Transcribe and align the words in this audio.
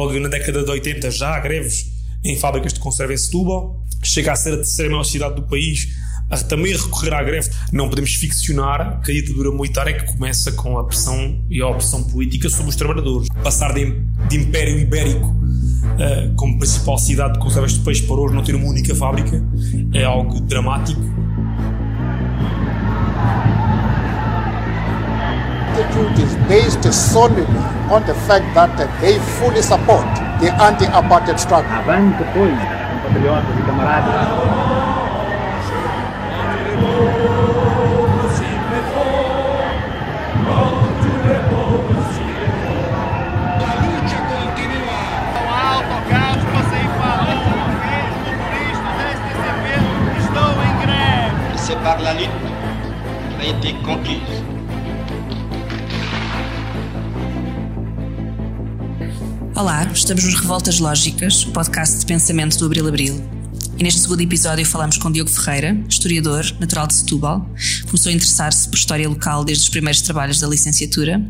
Logo 0.00 0.16
na 0.20 0.28
década 0.28 0.62
de 0.62 0.70
80 0.70 1.10
já 1.10 1.34
há 1.34 1.40
greves 1.40 1.90
em 2.22 2.38
fábricas 2.38 2.72
de 2.72 2.78
conserva 2.78 3.12
em 3.12 3.16
Setúbal. 3.16 3.84
Chega 4.04 4.30
a 4.30 4.36
ser 4.36 4.52
a 4.54 4.58
terceira 4.58 4.88
maior 4.88 5.02
cidade 5.02 5.34
do 5.34 5.42
país 5.42 5.88
a 6.30 6.38
também 6.38 6.72
recorrer 6.72 7.12
à 7.12 7.20
greve. 7.20 7.50
Não 7.72 7.88
podemos 7.88 8.14
ficcionar 8.14 9.00
que 9.00 9.10
a 9.10 9.14
ditadura 9.14 9.50
militar 9.50 9.88
é 9.88 9.94
que 9.94 10.12
começa 10.12 10.52
com 10.52 10.78
a 10.78 10.84
pressão 10.84 11.44
e 11.50 11.60
a 11.60 11.66
opressão 11.66 12.04
política 12.04 12.48
sobre 12.48 12.68
os 12.70 12.76
trabalhadores. 12.76 13.26
Passar 13.42 13.74
de, 13.74 13.90
de 14.28 14.36
Império 14.36 14.78
Ibérico 14.78 15.26
uh, 15.26 16.32
como 16.36 16.60
principal 16.60 16.96
cidade 16.96 17.32
de 17.32 17.40
conservas 17.40 17.72
de 17.72 17.80
peixe 17.80 18.02
para 18.02 18.14
hoje 18.14 18.36
não 18.36 18.44
ter 18.44 18.54
uma 18.54 18.68
única 18.68 18.94
fábrica 18.94 19.44
é 19.92 20.04
algo 20.04 20.40
dramático. 20.42 21.02
Attitude 25.98 26.24
is 26.24 26.34
based 26.48 26.92
solely 26.92 27.44
on 27.90 28.04
the 28.06 28.14
fact 28.26 28.54
that 28.54 28.76
they 29.00 29.18
fully 29.38 29.62
support 29.62 30.06
the 30.40 30.52
anti-apartheid 30.62 31.38
struggle. 31.38 31.70
Avante, 31.70 32.24
pois, 32.34 32.58
compatriotas 33.02 33.58
e 33.58 33.62
camaradas. 33.66 34.68
par 51.84 52.00
la 52.00 52.12
lutte 52.12 52.30
qui 53.38 53.46
a 53.46 53.50
été 53.50 53.74
conquise. 53.84 54.47
Olá, 59.58 59.82
estamos 59.92 60.22
nos 60.22 60.34
Revoltas 60.34 60.78
Lógicas, 60.78 61.44
podcast 61.46 61.98
de 61.98 62.06
pensamento 62.06 62.56
do 62.58 62.66
Abril 62.66 62.86
Abril. 62.86 63.20
E 63.76 63.82
neste 63.82 64.02
segundo 64.02 64.20
episódio 64.20 64.64
falamos 64.64 64.98
com 64.98 65.10
Diogo 65.10 65.28
Ferreira, 65.28 65.76
historiador, 65.88 66.44
natural 66.60 66.86
de 66.86 66.94
Setúbal. 66.94 67.44
Começou 67.86 68.10
a 68.10 68.12
interessar-se 68.12 68.68
por 68.68 68.76
história 68.76 69.08
local 69.08 69.44
desde 69.44 69.64
os 69.64 69.68
primeiros 69.68 70.00
trabalhos 70.00 70.38
da 70.38 70.46
licenciatura 70.46 71.20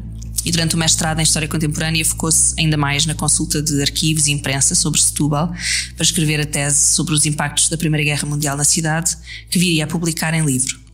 e 0.44 0.50
durante 0.50 0.74
o 0.74 0.78
mestrado 0.78 1.20
em 1.20 1.22
História 1.22 1.48
Contemporânea 1.48 2.04
focou-se 2.04 2.54
ainda 2.58 2.76
mais 2.76 3.06
na 3.06 3.14
consulta 3.14 3.62
de 3.62 3.80
arquivos 3.80 4.26
e 4.26 4.32
imprensa 4.32 4.74
sobre 4.74 5.00
Setúbal 5.00 5.48
para 5.96 6.04
escrever 6.04 6.38
a 6.38 6.44
tese 6.44 6.92
sobre 6.94 7.14
os 7.14 7.24
impactos 7.24 7.70
da 7.70 7.78
Primeira 7.78 8.04
Guerra 8.04 8.28
Mundial 8.28 8.58
na 8.58 8.64
cidade, 8.64 9.16
que 9.48 9.58
viria 9.58 9.84
a 9.84 9.86
publicar 9.86 10.34
em 10.34 10.44
livro. 10.44 10.87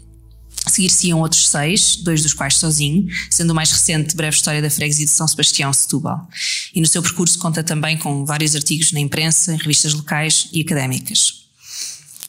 Seguir-se-iam 0.66 1.20
outros 1.20 1.48
seis, 1.48 1.96
dois 1.96 2.22
dos 2.22 2.32
quais 2.32 2.56
sozinho, 2.56 3.06
sendo 3.30 3.50
o 3.50 3.54
mais 3.54 3.70
recente 3.70 4.16
Breve 4.16 4.36
História 4.36 4.62
da 4.62 4.70
Freguesia 4.70 5.04
de 5.04 5.10
São 5.10 5.28
Sebastião, 5.28 5.72
Setúbal. 5.72 6.28
E 6.74 6.80
no 6.80 6.86
seu 6.86 7.02
percurso 7.02 7.38
conta 7.38 7.62
também 7.62 7.96
com 7.96 8.24
vários 8.24 8.54
artigos 8.56 8.92
na 8.92 9.00
imprensa, 9.00 9.52
em 9.52 9.58
revistas 9.58 9.92
locais 9.92 10.48
e 10.52 10.62
académicas. 10.62 11.44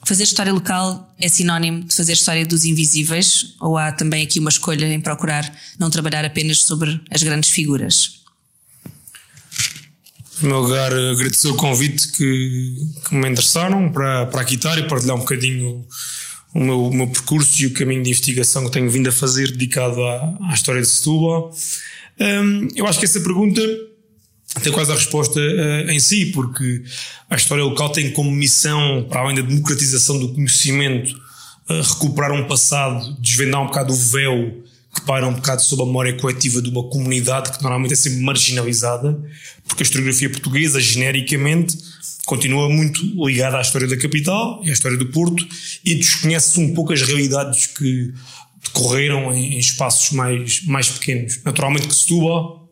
Fazer 0.06 0.24
história 0.24 0.54
local 0.54 1.16
é 1.20 1.28
sinónimo 1.28 1.84
de 1.84 1.96
fazer 1.96 2.14
história 2.14 2.46
dos 2.46 2.64
invisíveis, 2.64 3.56
ou 3.60 3.76
há 3.76 3.92
também 3.92 4.24
aqui 4.24 4.40
uma 4.40 4.52
escolha 4.52 4.86
em 4.86 5.02
procurar 5.02 5.52
não 5.80 5.90
trabalhar 5.90 6.24
apenas 6.24 6.62
sobre 6.62 7.02
as 7.10 7.24
grandes 7.24 7.50
figuras? 7.50 8.20
Em 10.36 10.38
primeiro 10.38 10.62
lugar, 10.62 10.94
agradecer 10.94 11.48
o 11.48 11.56
convite 11.56 12.10
que, 12.10 12.76
que 13.08 13.16
me 13.16 13.30
endereçaram 13.30 13.92
para, 13.92 14.28
para 14.28 14.42
aqui 14.42 14.56
estar 14.56 14.78
e 14.78 14.88
partilhar 14.88 15.16
um 15.16 15.22
bocadinho 15.22 15.84
o 16.56 16.60
meu, 16.64 16.86
o 16.86 16.94
meu 16.94 17.08
percurso 17.08 17.62
e 17.62 17.66
o 17.66 17.74
caminho 17.74 18.02
de 18.02 18.10
investigação 18.10 18.64
que 18.64 18.72
tenho 18.72 18.90
vindo 18.90 19.10
a 19.10 19.12
fazer 19.12 19.52
dedicado 19.52 20.02
à, 20.02 20.38
à 20.50 20.54
história 20.54 20.82
de 20.82 20.88
Setúbal. 20.88 21.54
Um, 22.18 22.70
eu 22.76 22.88
acho 22.88 22.98
que 22.98 23.04
essa 23.04 23.20
pergunta 23.20 23.62
tem 24.64 24.72
quase 24.72 24.90
a 24.90 24.96
resposta 24.96 25.38
uh, 25.38 25.90
em 25.92 26.00
si, 26.00 26.28
porque 26.28 26.82
a 27.30 27.36
história 27.36 27.62
local 27.62 27.90
tem 27.90 28.10
como 28.12 28.32
missão, 28.32 29.06
para 29.10 29.20
além 29.20 29.36
da 29.36 29.42
democratização 29.42 30.18
do 30.18 30.34
conhecimento, 30.34 31.14
uh, 31.70 31.82
recuperar 31.82 32.32
um 32.32 32.48
passado, 32.48 33.18
desvendar 33.20 33.62
um 33.62 33.66
bocado 33.66 33.92
o 33.92 33.96
véu 33.98 34.64
que 34.96 35.02
paira 35.02 35.28
um 35.28 35.34
bocado 35.34 35.62
sobre 35.62 35.84
a 35.84 35.88
memória 35.88 36.14
coletiva 36.14 36.62
de 36.62 36.70
uma 36.70 36.84
comunidade 36.84 37.52
que 37.52 37.62
normalmente 37.62 37.92
é 37.92 37.98
sempre 37.98 38.22
marginalizada, 38.22 39.22
porque 39.68 39.84
a 39.84 39.86
historiografia 39.86 40.30
portuguesa, 40.30 40.80
genericamente, 40.80 41.78
continua 42.26 42.70
muito 42.70 43.02
ligada 43.26 43.58
à 43.58 43.62
história 43.62 43.88
da 43.88 43.98
capital 43.98 44.62
e 44.64 44.70
à 44.70 44.74
história 44.74 44.98
do 44.98 45.08
Porto 45.08 45.48
e 45.84 45.96
desconhece 45.96 46.60
um 46.60 46.74
pouco 46.74 46.94
as 46.94 47.02
realidades 47.02 47.68
que 47.68 48.14
decorreram 48.64 49.34
em, 49.34 49.56
em 49.56 49.60
espaços 49.60 50.12
mais, 50.12 50.64
mais 50.66 50.90
pequenos. 50.90 51.40
Naturalmente 51.44 51.88
que 51.88 51.96
Setúbal, 51.96 52.70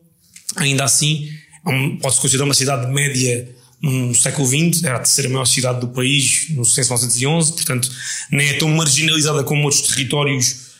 ainda 0.56 0.84
assim, 0.84 1.28
é 1.66 1.96
pode-se 2.00 2.20
considerar 2.20 2.44
uma 2.44 2.54
cidade 2.54 2.92
média 2.92 3.48
no 3.80 4.14
século 4.14 4.46
XX, 4.46 4.82
era 4.82 4.96
a 4.96 5.00
terceira 5.00 5.28
maior 5.28 5.44
cidade 5.44 5.80
do 5.80 5.88
país 5.88 6.46
no 6.50 6.64
censo 6.64 6.94
1911, 6.94 7.52
portanto 7.52 7.90
nem 8.30 8.48
é 8.48 8.54
tão 8.54 8.68
marginalizada 8.70 9.44
como 9.44 9.64
outros 9.64 9.82
territórios 9.82 10.74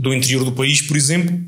do 0.00 0.12
interior 0.12 0.44
do 0.44 0.52
país, 0.52 0.82
por 0.82 0.96
exemplo, 0.96 1.38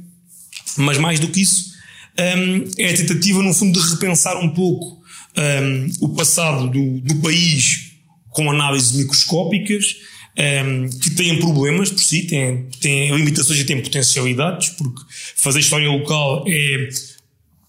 mas 0.77 0.97
mais 0.99 1.21
do 1.21 1.29
que 1.29 1.43
isso, 1.43 1.73
hum, 2.19 2.65
é 2.79 2.91
a 2.91 2.97
tentativa, 2.97 3.43
no 3.43 3.53
fundo, 3.53 3.79
de 3.79 3.91
repensar 3.91 4.37
um 4.39 4.49
pouco 4.49 5.04
um, 5.37 5.91
o 6.01 6.09
passado 6.11 6.69
do, 6.69 7.01
do 7.01 7.17
país 7.17 7.93
com 8.31 8.51
análises 8.51 8.93
microscópicas, 8.93 9.97
um, 10.37 10.89
que 10.99 11.11
têm 11.11 11.39
problemas 11.39 11.91
por 11.91 12.01
si, 12.01 12.23
têm, 12.23 12.67
têm 12.81 13.15
limitações 13.15 13.61
e 13.61 13.65
têm 13.65 13.81
potencialidades, 13.81 14.71
porque 14.71 15.01
fazer 15.37 15.61
história 15.61 15.89
local 15.89 16.45
é 16.49 16.89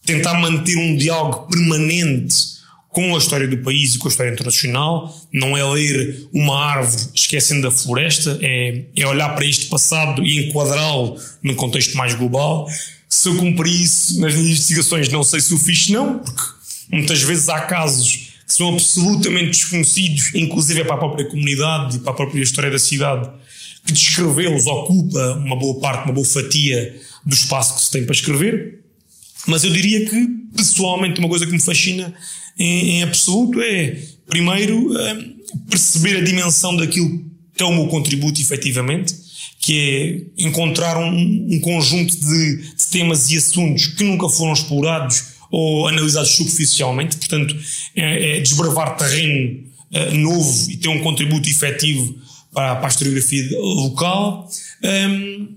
tentar 0.04 0.36
manter 0.36 0.75
um 0.75 0.96
diálogo 0.96 1.48
permanente 1.48 2.56
com 2.90 3.14
a 3.14 3.18
história 3.18 3.48
do 3.48 3.58
país 3.58 3.96
e 3.96 3.98
com 3.98 4.08
a 4.08 4.12
história 4.12 4.31
internacional, 4.31 5.14
não 5.31 5.58
é 5.58 5.64
ler 5.66 6.30
uma 6.34 6.58
árvore 6.58 7.09
esquecendo 7.14 7.64
da 7.64 7.72
floresta, 7.72 8.40
é, 8.42 8.86
é 8.96 9.06
olhar 9.06 9.36
para 9.36 9.46
este 9.46 9.66
passado 9.66 10.24
e 10.24 10.48
enquadrá-lo 10.48 11.20
num 11.44 11.56
contexto 11.56 11.98
mais 11.98 12.14
global. 12.14 12.68
Se 13.09 13.28
eu 13.28 13.36
cumpri 13.36 13.84
isso 13.84 14.20
nas 14.22 14.34
investigações, 14.36 15.09
não 15.09 15.24
sei 15.24 15.42
se 15.42 15.54
o 15.54 15.58
fiz, 15.59 15.90
não, 15.90 16.20
porque 16.20 16.42
Muitas 16.91 17.22
vezes 17.22 17.50
há 17.50 17.62
casos 17.62 18.34
que 18.46 18.53
são 18.53 18.69
absolutamente 18.69 19.51
desconhecidos, 19.51 20.34
inclusive 20.35 20.84
para 20.84 20.96
a 20.96 20.97
própria 21.00 21.25
comunidade 21.25 21.97
e 21.97 22.00
para 22.00 22.12
a 22.12 22.16
própria 22.16 22.41
história 22.41 22.69
da 22.69 22.78
cidade, 22.78 23.29
que 23.85 23.94
descrevê-los 23.94 24.68
ocupa 24.68 25.34
uma 25.44 25.56
boa 25.56 25.79
parte, 25.79 26.06
uma 26.06 26.13
boa 26.13 26.25
fatia 26.25 26.95
do 27.25 27.34
espaço 27.34 27.75
que 27.75 27.81
se 27.81 27.91
tem 27.91 28.03
para 28.03 28.13
escrever. 28.13 28.81
Mas 29.47 29.63
eu 29.63 29.72
diria 29.72 30.06
que, 30.07 30.28
pessoalmente, 30.56 31.19
uma 31.19 31.29
coisa 31.29 31.45
que 31.45 31.51
me 31.51 31.62
fascina 31.62 32.13
em, 32.57 32.97
em 32.97 33.03
absoluto 33.03 33.62
é, 33.62 33.97
primeiro, 34.28 34.97
eh, 34.97 35.25
perceber 35.69 36.18
a 36.18 36.22
dimensão 36.22 36.75
daquilo 36.75 37.24
que 37.56 37.63
é 37.63 37.66
o 37.66 37.74
meu 37.74 37.88
contributo, 37.88 38.41
efetivamente, 38.41 39.16
que 39.59 40.28
é 40.38 40.44
encontrar 40.45 40.97
um, 40.97 41.47
um 41.51 41.59
conjunto 41.59 42.16
de, 42.19 42.57
de 42.57 42.88
temas 42.91 43.31
e 43.31 43.38
assuntos 43.38 43.88
que 43.88 44.03
nunca 44.03 44.28
foram 44.29 44.53
explorados 44.53 45.34
ou 45.56 45.88
analisados 45.88 46.32
superficialmente, 46.32 47.16
portanto, 47.16 47.56
é, 47.96 48.38
é 48.38 48.40
desbravar 48.42 48.98
terreno 48.98 49.64
é, 49.94 50.12
novo 50.12 50.70
e 50.70 50.76
ter 50.76 50.90
um 50.90 51.00
contributo 51.00 51.50
efetivo 51.50 52.14
para, 52.54 52.76
para 52.76 52.88
a 52.88 52.90
historiografia 52.90 53.58
local. 53.58 54.50
Um, 54.84 55.56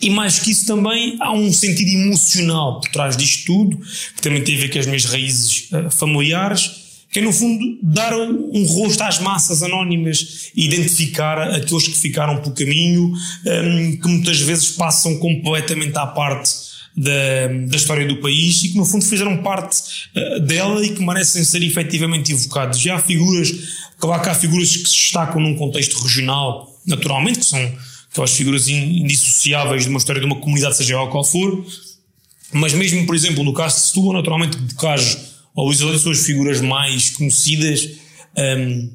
e 0.00 0.08
mais 0.08 0.38
que 0.38 0.50
isso 0.50 0.64
também 0.64 1.18
há 1.20 1.32
um 1.32 1.52
sentido 1.52 1.90
emocional 1.90 2.80
por 2.80 2.88
trás 2.90 3.14
disto 3.14 3.44
tudo, 3.44 3.76
que 4.16 4.22
também 4.22 4.42
tem 4.42 4.56
a 4.56 4.60
ver 4.60 4.72
com 4.72 4.78
as 4.78 4.86
minhas 4.86 5.04
raízes 5.04 5.68
uh, 5.70 5.90
familiares, 5.90 7.04
que 7.12 7.18
é 7.18 7.22
no 7.22 7.34
fundo 7.34 7.78
dar 7.82 8.14
um, 8.14 8.50
um, 8.54 8.64
rosto 8.64 9.02
às 9.02 9.18
massas 9.18 9.62
anónimas 9.62 10.50
e 10.56 10.64
identificar 10.64 11.42
aqueles 11.42 11.88
que 11.88 11.98
ficaram 11.98 12.40
pelo 12.40 12.54
caminho, 12.54 13.12
um, 13.12 13.96
que 13.98 14.08
muitas 14.08 14.40
vezes 14.40 14.70
passam 14.70 15.18
completamente 15.18 15.98
à 15.98 16.06
parte 16.06 16.69
da, 16.96 17.46
da 17.68 17.76
história 17.76 18.06
do 18.06 18.16
país 18.16 18.62
e 18.64 18.70
que 18.70 18.76
no 18.76 18.84
fundo 18.84 19.04
fizeram 19.04 19.42
parte 19.42 20.10
uh, 20.14 20.40
dela 20.40 20.84
e 20.84 20.90
que 20.90 21.04
merecem 21.04 21.44
ser 21.44 21.62
efetivamente 21.62 22.32
evocados. 22.32 22.78
Já 22.78 22.96
há 22.96 22.98
figuras, 22.98 23.52
claro 23.98 24.22
que 24.22 24.28
há 24.28 24.34
figuras 24.34 24.68
que 24.68 24.88
se 24.88 24.96
destacam 24.96 25.40
num 25.40 25.56
contexto 25.56 25.98
regional, 26.02 26.74
naturalmente, 26.86 27.40
que 27.40 27.44
são 27.46 27.78
aquelas 28.10 28.32
figuras 28.32 28.68
indissociáveis 28.68 29.84
de 29.84 29.88
uma 29.88 29.98
história 29.98 30.20
de 30.20 30.26
uma 30.26 30.36
comunidade, 30.36 30.76
seja 30.76 30.94
ela 30.94 31.08
qual 31.08 31.24
for, 31.24 31.64
mas 32.52 32.72
mesmo, 32.72 33.06
por 33.06 33.14
exemplo, 33.14 33.44
no 33.44 33.54
caso 33.54 33.76
de 33.76 33.82
Setúbal, 33.82 34.14
naturalmente, 34.14 34.56
Bocage 34.56 35.16
ou 35.54 35.66
Luís 35.66 35.80
Aleixo 35.80 36.04
são 36.04 36.12
as 36.12 36.20
figuras 36.20 36.60
mais 36.60 37.10
conhecidas 37.10 37.84
um, 38.36 38.40
ehm, 38.40 38.90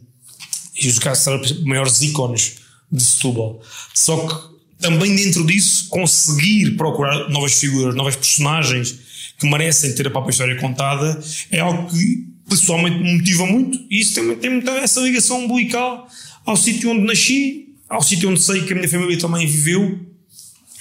e 0.81 0.87
os 0.89 0.99
casos 0.99 1.23
são 1.23 1.39
os 1.39 1.63
maiores 1.63 2.01
ícones 2.01 2.57
de 2.91 3.03
Setúbal. 3.03 3.61
Só 3.93 4.27
que 4.27 4.54
também 4.85 5.15
dentro 5.15 5.43
disso 5.45 5.87
conseguir 5.89 6.77
procurar 6.77 7.27
novas 7.29 7.59
figuras, 7.59 7.95
novas 7.95 8.15
personagens 8.15 8.99
que 9.39 9.49
merecem 9.49 9.95
ter 9.95 10.07
a 10.07 10.11
própria 10.11 10.31
história 10.31 10.55
contada 10.57 11.19
é 11.49 11.59
algo 11.59 11.89
que 11.89 12.27
pessoalmente 12.47 12.97
me 12.99 13.17
motiva 13.17 13.47
muito 13.47 13.83
e 13.89 13.99
isso 13.99 14.13
também 14.13 14.37
tem 14.37 14.51
muita 14.51 14.71
essa 14.71 14.99
ligação 15.01 15.43
umbilical 15.43 16.07
ao 16.45 16.55
sítio 16.55 16.91
onde 16.91 17.01
nasci, 17.01 17.69
ao 17.89 18.03
sítio 18.03 18.29
onde 18.29 18.39
sei 18.39 18.61
que 18.61 18.73
a 18.73 18.75
minha 18.75 18.87
família 18.87 19.17
também 19.17 19.47
viveu. 19.47 19.99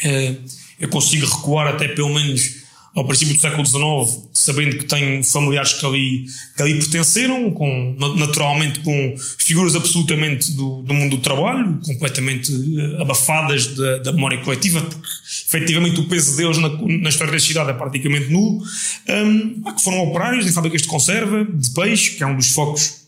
É, 0.03 0.35
eu 0.79 0.89
consigo 0.91 1.25
recuar 1.25 1.69
até 1.69 1.89
pelo 1.89 2.13
menos 2.13 2.64
ao 2.95 3.05
princípio 3.05 3.35
do 3.35 3.41
século 3.41 3.67
XIX, 3.67 4.29
sabendo 4.33 4.79
que 4.79 4.85
tenho 4.85 5.23
familiares 5.25 5.73
que 5.73 5.85
ali, 5.85 6.27
que 6.57 6.63
ali 6.63 6.79
pertenceram, 6.79 7.51
com, 7.51 7.97
naturalmente 8.17 8.81
com 8.81 9.17
figuras 9.39 9.75
absolutamente 9.75 10.53
do, 10.53 10.83
do 10.83 10.95
mundo 10.95 11.17
do 11.17 11.23
trabalho, 11.23 11.81
completamente 11.85 12.53
eh, 12.53 13.03
abafadas 13.03 13.75
da, 13.75 13.99
da 13.99 14.13
memória 14.13 14.39
coletiva, 14.39 14.81
porque 14.81 15.09
efetivamente 15.49 15.99
o 15.99 16.09
peso 16.09 16.37
deles 16.37 16.57
na, 16.59 16.69
na 16.69 17.09
história 17.09 17.33
da 17.33 17.41
cidade 17.41 17.71
é 17.71 17.73
praticamente 17.73 18.31
nulo, 18.31 18.63
um, 19.09 19.73
que 19.73 19.83
foram 19.83 19.99
operários 20.05 20.47
em 20.47 20.53
fábricas 20.53 20.83
de 20.83 20.89
conserva, 20.89 21.45
de 21.45 21.71
peixe, 21.71 22.13
que 22.13 22.23
é 22.23 22.27
um 22.27 22.37
dos 22.37 22.53
focos, 22.53 23.07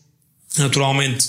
naturalmente, 0.57 1.25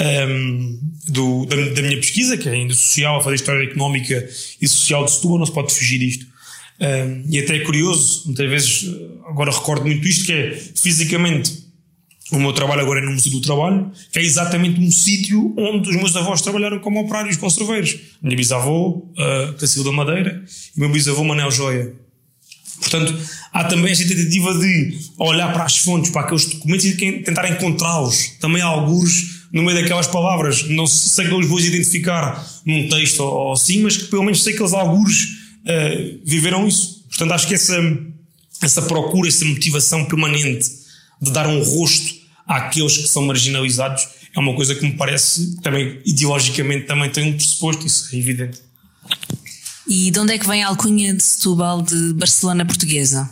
um, 0.00 0.80
do, 1.08 1.44
da, 1.44 1.56
da, 1.56 1.82
minha 1.82 1.96
pesquisa, 1.96 2.38
que 2.38 2.48
é 2.48 2.52
ainda 2.52 2.72
social, 2.72 3.18
a 3.18 3.22
fazer 3.22 3.36
história 3.36 3.64
económica 3.64 4.26
e 4.60 4.66
social 4.66 5.04
de 5.04 5.10
Setúbal, 5.10 5.40
não 5.40 5.46
se 5.46 5.52
pode 5.52 5.74
fugir 5.74 5.98
disto. 5.98 6.37
E 7.28 7.38
até 7.38 7.56
é 7.56 7.60
curioso, 7.60 8.22
muitas 8.26 8.48
vezes, 8.48 8.94
agora 9.26 9.50
recordo 9.50 9.84
muito 9.84 10.06
isto, 10.06 10.26
que 10.26 10.32
é 10.32 10.52
fisicamente 10.52 11.68
o 12.30 12.38
meu 12.38 12.52
trabalho 12.52 12.82
agora 12.82 13.00
é 13.00 13.04
no 13.04 13.12
Museu 13.12 13.32
do 13.32 13.40
Trabalho, 13.40 13.90
que 14.12 14.18
é 14.18 14.22
exatamente 14.22 14.78
um 14.80 14.90
sítio 14.90 15.54
onde 15.56 15.88
os 15.88 15.96
meus 15.96 16.14
avós 16.14 16.42
trabalharam 16.42 16.78
como 16.78 17.00
operários 17.00 17.38
conserveiros. 17.38 17.96
Minha 18.22 18.36
bisavó, 18.36 18.88
uh, 18.88 19.52
Cacilda 19.58 19.90
Madeira, 19.90 20.44
e 20.76 20.80
meu 20.80 20.90
bisavô 20.90 21.24
Manel 21.24 21.50
Joia. 21.50 21.94
Portanto, 22.80 23.16
há 23.52 23.64
também 23.64 23.92
esta 23.92 24.06
tentativa 24.06 24.54
de 24.58 24.98
olhar 25.18 25.52
para 25.52 25.64
as 25.64 25.78
fontes, 25.78 26.10
para 26.10 26.22
aqueles 26.22 26.44
documentos 26.44 26.84
e 26.84 27.22
tentar 27.22 27.50
encontrá-los. 27.50 28.32
Também 28.40 28.62
há 28.62 28.66
alguns 28.66 29.48
no 29.50 29.62
meio 29.62 29.80
daquelas 29.80 30.06
palavras. 30.06 30.68
Não 30.68 30.86
sei 30.86 31.26
que 31.26 31.32
eu 31.32 31.38
os 31.38 31.46
vou 31.46 31.58
identificar 31.58 32.46
num 32.64 32.88
texto 32.88 33.20
ou 33.20 33.52
assim, 33.52 33.82
mas 33.82 33.96
que 33.96 34.04
pelo 34.04 34.22
menos 34.22 34.44
sei 34.44 34.52
que 34.52 34.62
eles 34.62 34.74
alguns 34.74 35.37
uh, 35.68 36.20
viveram 36.24 36.66
isso. 36.66 37.04
Portanto, 37.08 37.32
acho 37.32 37.46
que 37.46 37.54
essa, 37.54 37.76
essa 38.62 38.82
procura, 38.82 39.28
essa 39.28 39.44
motivação 39.44 40.04
permanente 40.04 40.70
de 41.20 41.32
dar 41.32 41.46
um 41.46 41.62
rosto 41.62 42.14
àqueles 42.46 42.96
que 42.96 43.08
são 43.08 43.22
marginalizados 43.26 44.06
é 44.34 44.40
uma 44.40 44.54
coisa 44.54 44.74
que 44.74 44.84
me 44.84 44.92
parece 44.92 45.56
também 45.60 46.00
ideologicamente 46.04 46.86
também 46.86 47.10
tem 47.10 47.30
um 47.30 47.36
pressuposto, 47.36 47.86
isso 47.86 48.14
é 48.14 48.18
evidente. 48.18 48.58
E 49.86 50.10
de 50.10 50.18
onde 50.18 50.34
é 50.34 50.38
que 50.38 50.46
vem 50.46 50.62
a 50.62 50.68
alcunha 50.68 51.14
de 51.14 51.22
Setúbal 51.22 51.82
de 51.82 52.12
Barcelona 52.12 52.64
portuguesa? 52.64 53.28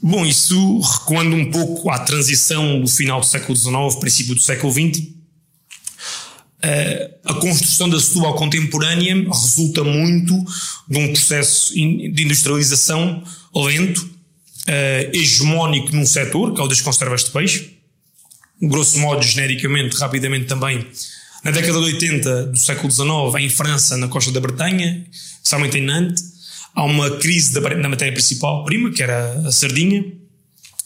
Bom, 0.00 0.24
isso 0.24 0.78
recuando 0.80 1.36
um 1.36 1.50
pouco 1.50 1.90
à 1.90 1.98
transição 1.98 2.80
do 2.80 2.88
final 2.88 3.20
do 3.20 3.26
século 3.26 3.56
XIX, 3.56 4.00
princípio 4.00 4.34
do 4.34 4.40
século 4.40 4.72
XX, 4.72 5.08
a 7.24 7.34
construção 7.34 7.88
da 7.88 8.00
Setúbal 8.00 8.34
contemporânea 8.34 9.14
resulta 9.14 9.84
muito 9.84 10.34
de 10.88 10.98
um 10.98 11.12
processo 11.12 11.72
de 11.74 12.24
industrialização 12.24 13.22
lento, 13.54 14.08
hegemónico 15.12 15.94
num 15.94 16.04
setor, 16.04 16.52
que 16.52 16.60
é 16.60 16.64
o 16.64 16.68
das 16.68 16.80
conservas 16.80 17.24
de 17.24 17.30
peixe, 17.30 17.78
grosso 18.60 18.98
modo, 18.98 19.22
genericamente, 19.22 19.96
rapidamente 19.96 20.46
também, 20.46 20.84
na 21.44 21.52
década 21.52 21.78
de 21.78 21.84
80 21.86 22.46
do 22.46 22.58
século 22.58 22.90
XIX, 22.90 23.44
em 23.44 23.48
França, 23.48 23.96
na 23.96 24.08
costa 24.08 24.32
da 24.32 24.40
Bretanha, 24.40 25.06
especialmente 25.12 25.78
em 25.78 25.82
Nantes, 25.82 26.24
há 26.74 26.84
uma 26.84 27.10
crise 27.18 27.54
da, 27.54 27.60
da 27.60 27.88
matéria 27.88 28.12
principal, 28.12 28.64
prima, 28.64 28.90
que 28.90 29.02
era 29.02 29.32
a 29.46 29.52
sardinha, 29.52 30.04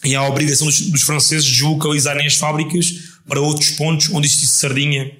e 0.04 0.14
há 0.14 0.20
a 0.20 0.28
obrigação 0.28 0.66
dos, 0.66 0.80
dos 0.80 1.02
franceses 1.02 1.44
de 1.44 1.62
localizarem 1.62 2.26
as 2.26 2.34
fábricas 2.34 2.92
para 3.26 3.40
outros 3.40 3.70
pontos 3.70 4.10
onde 4.10 4.26
existe 4.26 4.46
sardinha 4.46 5.10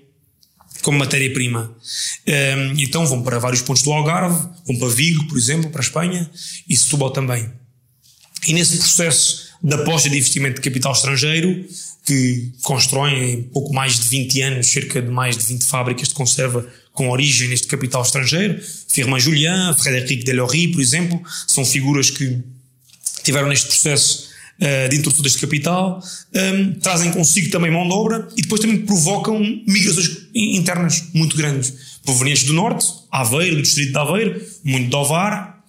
como 0.82 0.98
matéria-prima. 0.98 1.74
Um, 2.26 2.80
então 2.80 3.06
vão 3.06 3.22
para 3.22 3.38
vários 3.38 3.62
pontos 3.62 3.82
do 3.82 3.92
Algarve, 3.92 4.48
vão 4.66 4.76
para 4.78 4.88
Vigo, 4.88 5.26
por 5.28 5.38
exemplo, 5.38 5.70
para 5.70 5.80
a 5.80 5.84
Espanha, 5.84 6.30
e 6.68 6.76
Setúbal 6.76 7.10
também. 7.10 7.48
E 8.46 8.52
nesse 8.52 8.76
processo 8.76 9.52
de 9.62 9.74
aposta 9.74 10.10
de 10.10 10.16
investimento 10.16 10.56
de 10.56 10.60
capital 10.60 10.92
estrangeiro, 10.92 11.64
que 12.04 12.52
constroem 12.62 13.32
em 13.32 13.42
pouco 13.44 13.72
mais 13.72 13.98
de 14.00 14.08
20 14.08 14.42
anos 14.42 14.66
cerca 14.66 15.00
de 15.00 15.08
mais 15.08 15.36
de 15.38 15.44
20 15.44 15.64
fábricas 15.64 16.08
de 16.08 16.14
conserva 16.14 16.66
com 16.92 17.08
origem 17.08 17.48
neste 17.48 17.68
capital 17.68 18.02
estrangeiro, 18.02 18.60
Firmin 18.88 19.20
Julien, 19.20 19.74
Frédéric 19.78 20.24
Delory, 20.24 20.68
por 20.68 20.80
exemplo, 20.80 21.22
são 21.46 21.64
figuras 21.64 22.10
que 22.10 22.38
tiveram 23.22 23.48
neste 23.48 23.68
processo 23.68 24.31
de 24.88 24.96
introdução 24.96 25.22
deste 25.22 25.40
capital, 25.40 26.00
um, 26.34 26.38
ehm, 26.38 26.72
trazem 26.80 27.10
consigo 27.10 27.50
também 27.50 27.70
mão 27.70 27.86
de 27.86 27.92
obra 27.92 28.28
e 28.36 28.42
depois 28.42 28.60
também 28.60 28.78
provocam 28.78 29.38
migrações 29.66 30.28
internas 30.34 31.04
muito 31.12 31.36
grandes, 31.36 31.74
provenientes 32.04 32.44
do 32.44 32.52
norte, 32.52 32.86
Aveiro, 33.10 33.56
do 33.56 33.62
distrito 33.62 33.92
de 33.92 33.98
Aveiro, 33.98 34.40
muito 34.64 34.90
do 34.90 34.96
Ovar, 34.96 35.62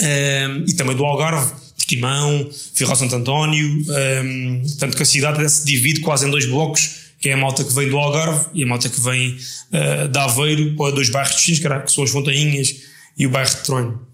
um, 0.00 0.04
ehm, 0.04 0.64
e 0.68 0.72
também 0.74 0.96
do 0.96 1.04
Algarve, 1.04 1.52
Portimão, 1.76 2.48
Ferro 2.74 2.96
Santo 2.96 3.16
António, 3.16 3.66
um, 3.66 3.92
ehm, 3.92 4.62
tanto 4.78 4.96
que 4.96 5.02
a 5.02 5.06
cidade 5.06 5.48
se 5.48 5.64
divide 5.64 6.00
quase 6.00 6.26
em 6.26 6.30
dois 6.30 6.46
blocos, 6.46 7.02
que 7.22 7.28
é 7.28 7.34
a 7.34 7.36
malta 7.36 7.62
que 7.62 7.72
vem 7.72 7.88
do 7.88 7.96
Algarve 7.96 8.46
e 8.52 8.64
a 8.64 8.66
malta 8.66 8.88
que 8.88 9.00
vem 9.00 9.36
uh, 9.36 10.08
de 10.08 10.18
Aveiro 10.18 10.74
para 10.74 10.92
dois 10.92 11.08
bairros 11.08 11.36
distintos, 11.36 11.60
que 11.60 11.92
são 11.92 12.02
as 12.02 12.10
Fontainhas 12.10 12.74
e 13.16 13.26
o 13.26 13.30
bairro 13.30 13.48
de 13.48 13.62
Tronho. 13.62 14.11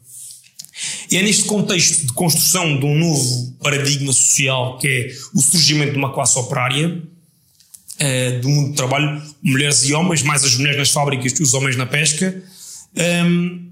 E 1.10 1.16
é 1.16 1.22
neste 1.22 1.44
contexto 1.44 2.06
de 2.06 2.12
construção 2.12 2.78
de 2.78 2.86
um 2.86 2.98
novo 2.98 3.56
paradigma 3.62 4.12
social, 4.12 4.78
que 4.78 4.86
é 4.86 5.08
o 5.34 5.40
surgimento 5.40 5.92
de 5.92 5.98
uma 5.98 6.12
classe 6.12 6.38
operária, 6.38 6.88
uh, 6.88 8.40
do 8.40 8.48
mundo 8.48 8.70
do 8.70 8.74
trabalho, 8.74 9.22
mulheres 9.42 9.82
e 9.84 9.92
homens, 9.92 10.22
mais 10.22 10.44
as 10.44 10.56
mulheres 10.56 10.78
nas 10.78 10.90
fábricas 10.90 11.32
que 11.32 11.42
os 11.42 11.54
homens 11.54 11.76
na 11.76 11.86
pesca, 11.86 12.42
um, 12.96 13.00
ehm, 13.00 13.68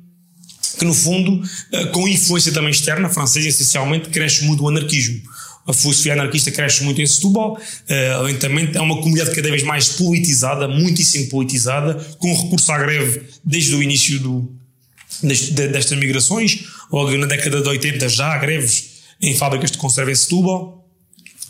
que 0.78 0.84
no 0.84 0.94
fundo, 0.94 1.42
uh, 1.42 1.92
com 1.92 2.08
influência 2.08 2.52
também 2.52 2.70
externa, 2.70 3.08
francesa 3.08 3.48
essencialmente, 3.48 4.08
cresce 4.10 4.44
muito 4.44 4.64
o 4.64 4.68
anarquismo. 4.68 5.20
A 5.66 5.72
filosofia 5.72 6.12
anarquista 6.12 6.50
cresce 6.52 6.84
muito 6.84 7.00
em 7.00 7.06
Setúbal, 7.06 7.54
uh, 7.56 8.22
lentamente, 8.22 8.76
é 8.76 8.80
uma 8.80 8.96
comunidade 8.96 9.34
cada 9.34 9.50
vez 9.50 9.62
mais 9.62 9.88
politizada, 9.90 10.68
muitíssimo 10.68 11.28
politizada, 11.28 11.94
com 12.18 12.34
recurso 12.34 12.70
à 12.72 12.78
greve 12.78 13.22
desde 13.44 13.74
o 13.74 13.82
início 13.82 14.20
do, 14.20 14.56
destas 15.22 15.98
migrações, 15.98 16.64
logo 16.90 17.16
na 17.16 17.26
década 17.26 17.60
de 17.60 17.68
80 17.68 18.08
já 18.08 18.32
há 18.32 18.38
greves 18.38 18.96
em 19.20 19.34
fábricas 19.34 19.70
de 19.70 19.78
conserva 19.78 20.10
em 20.10 20.14
Setúbal, 20.14 20.86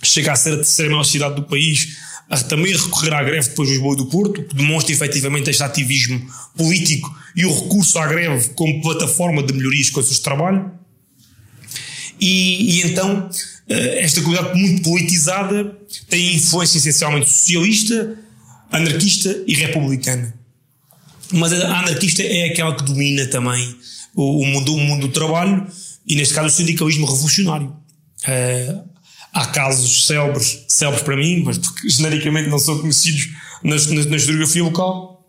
chega 0.02 0.32
a 0.32 0.36
ser 0.36 0.52
a 0.52 0.56
terceira 0.56 0.90
maior 0.90 1.04
cidade 1.04 1.36
do 1.36 1.42
país, 1.42 1.96
a 2.28 2.38
também 2.38 2.72
recorrer 2.72 3.14
à 3.14 3.22
greve 3.22 3.48
depois 3.48 3.68
do 3.68 3.74
Lisboa 3.74 3.96
do 3.96 4.06
Porto, 4.06 4.42
que 4.42 4.54
demonstra 4.54 4.92
efetivamente 4.92 5.50
este 5.50 5.62
ativismo 5.62 6.20
político 6.56 7.14
e 7.36 7.44
o 7.44 7.62
recurso 7.62 7.98
à 7.98 8.06
greve 8.06 8.50
como 8.50 8.80
plataforma 8.82 9.42
de 9.42 9.52
melhorias 9.52 9.90
coisas 9.90 10.14
de 10.14 10.20
trabalho. 10.22 10.72
E, 12.20 12.78
e 12.78 12.82
então 12.86 13.28
eh, 13.68 14.02
esta 14.02 14.20
comunidade 14.22 14.58
muito 14.58 14.82
politizada 14.82 15.76
tem 16.08 16.36
influência 16.36 16.78
essencialmente 16.78 17.28
socialista, 17.28 18.18
anarquista 18.70 19.44
e 19.46 19.54
republicana. 19.54 20.35
Mas 21.32 21.52
a 21.52 21.78
anarquista 21.78 22.22
é 22.22 22.44
aquela 22.44 22.74
que 22.74 22.84
domina 22.84 23.26
também 23.26 23.76
o, 24.14 24.44
mundo, 24.46 24.74
o 24.74 24.78
mundo 24.78 25.08
do 25.08 25.12
trabalho 25.12 25.66
e, 26.06 26.14
neste 26.14 26.34
caso, 26.34 26.48
o 26.48 26.50
sindicalismo 26.50 27.06
revolucionário. 27.06 27.68
Uh, 27.68 28.88
há 29.32 29.46
casos 29.46 30.06
célebres, 30.06 30.64
célebres 30.68 31.02
para 31.02 31.16
mim, 31.16 31.42
mas 31.44 31.58
porque 31.58 31.88
genericamente 31.88 32.48
não 32.48 32.58
são 32.58 32.78
conhecidos 32.78 33.28
na, 33.62 33.76
na, 33.76 34.04
na 34.10 34.16
historiografia 34.16 34.62
local, 34.62 35.28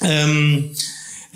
um, 0.00 0.06
ehm, 0.06 0.72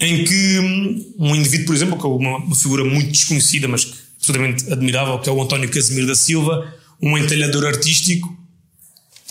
em 0.00 0.24
que 0.24 1.14
um 1.18 1.34
indivíduo, 1.34 1.66
por 1.66 1.74
exemplo, 1.74 1.98
que 1.98 2.04
é 2.04 2.08
uma, 2.08 2.38
uma 2.38 2.56
figura 2.56 2.84
muito 2.84 3.12
desconhecida, 3.12 3.68
mas 3.68 3.84
que 3.84 3.96
absolutamente 4.18 4.72
admirável, 4.72 5.18
que 5.20 5.28
é 5.28 5.32
o 5.32 5.40
António 5.40 5.70
Casimiro 5.70 6.06
da 6.06 6.16
Silva, 6.16 6.74
um 7.00 7.16
entalhador 7.16 7.66
artístico. 7.66 8.36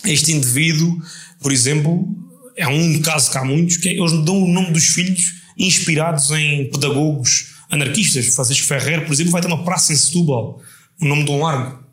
Este 0.04 0.32
indivíduo, 0.32 1.00
por 1.40 1.52
exemplo, 1.52 2.08
é 2.56 2.66
um 2.66 3.00
caso 3.00 3.30
que 3.30 3.38
há 3.38 3.44
muitos, 3.44 3.76
que 3.76 3.88
é, 3.88 3.92
eles 3.92 4.12
dão 4.24 4.42
o 4.42 4.48
nome 4.48 4.70
dos 4.70 4.86
filhos 4.86 5.34
inspirados 5.58 6.30
em 6.30 6.70
pedagogos 6.70 7.54
anarquistas. 7.70 8.26
Francisco 8.34 8.66
Ferrer, 8.66 9.04
por 9.04 9.12
exemplo, 9.12 9.32
vai 9.32 9.40
ter 9.40 9.48
uma 9.48 9.64
praça 9.64 9.92
em 9.92 9.96
Setúbal, 9.96 10.60
o 11.00 11.04
nome 11.04 11.24
de 11.24 11.30
um 11.30 11.42
largo. 11.42 11.84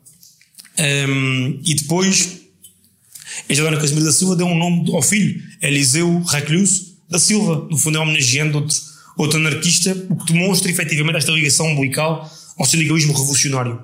Um, 0.78 1.60
e 1.64 1.74
depois, 1.74 2.40
este 3.48 3.60
António 3.60 3.80
Casimiro 3.80 4.06
da 4.06 4.12
Silva 4.12 4.36
deu 4.36 4.46
um 4.46 4.56
nome 4.56 4.90
ao 4.92 5.02
filho, 5.02 5.40
Eliseu 5.62 6.22
Reclus 6.22 6.94
da 7.08 7.18
Silva, 7.18 7.68
no 7.70 7.78
fundo 7.78 7.98
é 7.98 8.00
homenageando 8.00 8.58
outro, 8.58 8.76
outro 9.16 9.38
anarquista, 9.38 9.92
o 10.08 10.16
que 10.16 10.32
demonstra 10.32 10.70
efetivamente 10.70 11.16
esta 11.16 11.30
ligação 11.30 11.66
umbilical 11.66 12.30
ao 12.58 12.66
sindicalismo 12.66 13.12
revolucionário. 13.12 13.82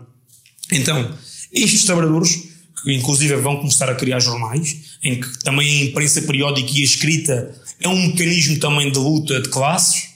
Então, 0.72 1.14
estes 1.52 1.84
trabalhadores, 1.84 2.49
que 2.82 2.92
inclusive 2.92 3.34
vão 3.36 3.56
começar 3.56 3.88
a 3.88 3.94
criar 3.94 4.20
jornais, 4.20 4.98
em 5.02 5.20
que 5.20 5.38
também 5.40 5.68
a 5.68 5.84
imprensa 5.84 6.22
periódica 6.22 6.70
e 6.72 6.82
a 6.82 6.84
escrita 6.84 7.54
é 7.80 7.88
um 7.88 8.08
mecanismo 8.08 8.58
também 8.58 8.90
de 8.90 8.98
luta 8.98 9.40
de 9.40 9.48
classes, 9.48 10.10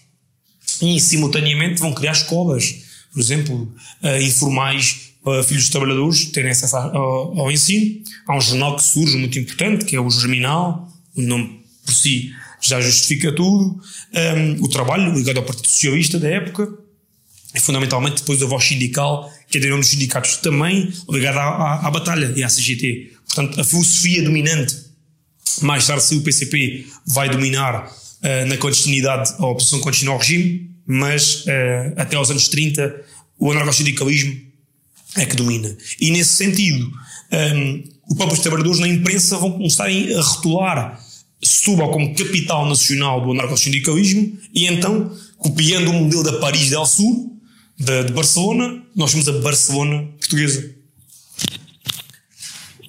e 0.83 1.01
simultaneamente 1.01 1.81
vão 1.81 1.93
criar 1.93 2.13
escolas, 2.13 2.75
por 3.13 3.21
exemplo, 3.21 3.73
informais 4.21 5.15
para 5.23 5.43
filhos 5.43 5.65
de 5.65 5.71
trabalhadores 5.71 6.27
terem 6.27 6.51
acesso 6.51 6.77
ao, 6.77 7.39
ao, 7.39 7.51
ensino. 7.51 8.03
Há 8.27 8.37
um 8.37 8.41
jornal 8.41 8.77
que 8.77 8.83
surge 8.83 9.17
muito 9.17 9.39
importante, 9.39 9.85
que 9.85 9.97
é 9.97 10.01
o 10.01 10.11
Germinal, 10.11 10.93
o 11.17 11.23
nome 11.23 11.65
por 11.85 11.95
si 11.95 12.31
já 12.61 12.81
justifica 12.81 13.33
tudo. 13.33 13.81
Um, 14.13 14.63
o 14.63 14.69
trabalho 14.69 15.15
ligado 15.15 15.39
ao 15.39 15.45
Partido 15.45 15.69
Socialista 15.69 16.19
da 16.19 16.29
época, 16.29 16.69
é 17.55 17.61
fundamentalmente 17.61 18.17
depois 18.17 18.43
a 18.43 18.47
voz 18.47 18.65
sindical, 18.65 19.31
que 19.61 19.67
é 19.67 19.77
dos 19.77 19.87
sindicatos 19.87 20.37
também 20.39 20.93
ligada 21.09 21.39
à, 21.39 21.45
à, 21.45 21.87
à, 21.87 21.91
batalha 21.91 22.33
e 22.35 22.43
à 22.43 22.49
CGT. 22.49 23.13
Portanto, 23.27 23.61
a 23.61 23.65
filosofia 23.65 24.23
dominante, 24.23 24.77
mais 25.63 25.87
tarde 25.87 26.03
se 26.03 26.17
o 26.17 26.23
PCP 26.23 26.87
vai 27.07 27.29
dominar 27.29 27.87
uh, 27.87 28.47
na 28.49 28.57
clandestinidade 28.57 29.33
a 29.39 29.47
oposição 29.47 29.81
contínua 29.81 30.15
ao 30.15 30.19
regime, 30.19 30.71
mas 30.85 31.45
uh, 31.45 31.95
até 31.97 32.17
aos 32.17 32.31
anos 32.31 32.49
30 32.49 32.95
o 33.39 33.53
anarcossindicalismo 33.53 34.41
é 35.17 35.25
que 35.25 35.37
domina. 35.37 35.77
E 36.01 36.11
nesse 36.11 36.35
sentido, 36.35 36.91
um, 37.55 37.85
os 38.11 38.17
próprios 38.17 38.41
trabalhadores 38.41 38.81
na 38.81 38.89
imprensa 38.89 39.39
vão 39.39 39.53
começar 39.53 39.87
a 39.87 40.21
rotular 40.21 41.01
Setúbal 41.43 41.91
como 41.91 42.15
capital 42.15 42.67
nacional 42.67 43.21
do 43.21 43.33
anarcossindicalismo 43.33 44.37
e 44.55 44.67
então, 44.67 45.15
copiando 45.37 45.91
o 45.91 45.93
modelo 45.93 46.23
da 46.23 46.39
Paris 46.39 46.71
del 46.71 46.87
Sul, 46.87 47.34
de, 47.79 48.05
de 48.05 48.13
Barcelona, 48.13 48.83
nós 48.95 49.11
somos 49.11 49.29
a 49.29 49.33
Barcelona 49.41 50.09
portuguesa. 50.19 50.75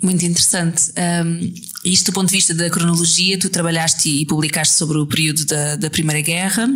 Muito 0.01 0.23
interessante. 0.23 0.91
Um, 0.97 1.53
isto 1.83 2.11
do 2.11 2.13
ponto 2.13 2.29
de 2.29 2.35
vista 2.35 2.53
da 2.53 2.69
cronologia, 2.69 3.39
tu 3.39 3.49
trabalhaste 3.49 4.09
e 4.09 4.25
publicaste 4.25 4.75
sobre 4.75 4.97
o 4.97 5.07
período 5.07 5.45
da, 5.45 5.75
da 5.75 5.89
Primeira 5.89 6.21
Guerra, 6.21 6.67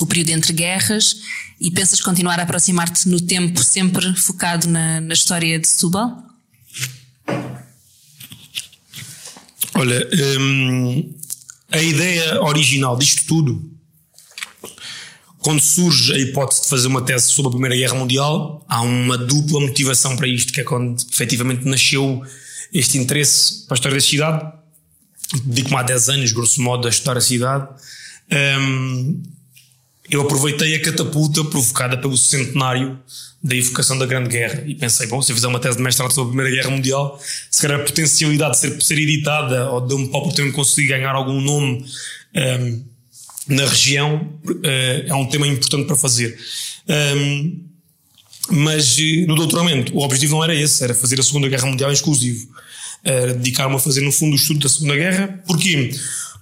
o 0.00 0.06
período 0.06 0.30
entre 0.30 0.52
guerras, 0.52 1.16
e 1.60 1.70
pensas 1.70 2.00
continuar 2.00 2.38
a 2.38 2.42
aproximar-te 2.42 3.08
no 3.08 3.20
tempo 3.20 3.62
sempre 3.62 4.14
focado 4.14 4.68
na, 4.68 5.00
na 5.00 5.14
história 5.14 5.58
de 5.58 5.68
Setúbal? 5.68 6.22
Olha, 9.74 10.08
hum, 10.40 11.14
a 11.70 11.82
ideia 11.82 12.42
original 12.42 12.96
disto 12.96 13.26
tudo, 13.26 13.75
quando 15.46 15.60
surge 15.60 16.12
a 16.12 16.18
hipótese 16.18 16.62
de 16.62 16.68
fazer 16.68 16.88
uma 16.88 17.02
tese 17.02 17.28
sobre 17.28 17.50
a 17.50 17.52
Primeira 17.52 17.76
Guerra 17.76 17.94
Mundial, 17.94 18.64
há 18.68 18.82
uma 18.82 19.16
dupla 19.16 19.60
motivação 19.60 20.16
para 20.16 20.26
isto, 20.26 20.52
que 20.52 20.60
é 20.60 20.64
quando 20.64 21.00
efetivamente 21.08 21.64
nasceu 21.64 22.20
este 22.74 22.98
interesse 22.98 23.64
para 23.64 23.74
a 23.74 23.76
história 23.76 23.96
da 23.96 24.02
cidade. 24.02 24.52
Dedico-me 25.44 25.76
há 25.76 25.84
10 25.84 26.08
anos, 26.08 26.32
grosso 26.32 26.60
modo, 26.60 26.88
a 26.88 26.90
estudar 26.90 27.16
a 27.16 27.20
cidade. 27.20 27.68
Hum, 28.58 29.22
eu 30.10 30.22
aproveitei 30.22 30.74
a 30.74 30.82
catapulta 30.82 31.44
provocada 31.44 31.96
pelo 31.96 32.16
centenário 32.16 32.98
da 33.40 33.54
evocação 33.54 33.96
da 33.96 34.04
Grande 34.04 34.30
Guerra 34.30 34.64
e 34.66 34.74
pensei, 34.74 35.06
bom, 35.06 35.22
se 35.22 35.30
eu 35.30 35.36
fizer 35.36 35.46
uma 35.46 35.60
tese 35.60 35.76
de 35.76 35.82
mestrado 35.84 36.10
sobre 36.10 36.30
a 36.30 36.34
Primeira 36.34 36.56
Guerra 36.56 36.74
Mundial, 36.74 37.20
se 37.48 37.62
calhar 37.62 37.78
a 37.78 37.84
potencialidade 37.84 38.54
de 38.54 38.58
ser, 38.58 38.82
ser 38.82 38.98
editada 38.98 39.70
ou 39.70 39.80
de 39.80 39.94
um 39.94 40.08
próprio 40.08 40.34
tempo 40.34 40.52
conseguir 40.56 40.88
ganhar 40.88 41.14
algum 41.14 41.40
nome 41.40 41.86
um, 42.34 42.95
na 43.48 43.64
região 43.66 44.38
uh, 44.44 45.06
é 45.06 45.14
um 45.14 45.26
tema 45.26 45.46
importante 45.46 45.86
para 45.86 45.96
fazer. 45.96 46.38
Mas 48.48 48.96
no 49.26 49.34
doutoramento, 49.34 49.96
o 49.96 50.04
objetivo 50.04 50.36
não 50.36 50.44
era 50.44 50.54
esse, 50.54 50.82
era 50.84 50.94
fazer 50.94 51.18
a 51.18 51.22
Segunda 51.22 51.48
Guerra 51.48 51.66
Mundial 51.66 51.90
exclusivo. 51.90 52.46
Era 53.02 53.34
dedicar-me 53.34 53.74
a 53.74 53.78
fazer, 53.78 54.02
no 54.02 54.12
fundo, 54.12 54.34
o 54.34 54.36
estudo 54.36 54.60
da 54.60 54.68
Segunda 54.68 54.94
Guerra. 54.96 55.42
Porquê? 55.46 55.90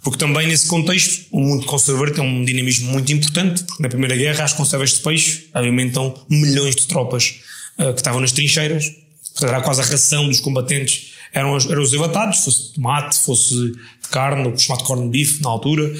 Porque 0.04 0.18
também 0.18 0.46
nesse 0.46 0.66
contexto, 0.68 1.26
o 1.32 1.40
mundo 1.40 1.64
conservador 1.64 2.10
tem 2.10 2.22
um 2.22 2.44
dinamismo 2.44 2.92
muito 2.92 3.10
importante, 3.10 3.64
porque 3.64 3.82
na 3.82 3.88
Primeira 3.88 4.14
Guerra 4.14 4.44
as 4.44 4.52
conservas 4.52 4.92
de 4.92 5.00
peixe 5.00 5.48
alimentam 5.54 6.14
milhões 6.28 6.76
de 6.76 6.86
tropas 6.86 7.40
uh, 7.78 7.94
que 7.94 8.00
estavam 8.00 8.20
nas 8.20 8.30
trincheiras, 8.30 8.84
portanto 9.32 9.48
era 9.48 9.62
quase 9.62 9.80
a 9.80 9.84
ração 9.84 10.28
dos 10.28 10.40
combatentes, 10.40 11.14
eram 11.32 11.56
eram 11.56 11.82
os 11.82 11.94
abatados, 11.94 12.44
fosse 12.44 12.74
tomate, 12.74 13.18
fosse 13.18 13.72
carne, 14.14 14.48
o 14.48 14.56
chamado 14.56 14.84
corn 14.84 15.08
beef 15.08 15.40
na 15.42 15.50
altura, 15.50 15.92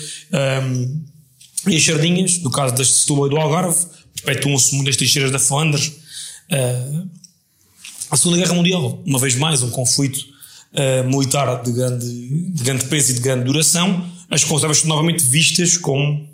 um, 0.62 1.04
e 1.66 1.76
as 1.76 1.85
sardinhas, 1.85 2.38
no 2.38 2.50
caso 2.50 2.75
das 2.75 2.88
Setúbal 2.88 3.26
e 3.26 3.30
do 3.30 3.37
Algarve, 3.37 3.87
perpetuam-se 4.23 4.75
muito 4.75 4.87
nas 4.87 4.97
trincheiras 4.97 5.33
da 5.33 5.38
Flandres. 5.40 5.88
Uh, 6.50 7.09
a 8.11 8.16
Segunda 8.16 8.38
Guerra 8.38 8.54
Mundial, 8.54 9.02
uma 9.04 9.18
vez 9.18 9.35
mais, 9.35 9.62
um 9.62 9.71
conflito 9.71 10.18
uh, 10.18 11.09
militar 11.09 11.62
de 11.62 11.73
grande, 11.73 12.06
de 12.50 12.62
grande 12.62 12.85
peso 12.85 13.11
e 13.11 13.14
de 13.14 13.21
grande 13.21 13.44
duração, 13.44 14.09
as 14.30 14.44
conservas 14.44 14.78
são 14.78 14.88
novamente 14.88 15.25
vistas 15.25 15.76
como 15.76 16.28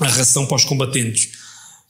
a 0.00 0.08
ração 0.08 0.46
para 0.46 0.56
os 0.56 0.64
combatentes. 0.64 1.30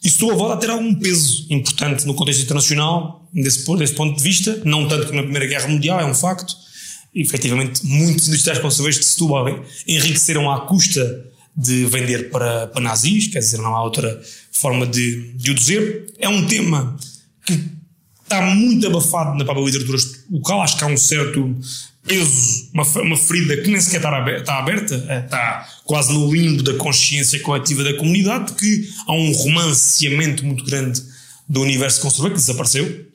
Isso 0.02 0.26
volta 0.35 0.54
a 0.54 0.56
ter 0.56 0.71
algum 0.71 0.94
peso 0.94 1.47
importante 1.49 2.06
no 2.06 2.14
contexto 2.14 2.42
internacional, 2.42 3.26
desse, 3.33 3.64
desse 3.76 3.94
ponto 3.94 4.16
de 4.16 4.23
vista, 4.23 4.61
não 4.64 4.88
tanto 4.88 5.06
como 5.06 5.16
na 5.16 5.23
Primeira 5.23 5.47
Guerra 5.47 5.68
Mundial, 5.68 6.00
é 6.00 6.04
um 6.04 6.14
facto. 6.14 6.54
Efetivamente, 7.14 7.87
muitos 7.87 8.26
industriais 8.26 8.61
conservadores 8.61 8.99
de 8.99 9.04
Setúbal 9.04 9.64
enriqueceram 9.87 10.50
à 10.50 10.66
custa 10.66 11.25
de 11.56 11.85
vender 11.87 12.30
para, 12.30 12.66
para 12.66 12.80
nazis, 12.83 13.28
quer 13.28 13.38
dizer, 13.38 13.59
não 13.59 13.75
há 13.75 13.85
outra 13.85 14.21
forma 14.50 14.87
de, 14.87 15.33
de 15.35 15.50
o 15.52 15.54
dizer. 15.54 16.12
É 16.18 16.28
um 16.28 16.47
tema 16.47 16.97
que 17.47 17.61
está 18.23 18.40
muito 18.42 18.87
abafado 18.87 19.38
na 19.38 19.44
própria 19.44 19.64
literatura 19.64 19.99
local, 20.30 20.62
acho 20.62 20.76
que 20.76 20.85
há 20.85 20.87
um 20.88 20.97
certo 20.97 21.56
peso, 22.06 22.71
uma, 22.73 22.83
uma 22.83 23.16
ferida 23.16 23.56
que 23.59 23.71
nem 23.71 23.80
sequer 23.80 23.99
está 24.38 24.59
aberta, 24.59 25.06
é, 25.09 25.21
está 25.21 25.68
quase 25.85 26.12
no 26.12 26.33
limbo 26.33 26.62
da 26.62 26.75
consciência 26.75 27.38
coletiva 27.40 27.85
da 27.85 27.94
comunidade, 27.94 28.52
porque 28.52 28.88
há 29.06 29.12
um 29.12 29.33
romanceamento 29.33 30.44
muito 30.44 30.64
grande 30.64 31.00
do 31.49 31.61
universo 31.61 32.00
conservador 32.00 32.33
que 32.33 32.38
desapareceu. 32.38 33.06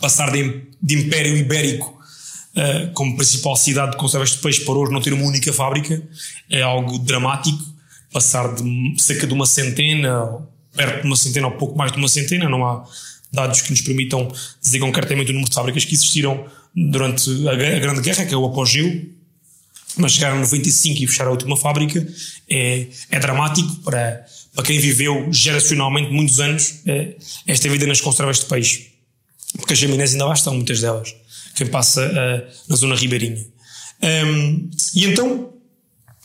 Passar 0.00 0.30
de, 0.30 0.62
de 0.82 0.94
Império 0.94 1.36
Ibérico 1.36 1.95
uh, 2.56 2.92
como 2.92 3.16
principal 3.16 3.56
cidade 3.56 3.92
de 3.92 3.96
conservas 3.98 4.30
de 4.30 4.38
peixe 4.38 4.64
para 4.64 4.74
hoje 4.74 4.92
não 4.92 5.00
ter 5.00 5.12
uma 5.12 5.24
única 5.24 5.52
fábrica 5.52 6.02
é 6.50 6.62
algo 6.62 6.98
dramático. 6.98 7.62
Passar 8.12 8.54
de 8.54 8.94
cerca 9.02 9.26
de 9.26 9.34
uma 9.34 9.46
centena, 9.46 10.38
perto 10.74 11.02
de 11.02 11.06
uma 11.06 11.16
centena 11.16 11.48
ou 11.48 11.52
pouco 11.54 11.76
mais 11.76 11.92
de 11.92 11.98
uma 11.98 12.08
centena, 12.08 12.48
não 12.48 12.64
há 12.64 12.84
dados 13.32 13.60
que 13.60 13.70
nos 13.70 13.80
permitam 13.82 14.32
dizer 14.62 14.78
concretamente 14.78 15.30
o 15.30 15.34
número 15.34 15.50
de 15.50 15.54
fábricas 15.54 15.84
que 15.84 15.94
existiram 15.94 16.46
durante 16.74 17.30
a, 17.48 17.54
Grande 17.54 18.00
Guerra, 18.00 18.24
que 18.24 18.32
é 18.32 18.36
o 18.36 18.44
apogeu, 18.46 19.06
mas 19.96 20.12
chegar 20.12 20.32
a 20.32 20.36
95 20.36 21.02
e 21.02 21.06
fechar 21.06 21.26
a 21.26 21.30
última 21.30 21.56
fábrica 21.56 22.06
é, 22.48 22.86
é 23.10 23.18
dramático 23.18 23.76
para, 23.76 24.24
para 24.54 24.64
quem 24.64 24.78
viveu 24.78 25.28
geracionalmente 25.32 26.10
muitos 26.12 26.38
anos 26.38 26.80
é, 26.86 27.16
esta 27.46 27.68
vida 27.68 27.86
nas 27.86 28.00
conservas 28.00 28.40
de 28.40 28.46
peixe. 28.46 28.92
Porque 29.56 29.72
as 29.72 29.78
chaminés 29.78 30.12
ainda 30.12 30.26
lá 30.26 30.34
estão, 30.34 30.54
muitas 30.54 30.80
delas. 30.80 31.14
Quem 31.56 31.66
passa 31.66 32.06
uh, 32.06 32.52
na 32.68 32.76
zona 32.76 32.94
ribeirinha. 32.94 33.44
Um, 34.02 34.70
e 34.94 35.06
então 35.06 35.50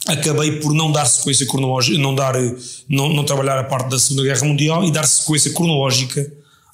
acabei 0.08 0.60
por 0.60 0.74
não 0.74 0.92
dar 0.92 1.06
sequência 1.06 1.48
cronológica, 1.48 1.98
não, 1.98 2.14
dar, 2.14 2.36
não, 2.90 3.14
não 3.14 3.24
trabalhar 3.24 3.58
a 3.58 3.64
parte 3.64 3.90
da 3.90 3.98
Segunda 3.98 4.24
Guerra 4.24 4.46
Mundial 4.46 4.84
e 4.84 4.92
dar 4.92 5.06
sequência 5.06 5.54
cronológica 5.54 6.32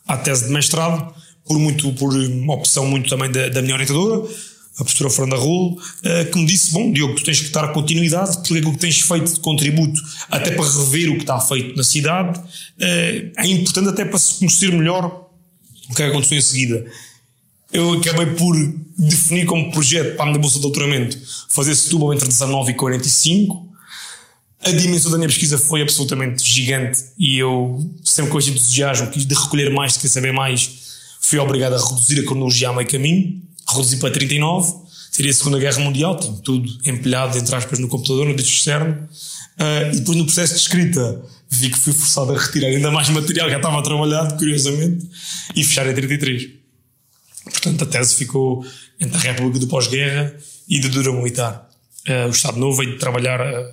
à 0.07 0.17
tese 0.17 0.45
de 0.45 0.51
mestrado, 0.51 1.13
por, 1.45 1.59
muito, 1.59 1.91
por 1.93 2.13
opção 2.49 2.85
muito 2.85 3.09
também 3.09 3.31
da, 3.31 3.49
da 3.49 3.61
minha 3.61 3.73
orientadora, 3.73 4.27
a 4.79 4.83
professora 4.83 5.09
Fernanda 5.09 5.37
Rolo, 5.37 5.81
eh, 6.03 6.25
que 6.25 6.37
me 6.37 6.45
disse: 6.45 6.71
Bom, 6.71 6.91
Diogo, 6.91 7.15
tu 7.15 7.23
tens 7.23 7.41
que 7.41 7.49
dar 7.49 7.67
continuidade, 7.73 8.37
porque 8.37 8.57
aquilo 8.57 8.73
que 8.73 8.77
tens 8.77 8.99
feito 9.01 9.33
de 9.33 9.39
contributo, 9.39 9.99
até 10.29 10.51
para 10.51 10.65
rever 10.65 11.09
o 11.09 11.15
que 11.15 11.21
está 11.21 11.39
feito 11.39 11.75
na 11.75 11.83
cidade, 11.83 12.39
eh, 12.79 13.31
é 13.37 13.47
importante 13.47 13.89
até 13.89 14.05
para 14.05 14.19
se 14.19 14.35
conhecer 14.35 14.71
melhor 14.71 15.29
o 15.89 15.95
que 15.95 16.03
é 16.03 16.05
que 16.05 16.11
aconteceu 16.11 16.37
em 16.37 16.41
seguida. 16.41 16.85
Eu 17.71 17.93
acabei 17.93 18.25
por 18.27 18.55
definir 18.97 19.45
como 19.45 19.71
projeto 19.71 20.15
para 20.15 20.25
a 20.25 20.27
minha 20.29 20.39
bolsa 20.39 20.55
de 20.55 20.61
doutoramento 20.61 21.17
fazer 21.49 21.75
Setúbal 21.75 22.13
entre 22.13 22.27
19 22.27 22.71
e 22.71 22.75
45, 22.75 23.67
a 24.63 24.71
dimensão 24.71 25.11
da 25.11 25.17
minha 25.17 25.29
pesquisa 25.29 25.57
foi 25.57 25.81
absolutamente 25.81 26.43
gigante 26.43 27.03
e 27.17 27.37
eu, 27.37 27.79
sempre 28.03 28.31
com 28.31 28.39
este 28.39 28.51
entusiasmo, 28.51 29.09
de 29.11 29.35
recolher 29.35 29.69
mais, 29.69 29.93
de 29.93 29.99
querer 29.99 30.11
saber 30.11 30.33
mais, 30.33 30.69
fui 31.21 31.37
obrigado 31.39 31.73
a 31.73 31.77
reduzir 31.77 32.19
a 32.19 32.23
cronologia 32.23 32.69
a 32.69 32.73
meio 32.73 32.87
caminho, 32.87 33.41
reduzi 33.69 33.97
para 33.97 34.11
39, 34.11 34.73
tirei 35.11 35.31
a 35.31 35.33
Segunda 35.33 35.59
Guerra 35.59 35.79
Mundial, 35.79 36.17
tinha 36.19 36.33
tudo 36.43 36.69
empilhado, 36.85 37.37
entre 37.37 37.55
aspas, 37.55 37.79
no 37.79 37.87
computador, 37.87 38.25
no 38.25 38.35
disco 38.35 38.53
externo, 38.53 39.07
uh, 39.59 39.93
e 39.93 39.99
depois 39.99 40.17
no 40.17 40.25
processo 40.25 40.53
de 40.53 40.59
escrita 40.59 41.21
vi 41.49 41.69
que 41.69 41.77
fui 41.77 41.93
forçado 41.93 42.33
a 42.33 42.37
retirar 42.37 42.67
ainda 42.67 42.91
mais 42.91 43.09
material 43.09 43.47
que 43.47 43.51
já 43.51 43.57
estava 43.57 43.81
trabalhado, 43.81 44.37
curiosamente, 44.37 45.07
e 45.55 45.63
fechar 45.63 45.87
em 45.87 45.93
33. 45.93 46.56
Portanto, 47.49 47.83
a 47.83 47.87
tese 47.87 48.15
ficou 48.15 48.65
entre 48.99 49.17
a 49.17 49.31
República 49.31 49.59
do 49.59 49.67
Pós-Guerra 49.67 50.35
e 50.67 50.79
da 50.79 50.87
dura 50.89 51.11
militar. 51.11 51.69
Uh, 52.07 52.27
o 52.27 52.31
Estado 52.31 52.57
Novo 52.57 52.77
veio 52.77 52.93
de 52.93 52.99
trabalhar 52.99 53.41
uh, 53.41 53.65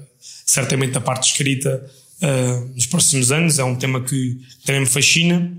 certamente 0.44 0.96
a 0.96 1.00
parte 1.00 1.30
escrita 1.30 1.84
uh, 2.22 2.74
nos 2.74 2.86
próximos 2.86 3.30
anos. 3.30 3.58
É 3.58 3.64
um 3.64 3.76
tema 3.76 4.00
que 4.00 4.40
também 4.64 4.80
me 4.80 4.86
fascina. 4.86 5.52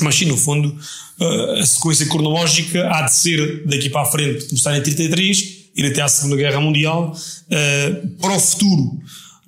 Mas 0.00 0.14
sim, 0.14 0.24
no 0.26 0.36
fundo, 0.36 0.78
a 1.60 1.66
sequência 1.66 2.06
cronológica 2.06 2.88
há 2.88 3.02
de 3.02 3.12
ser 3.12 3.66
daqui 3.66 3.90
para 3.90 4.02
a 4.02 4.10
frente, 4.10 4.46
começar 4.46 4.78
em 4.78 4.82
33, 4.82 5.38
ir 5.76 5.86
até 5.86 6.00
à 6.00 6.08
Segunda 6.08 6.36
Guerra 6.36 6.60
Mundial, 6.60 7.14
para 8.20 8.32
o 8.32 8.38
futuro. 8.38 8.98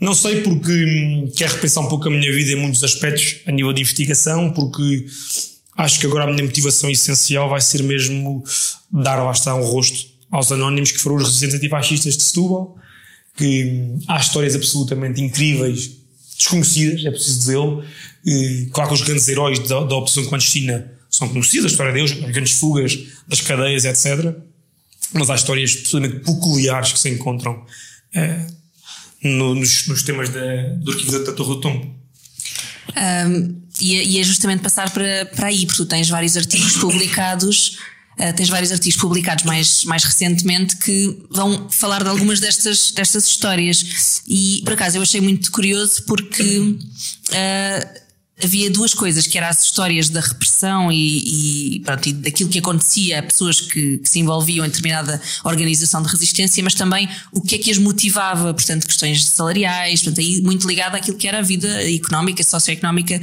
Não 0.01 0.15
sei 0.15 0.41
porque 0.41 0.73
hum, 0.73 1.31
quero 1.37 1.55
repensar 1.55 1.81
um 1.85 1.89
pouco 1.89 2.09
a 2.09 2.11
minha 2.11 2.31
vida 2.33 2.51
em 2.51 2.57
muitos 2.57 2.83
aspectos 2.83 3.37
a 3.47 3.53
nível 3.53 3.73
de 3.73 3.83
investigação, 3.83 4.51
porque 4.51 5.07
acho 5.77 6.01
que 6.01 6.07
agora 6.07 6.25
a 6.25 6.27
minha 6.27 6.45
motivação 6.45 6.91
essencial 6.91 7.49
vai 7.49 7.61
ser 7.61 7.83
mesmo 7.83 8.45
dar 8.91 9.17
lá 9.23 9.33
está 9.33 9.55
um 9.55 9.65
rosto 9.65 10.13
aos 10.31 10.51
anónimos 10.51 10.93
que 10.93 10.99
foram 10.99 11.17
os 11.17 11.25
resistentes 11.25 11.57
antifascistas 11.57 12.17
de 12.17 12.23
Setúbal, 12.23 12.77
que 13.37 13.95
há 14.09 14.19
histórias 14.19 14.55
absolutamente 14.55 15.21
incríveis 15.21 15.83
de 15.83 16.03
desconhecidas, 16.39 17.05
é 17.05 17.11
preciso 17.11 17.39
dizê-lo. 17.39 17.85
Claro 18.73 18.89
que 18.89 18.95
os 18.95 19.03
grandes 19.03 19.29
heróis 19.29 19.59
da, 19.61 19.85
da 19.85 19.97
oposição 19.97 20.25
clandestina 20.27 20.93
são 21.11 21.29
conhecidos, 21.29 21.67
a 21.67 21.69
história 21.69 21.93
deles, 21.93 22.13
as 22.13 22.31
grandes 22.31 22.53
fugas 22.53 22.99
das 23.29 23.41
cadeias, 23.41 23.85
etc. 23.85 24.35
Mas 25.13 25.29
há 25.29 25.35
histórias 25.35 25.77
absolutamente 25.79 26.25
peculiares 26.25 26.93
que 26.93 26.99
se 26.99 27.11
encontram 27.11 27.65
eh, 28.15 28.47
no, 29.23 29.55
nos, 29.55 29.87
nos, 29.89 30.03
temas 30.03 30.31
da, 30.31 30.41
do 30.81 30.91
arquivo 30.91 31.13
da 31.13 31.33
Torre 31.33 31.49
do 31.49 31.61
Tombo. 31.61 32.02
Um, 32.91 33.63
e, 33.81 33.97
é, 33.97 34.05
e, 34.05 34.19
é 34.19 34.23
justamente 34.23 34.61
passar 34.61 34.91
para, 34.91 35.27
para 35.27 35.47
aí, 35.49 35.67
porque 35.67 35.79
tu 35.79 35.87
tens 35.87 36.09
vários 36.09 36.37
artigos 36.37 36.77
publicados 36.79 37.79
Uh, 38.13 38.31
tens 38.37 38.51
vários 38.51 38.71
artigos 38.71 39.01
publicados 39.01 39.43
mais, 39.45 39.85
mais 39.85 40.05
recentemente 40.05 40.77
que 40.77 41.19
vão 41.31 41.71
falar 41.71 42.03
de 42.03 42.11
algumas 42.11 42.41
destas, 42.41 42.93
destas 42.93 43.25
histórias. 43.27 44.23
E 44.29 44.61
por 44.65 44.75
acaso 44.75 44.99
eu 44.99 45.03
achei 45.03 45.21
muito 45.21 45.51
curioso 45.51 46.03
porque 46.07 46.59
uh, 46.59 48.02
havia 48.43 48.71
duas 48.71 48.93
coisas, 48.95 49.27
que 49.27 49.39
eram 49.39 49.49
as 49.49 49.63
histórias 49.65 50.09
da 50.09 50.21
repressão 50.21 50.91
e, 50.91 51.77
e, 51.77 51.81
pronto, 51.81 52.09
e 52.09 52.13
daquilo 52.13 52.51
que 52.51 52.59
acontecia 52.59 53.21
a 53.21 53.23
pessoas 53.23 53.61
que, 53.61 53.99
que, 53.99 54.09
se 54.09 54.19
envolviam 54.19 54.65
em 54.65 54.69
determinada 54.69 55.21
organização 55.45 56.03
de 56.03 56.09
resistência, 56.09 56.63
mas 56.63 56.75
também 56.75 57.09
o 57.33 57.41
que 57.41 57.55
é 57.55 57.59
que 57.59 57.71
as 57.71 57.79
motivava, 57.79 58.53
portanto, 58.53 58.87
questões 58.87 59.25
salariais, 59.25 60.03
portanto, 60.03 60.21
aí 60.21 60.43
muito 60.43 60.67
ligado 60.67 60.97
àquilo 60.97 61.17
que 61.17 61.29
era 61.29 61.39
a 61.39 61.43
vida 61.43 61.69
económica, 61.91 62.43
socioeconómica. 62.43 63.21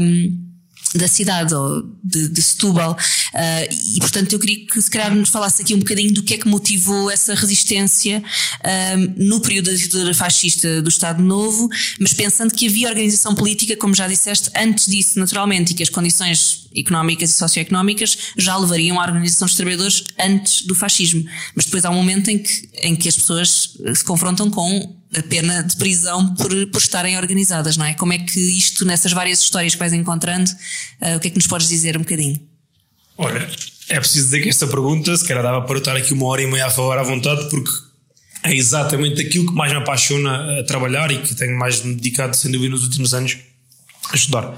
Um, 0.00 0.53
da 0.94 1.08
cidade 1.08 1.54
ou 1.54 1.82
de, 2.02 2.28
de 2.28 2.42
Setúbal. 2.42 2.92
Uh, 2.92 3.96
e 3.96 3.98
portanto 3.98 4.32
eu 4.32 4.38
queria 4.38 4.66
que 4.66 4.80
se 4.80 4.90
calhar 4.90 5.14
nos 5.14 5.28
falasse 5.28 5.62
aqui 5.62 5.74
um 5.74 5.78
bocadinho 5.78 6.12
do 6.12 6.22
que 6.22 6.34
é 6.34 6.38
que 6.38 6.46
motivou 6.48 7.10
essa 7.10 7.34
resistência 7.34 8.22
uh, 8.22 9.14
no 9.16 9.40
período 9.40 9.70
da 9.70 9.76
ditadura 9.76 10.14
fascista 10.14 10.80
do 10.80 10.88
Estado 10.88 11.22
Novo, 11.22 11.68
mas 11.98 12.12
pensando 12.12 12.54
que 12.54 12.66
havia 12.66 12.88
organização 12.88 13.34
política, 13.34 13.76
como 13.76 13.94
já 13.94 14.06
disseste, 14.06 14.50
antes 14.56 14.86
disso 14.86 15.18
naturalmente 15.18 15.72
e 15.72 15.74
que 15.74 15.82
as 15.82 15.88
condições 15.88 16.68
económicas 16.76 17.30
e 17.30 17.34
socioeconómicas 17.34 18.18
já 18.36 18.56
levariam 18.56 19.00
à 19.00 19.04
organização 19.04 19.46
dos 19.46 19.56
trabalhadores 19.56 20.04
antes 20.18 20.62
do 20.62 20.74
fascismo, 20.74 21.24
mas 21.54 21.64
depois 21.64 21.84
há 21.84 21.90
um 21.90 21.94
momento 21.94 22.28
em 22.28 22.38
que, 22.38 22.68
em 22.82 22.96
que 22.96 23.08
as 23.08 23.16
pessoas 23.16 23.76
se 23.94 24.04
confrontam 24.04 24.50
com 24.50 25.03
a 25.16 25.22
pena 25.22 25.62
de 25.62 25.76
prisão 25.76 26.34
por, 26.34 26.50
por 26.68 26.78
estarem 26.78 27.16
organizadas, 27.16 27.76
não 27.76 27.84
é? 27.84 27.94
Como 27.94 28.12
é 28.12 28.18
que 28.18 28.38
isto, 28.38 28.84
nessas 28.84 29.12
várias 29.12 29.40
histórias 29.40 29.74
que 29.74 29.78
vais 29.78 29.92
encontrando, 29.92 30.50
uh, 30.50 31.16
o 31.16 31.20
que 31.20 31.28
é 31.28 31.30
que 31.30 31.36
nos 31.36 31.46
podes 31.46 31.68
dizer 31.68 31.96
um 31.96 32.00
bocadinho? 32.00 32.40
Olha, 33.16 33.48
é 33.88 34.00
preciso 34.00 34.26
dizer 34.26 34.42
que 34.42 34.48
esta 34.48 34.66
pergunta, 34.66 35.16
se 35.16 35.26
calhar 35.26 35.42
dava 35.42 35.62
para 35.62 35.74
eu 35.74 35.78
estar 35.78 35.96
aqui 35.96 36.12
uma 36.12 36.26
hora 36.26 36.42
e 36.42 36.46
meia 36.46 36.66
a 36.66 36.70
falar 36.70 36.98
à 36.98 37.02
vontade, 37.02 37.48
porque 37.48 37.70
é 38.42 38.54
exatamente 38.54 39.20
aquilo 39.20 39.46
que 39.46 39.52
mais 39.52 39.72
me 39.72 39.78
apaixona 39.78 40.60
a 40.60 40.64
trabalhar 40.64 41.10
e 41.10 41.18
que 41.18 41.34
tenho 41.34 41.58
mais 41.58 41.82
me 41.82 41.94
dedicado, 41.94 42.36
sem 42.36 42.50
dúvida, 42.50 42.70
nos 42.70 42.82
últimos 42.82 43.14
anos 43.14 43.38
a 44.10 44.16
estudar. 44.16 44.54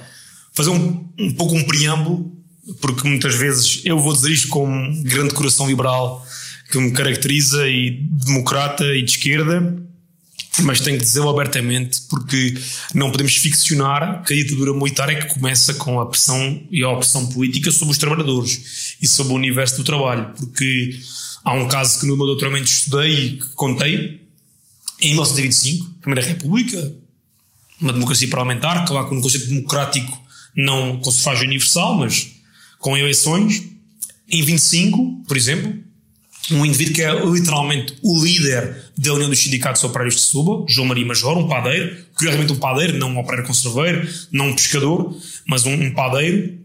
Fazer 0.52 0.70
um, 0.70 1.08
um 1.18 1.34
pouco 1.34 1.54
um 1.54 1.64
preâmbulo, 1.64 2.32
porque 2.80 3.06
muitas 3.06 3.34
vezes 3.34 3.82
eu 3.84 3.98
vou 3.98 4.12
dizer 4.12 4.32
isto 4.32 4.48
com 4.48 4.66
um 4.66 5.02
grande 5.02 5.34
coração 5.34 5.68
liberal 5.68 6.26
que 6.70 6.78
me 6.78 6.90
caracteriza 6.90 7.68
e 7.68 8.00
democrata 8.10 8.84
e 8.84 9.02
de 9.02 9.10
esquerda, 9.12 9.76
mas 10.62 10.80
tenho 10.80 10.98
que 10.98 11.04
dizê-lo 11.04 11.28
abertamente 11.28 12.02
porque 12.08 12.54
não 12.94 13.10
podemos 13.10 13.36
ficcionar 13.36 14.22
que 14.22 14.32
a 14.32 14.36
ditadura 14.36 14.72
militar 14.72 15.08
é 15.10 15.14
que 15.16 15.34
começa 15.34 15.74
com 15.74 16.00
a 16.00 16.06
pressão 16.06 16.62
e 16.70 16.82
a 16.82 16.90
opressão 16.90 17.26
política 17.26 17.70
sobre 17.70 17.92
os 17.92 17.98
trabalhadores 17.98 18.96
e 19.00 19.06
sobre 19.06 19.32
o 19.32 19.36
universo 19.36 19.76
do 19.76 19.84
trabalho, 19.84 20.32
porque 20.36 20.98
há 21.44 21.52
um 21.52 21.68
caso 21.68 22.00
que 22.00 22.06
no 22.06 22.16
meu 22.16 22.26
doutoramento 22.26 22.66
estudei 22.66 23.12
e 23.12 23.38
que 23.38 23.48
contei, 23.54 24.20
em 25.00 25.10
1925, 25.10 25.90
Primeira 26.00 26.26
República, 26.26 26.94
uma 27.80 27.92
democracia 27.92 28.28
parlamentar, 28.28 28.84
que 28.84 28.92
um 28.92 29.20
conceito 29.20 29.48
democrático 29.48 30.26
não 30.56 31.02
se 31.04 31.22
faz 31.22 31.40
universal, 31.42 31.98
mas 31.98 32.32
com 32.78 32.96
eleições, 32.96 33.62
em 34.28 34.42
25, 34.42 35.24
por 35.28 35.36
exemplo, 35.36 35.85
um 36.52 36.64
indivíduo 36.64 36.94
que 36.94 37.02
é 37.02 37.24
literalmente 37.24 37.96
o 38.02 38.22
líder 38.22 38.84
da 38.96 39.14
União 39.14 39.28
dos 39.28 39.38
Sindicatos 39.38 39.82
Operários 39.82 40.14
de 40.14 40.20
Suba, 40.20 40.64
João 40.68 40.86
Maria 40.86 41.04
Major, 41.04 41.36
um 41.36 41.48
padeiro, 41.48 41.96
curiosamente 42.14 42.52
um 42.52 42.58
padeiro, 42.58 42.98
não 42.98 43.10
um 43.10 43.18
operário 43.18 43.46
conserveiro, 43.46 44.08
não 44.30 44.48
um 44.48 44.54
pescador, 44.54 45.16
mas 45.46 45.64
um, 45.64 45.72
um 45.72 45.92
padeiro, 45.92 46.58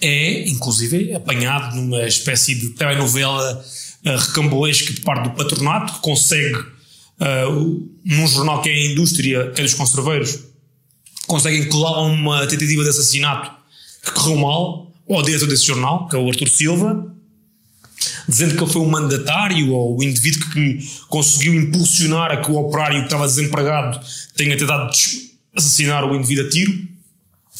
é, 0.00 0.48
inclusive, 0.48 1.12
apanhado 1.14 1.76
numa 1.76 2.06
espécie 2.06 2.54
de 2.54 2.70
telenovela 2.70 3.64
uh, 4.06 4.16
recambolesca 4.16 4.92
de 4.92 5.00
parte 5.00 5.28
do 5.28 5.34
patronato, 5.34 5.94
que 5.94 6.00
consegue, 6.00 6.54
uh, 6.54 7.90
num 8.04 8.26
jornal 8.28 8.62
que 8.62 8.68
é 8.68 8.72
a 8.72 8.92
indústria, 8.92 9.50
que 9.50 9.60
é 9.60 9.64
dos 9.64 9.74
conserveiros, 9.74 10.38
conseguem 11.26 11.68
colar 11.68 12.02
uma 12.02 12.46
tentativa 12.46 12.84
de 12.84 12.90
assassinato 12.90 13.50
que 14.04 14.12
correu 14.12 14.36
mal 14.36 14.92
ao 15.08 15.22
diretor 15.22 15.48
desse 15.48 15.66
jornal, 15.66 16.08
que 16.08 16.16
é 16.16 16.18
o 16.18 16.28
Arthur 16.28 16.48
Silva, 16.48 17.13
dizendo 18.28 18.56
que 18.56 18.62
ele 18.62 18.72
foi 18.72 18.82
um 18.82 18.88
mandatário 18.88 19.72
ou 19.72 19.98
o 19.98 20.02
indivíduo 20.02 20.50
que 20.50 20.78
conseguiu 21.08 21.54
impulsionar 21.54 22.30
a 22.30 22.36
que 22.38 22.50
o 22.50 22.56
operário 22.56 23.00
que 23.00 23.04
estava 23.04 23.26
desempregado 23.26 24.00
tenha 24.36 24.56
tentado 24.56 24.90
assassinar 25.54 26.04
o 26.04 26.14
indivíduo 26.14 26.46
a 26.46 26.48
tiro, 26.48 26.72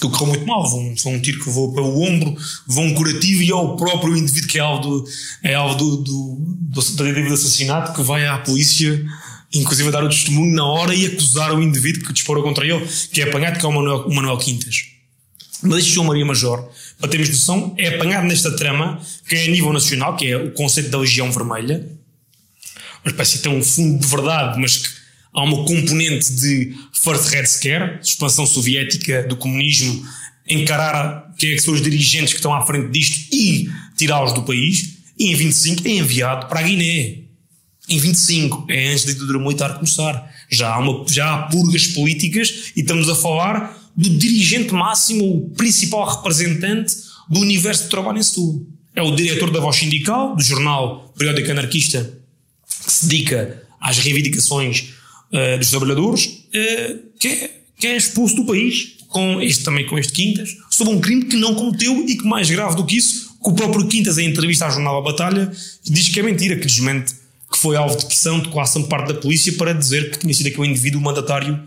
que 0.00 0.08
correu 0.08 0.26
muito 0.28 0.46
mal. 0.46 0.68
Foi 0.68 0.80
um, 0.80 0.96
foi 0.96 1.12
um 1.12 1.20
tiro 1.20 1.40
que 1.40 1.48
levou 1.48 1.72
para 1.72 1.82
o 1.82 2.02
ombro, 2.02 2.36
levou 2.68 2.84
um 2.84 2.94
curativo 2.94 3.42
e 3.42 3.50
é 3.50 3.54
o 3.54 3.76
próprio 3.76 4.16
indivíduo 4.16 4.48
que 4.48 4.58
é 4.58 4.62
alvo, 4.62 4.82
do, 4.82 5.04
é 5.42 5.54
alvo 5.54 5.74
do, 5.76 5.96
do, 5.98 6.36
do, 6.60 7.12
de 7.12 7.32
assassinato 7.32 7.92
que 7.92 8.02
vai 8.02 8.26
à 8.26 8.38
polícia 8.38 9.04
inclusive 9.54 9.88
a 9.88 9.92
dar 9.92 10.04
o 10.04 10.08
testemunho 10.08 10.52
na 10.52 10.66
hora 10.66 10.94
e 10.94 11.06
acusar 11.06 11.54
o 11.54 11.62
indivíduo 11.62 12.04
que 12.04 12.12
disparou 12.12 12.42
contra 12.42 12.66
ele, 12.66 12.84
que 13.12 13.22
é 13.22 13.28
apanhado, 13.28 13.58
que 13.58 13.64
é 13.64 13.68
o 13.68 13.72
Manuel, 13.72 14.00
o 14.06 14.12
Manuel 14.12 14.36
Quintas. 14.36 14.93
Mas 15.64 15.78
este 15.78 15.92
João 15.92 16.06
Maria 16.06 16.24
Major, 16.24 16.68
para 16.98 17.08
termos 17.08 17.28
noção, 17.30 17.74
é 17.78 17.96
apanhado 17.96 18.26
nesta 18.26 18.54
trama, 18.54 19.00
que 19.28 19.34
é 19.34 19.44
a 19.44 19.50
nível 19.50 19.72
nacional, 19.72 20.16
que 20.16 20.26
é 20.26 20.36
o 20.36 20.52
conceito 20.52 20.90
da 20.90 20.98
Legião 20.98 21.32
Vermelha, 21.32 21.88
uma 23.04 23.10
espécie 23.10 23.38
tem 23.40 23.52
um 23.52 23.62
fundo 23.62 24.00
de 24.00 24.06
verdade, 24.06 24.58
mas 24.58 24.78
que 24.78 24.88
há 25.34 25.42
uma 25.42 25.64
componente 25.66 26.32
de 26.32 26.74
First 26.92 27.28
Red 27.28 27.44
Scare, 27.44 27.98
expansão 28.02 28.46
soviética 28.46 29.22
do 29.24 29.36
comunismo, 29.36 30.06
encarar 30.48 31.34
quem 31.36 31.50
é 31.50 31.54
que 31.54 31.60
são 31.60 31.74
os 31.74 31.82
dirigentes 31.82 32.32
que 32.32 32.38
estão 32.38 32.54
à 32.54 32.64
frente 32.64 32.90
disto 32.90 33.34
e 33.34 33.68
tirá-los 33.96 34.32
do 34.32 34.42
país, 34.42 34.94
e 35.18 35.30
em 35.30 35.34
25 35.34 35.86
é 35.86 35.90
enviado 35.90 36.46
para 36.46 36.60
a 36.60 36.62
Guiné. 36.62 37.24
Em 37.86 37.98
25, 37.98 38.66
é 38.70 38.88
antes 38.88 39.04
da 39.04 39.12
ditadura 39.12 39.38
militar 39.38 39.74
começar. 39.74 40.32
Já 40.50 40.72
há, 40.72 40.78
uma, 40.78 41.04
já 41.06 41.34
há 41.34 41.42
purgas 41.48 41.86
políticas 41.88 42.72
e 42.74 42.80
estamos 42.80 43.08
a 43.10 43.14
falar 43.14 43.83
do 43.96 44.08
dirigente 44.10 44.72
máximo, 44.72 45.24
o 45.24 45.50
principal 45.50 46.16
representante 46.16 46.94
do 47.28 47.40
universo 47.40 47.84
do 47.84 47.90
trabalho 47.90 48.18
em 48.18 48.22
Setúbal. 48.22 48.66
É 48.96 49.02
o 49.02 49.14
diretor 49.14 49.50
da 49.50 49.60
voz 49.60 49.76
sindical, 49.76 50.36
do 50.36 50.42
jornal 50.42 51.12
periódico 51.16 51.50
anarquista, 51.50 52.18
que 52.86 52.92
se 52.92 53.06
dedica 53.06 53.62
às 53.80 53.98
reivindicações 53.98 54.90
uh, 55.32 55.58
dos 55.58 55.70
trabalhadores, 55.70 56.26
uh, 56.26 56.98
que, 57.18 57.28
é, 57.28 57.60
que 57.78 57.86
é 57.88 57.96
expulso 57.96 58.36
do 58.36 58.44
país, 58.44 58.94
com 59.08 59.40
este, 59.40 59.64
também 59.64 59.86
com 59.86 59.98
este 59.98 60.12
Quintas, 60.12 60.56
sob 60.70 60.90
um 60.90 61.00
crime 61.00 61.24
que 61.24 61.36
não 61.36 61.54
cometeu 61.54 62.04
e 62.08 62.16
que, 62.16 62.24
mais 62.24 62.50
grave 62.50 62.76
do 62.76 62.84
que 62.84 62.96
isso, 62.96 63.36
que 63.42 63.50
o 63.50 63.52
próprio 63.52 63.86
Quintas, 63.86 64.18
em 64.18 64.28
entrevista 64.28 64.66
à 64.66 64.70
jornal 64.70 64.98
A 64.98 65.02
Batalha, 65.02 65.50
diz 65.84 66.08
que 66.08 66.20
é 66.20 66.22
mentira, 66.22 66.56
que 66.56 66.66
desmente 66.66 67.14
que 67.50 67.58
foi 67.58 67.76
alvo 67.76 67.96
de 67.96 68.06
pressão, 68.06 68.40
de 68.40 68.48
coação 68.48 68.82
por 68.82 68.88
parte 68.88 69.12
da 69.12 69.20
polícia 69.20 69.52
para 69.52 69.72
dizer 69.72 70.10
que 70.10 70.18
tinha 70.18 70.34
sido 70.34 70.48
aquele 70.48 70.68
indivíduo 70.68 71.00
mandatário, 71.00 71.60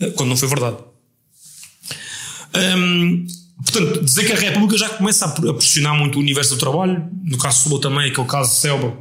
uh, 0.00 0.12
quando 0.12 0.28
não 0.30 0.36
foi 0.36 0.48
verdade. 0.48 0.76
Um, 2.54 3.26
portanto, 3.62 4.04
dizer 4.04 4.24
que 4.24 4.32
a 4.32 4.36
República 4.36 4.78
já 4.78 4.88
começa 4.88 5.26
a 5.26 5.54
pressionar 5.54 5.96
muito 5.96 6.16
o 6.16 6.20
universo 6.20 6.54
do 6.54 6.58
trabalho, 6.58 7.08
no 7.22 7.38
caso 7.38 7.58
Setúbal 7.58 7.80
também, 7.80 8.10
aquele 8.10 8.26
caso 8.26 8.50
de 8.50 8.56
Selba, 8.56 8.96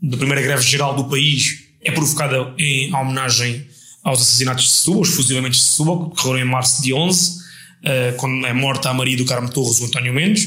da 0.00 0.16
primeira 0.16 0.42
greve 0.42 0.62
geral 0.62 0.94
do 0.94 1.04
país, 1.04 1.64
é 1.82 1.90
provocada 1.90 2.54
em 2.58 2.94
homenagem 2.94 3.66
aos 4.02 4.20
assassinatos 4.20 4.64
de 4.64 4.70
Setúbal, 4.70 5.02
os 5.02 5.10
fuzilamentos 5.10 5.58
de 5.58 5.64
Setúbal, 5.64 6.10
que 6.10 6.20
ocorreram 6.20 6.46
em 6.46 6.50
março 6.50 6.82
de 6.82 6.92
11, 6.92 7.30
uh, 7.30 7.38
ah, 7.84 8.12
quando 8.16 8.46
é 8.46 8.52
morta 8.52 8.90
a 8.90 8.94
Maria 8.94 9.16
do 9.16 9.24
Carmo 9.24 9.50
Torres, 9.50 9.80
o 9.80 9.86
António 9.86 10.12
Mendes, 10.12 10.44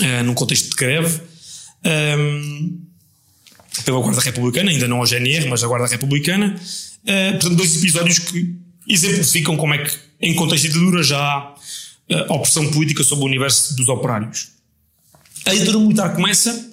uh, 0.00 0.24
num 0.24 0.34
contexto 0.34 0.70
de 0.70 0.76
greve. 0.76 1.20
Um, 1.84 2.80
pela 3.84 4.00
Guarda 4.00 4.20
Republicana, 4.20 4.70
ainda 4.70 4.86
não 4.86 5.02
a 5.02 5.06
GNR, 5.06 5.48
mas 5.48 5.64
a 5.64 5.66
Guarda 5.66 5.86
Republicana. 5.86 6.54
Uh, 7.02 7.32
portanto, 7.32 7.56
dois 7.56 7.76
episódios 7.76 8.18
que 8.18 8.54
exemplificam 8.88 9.56
como 9.56 9.74
é 9.74 9.78
que, 9.78 9.96
em 10.22 10.34
contexto 10.34 10.64
de 10.64 10.68
ditadura, 10.68 11.02
já 11.02 11.18
há 11.18 11.54
uh, 12.10 12.32
opressão 12.32 12.70
política 12.70 13.02
sobre 13.02 13.24
o 13.24 13.26
universo 13.26 13.76
dos 13.76 13.88
operários. 13.88 14.52
A 15.44 15.52
ditadura 15.52 15.78
militar 15.80 16.14
começa 16.14 16.70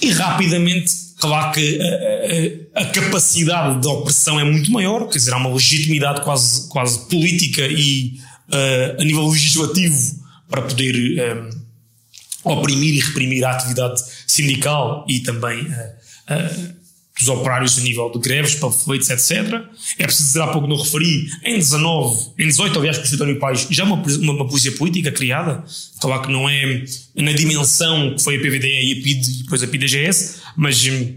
e 0.00 0.10
rapidamente, 0.10 0.92
claro 1.18 1.52
que 1.52 1.80
a, 1.80 2.80
a, 2.80 2.82
a, 2.82 2.86
capacidade 2.86 3.80
de 3.80 3.88
opressão 3.88 4.38
é 4.38 4.44
muito 4.44 4.70
maior, 4.70 5.08
quer 5.08 5.18
dizer, 5.18 5.32
há 5.32 5.36
uma 5.38 5.52
legitimidade 5.52 6.22
quase, 6.22 6.68
quase 6.68 7.08
política 7.08 7.62
e 7.66 8.18
uh, 8.48 9.00
a 9.00 9.04
nível 9.04 9.26
legislativo 9.28 10.20
para 10.48 10.62
poder 10.62 10.94
um, 11.36 12.52
oprimir 12.52 12.94
e 12.94 13.00
reprimir 13.00 13.44
a 13.44 13.52
atividade 13.52 14.02
sindical 14.26 15.06
e 15.08 15.20
também 15.20 15.62
uh, 15.62 15.70
uh, 15.70 16.81
dos 17.18 17.28
operários 17.28 17.78
a 17.78 17.82
nível 17.82 18.10
de 18.10 18.18
greves, 18.18 18.54
panfletos, 18.54 19.10
etc. 19.10 19.62
É 19.98 20.04
preciso 20.04 20.28
dizer, 20.28 20.42
há 20.42 20.48
pouco 20.48 20.66
não 20.66 20.76
referi, 20.76 21.28
em 21.44 21.58
19, 21.58 22.32
em 22.38 22.48
18, 22.48 22.78
aliás, 22.78 22.98
com 22.98 23.04
o 23.04 23.14
António 23.14 23.38
Pais, 23.38 23.66
já 23.70 23.84
uma, 23.84 23.96
uma, 23.96 24.32
uma 24.32 24.48
polícia 24.48 24.72
política 24.72 25.12
criada, 25.12 25.64
claro 26.00 26.22
que 26.22 26.32
não 26.32 26.48
é 26.48 26.84
na 27.16 27.32
dimensão 27.32 28.14
que 28.16 28.22
foi 28.22 28.36
a 28.36 28.40
PVD 28.40 28.66
e 28.66 28.98
a 28.98 29.02
PID 29.02 29.42
depois 29.42 29.62
a 29.62 29.66
PID-GS, 29.66 30.40
mas 30.56 30.84
hum, 30.86 31.16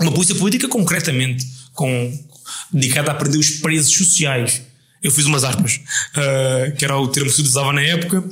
uma 0.00 0.12
polícia 0.12 0.34
política 0.34 0.68
concretamente, 0.68 1.46
com, 1.72 2.12
dedicada 2.72 3.10
a 3.10 3.14
prender 3.14 3.40
os 3.40 3.50
presos 3.50 3.92
sociais. 3.92 4.62
Eu 5.02 5.10
fiz 5.10 5.26
umas 5.26 5.42
aspas, 5.42 5.80
uh, 6.16 6.76
que 6.76 6.84
era 6.84 6.96
o 6.96 7.08
termo 7.08 7.28
que 7.28 7.34
se 7.34 7.40
utilizava 7.40 7.72
na 7.72 7.82
época, 7.82 8.22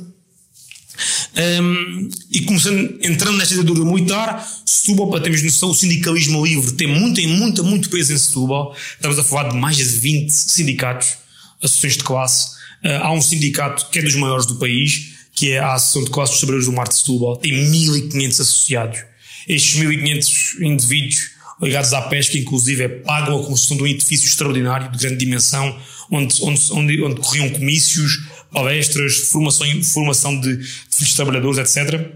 um, 1.61 2.09
e 2.31 2.41
começando, 2.41 2.99
entrando 3.01 3.37
nesta 3.37 3.55
ditadura 3.55 3.85
militar, 3.85 4.47
Setúbal, 4.65 5.09
para 5.09 5.21
termos 5.21 5.43
noção, 5.43 5.69
o 5.69 5.75
sindicalismo 5.75 6.43
livre 6.45 6.71
tem 6.73 6.87
muito, 6.87 7.15
tem 7.15 7.27
muito, 7.27 7.89
peso 7.89 8.13
em 8.13 8.17
Setúbal. 8.17 8.75
Estamos 8.95 9.19
a 9.19 9.23
falar 9.23 9.49
de 9.49 9.57
mais 9.57 9.77
de 9.77 9.83
20 9.83 10.29
sindicatos, 10.29 11.17
associações 11.61 11.97
de 11.97 12.03
classe. 12.03 12.49
Uh, 12.83 13.03
há 13.03 13.11
um 13.11 13.21
sindicato 13.21 13.89
que 13.91 13.99
é 13.99 14.01
dos 14.01 14.15
maiores 14.15 14.45
do 14.45 14.55
país, 14.55 15.11
que 15.33 15.51
é 15.51 15.59
a 15.59 15.73
Associação 15.73 16.03
de 16.03 16.09
Classe 16.09 16.31
dos 16.31 16.39
Trabalhadores 16.39 16.65
do 16.65 16.75
Mar 16.75 16.87
de 16.87 16.95
Setúbal. 16.95 17.37
Tem 17.37 17.51
1500 17.51 18.39
associados. 18.39 18.99
Estes 19.47 19.75
1500 19.75 20.61
indivíduos 20.61 21.31
ligados 21.61 21.93
à 21.93 22.01
pesca, 22.01 22.37
inclusive, 22.37 22.89
pagam 22.89 23.39
a 23.39 23.45
construção 23.45 23.77
de 23.77 23.83
um 23.83 23.87
edifício 23.87 24.27
extraordinário, 24.27 24.91
de 24.91 24.97
grande 24.97 25.17
dimensão, 25.17 25.79
onde, 26.09 26.35
onde, 26.41 26.61
onde, 26.71 27.03
onde 27.03 27.21
corriam 27.21 27.49
comícios, 27.49 28.23
palestras, 28.51 29.29
formação, 29.29 29.67
formação 29.83 30.39
de, 30.39 30.57
de 30.57 30.65
filhos 30.89 31.09
de 31.09 31.15
trabalhadores, 31.15 31.57
etc. 31.57 32.11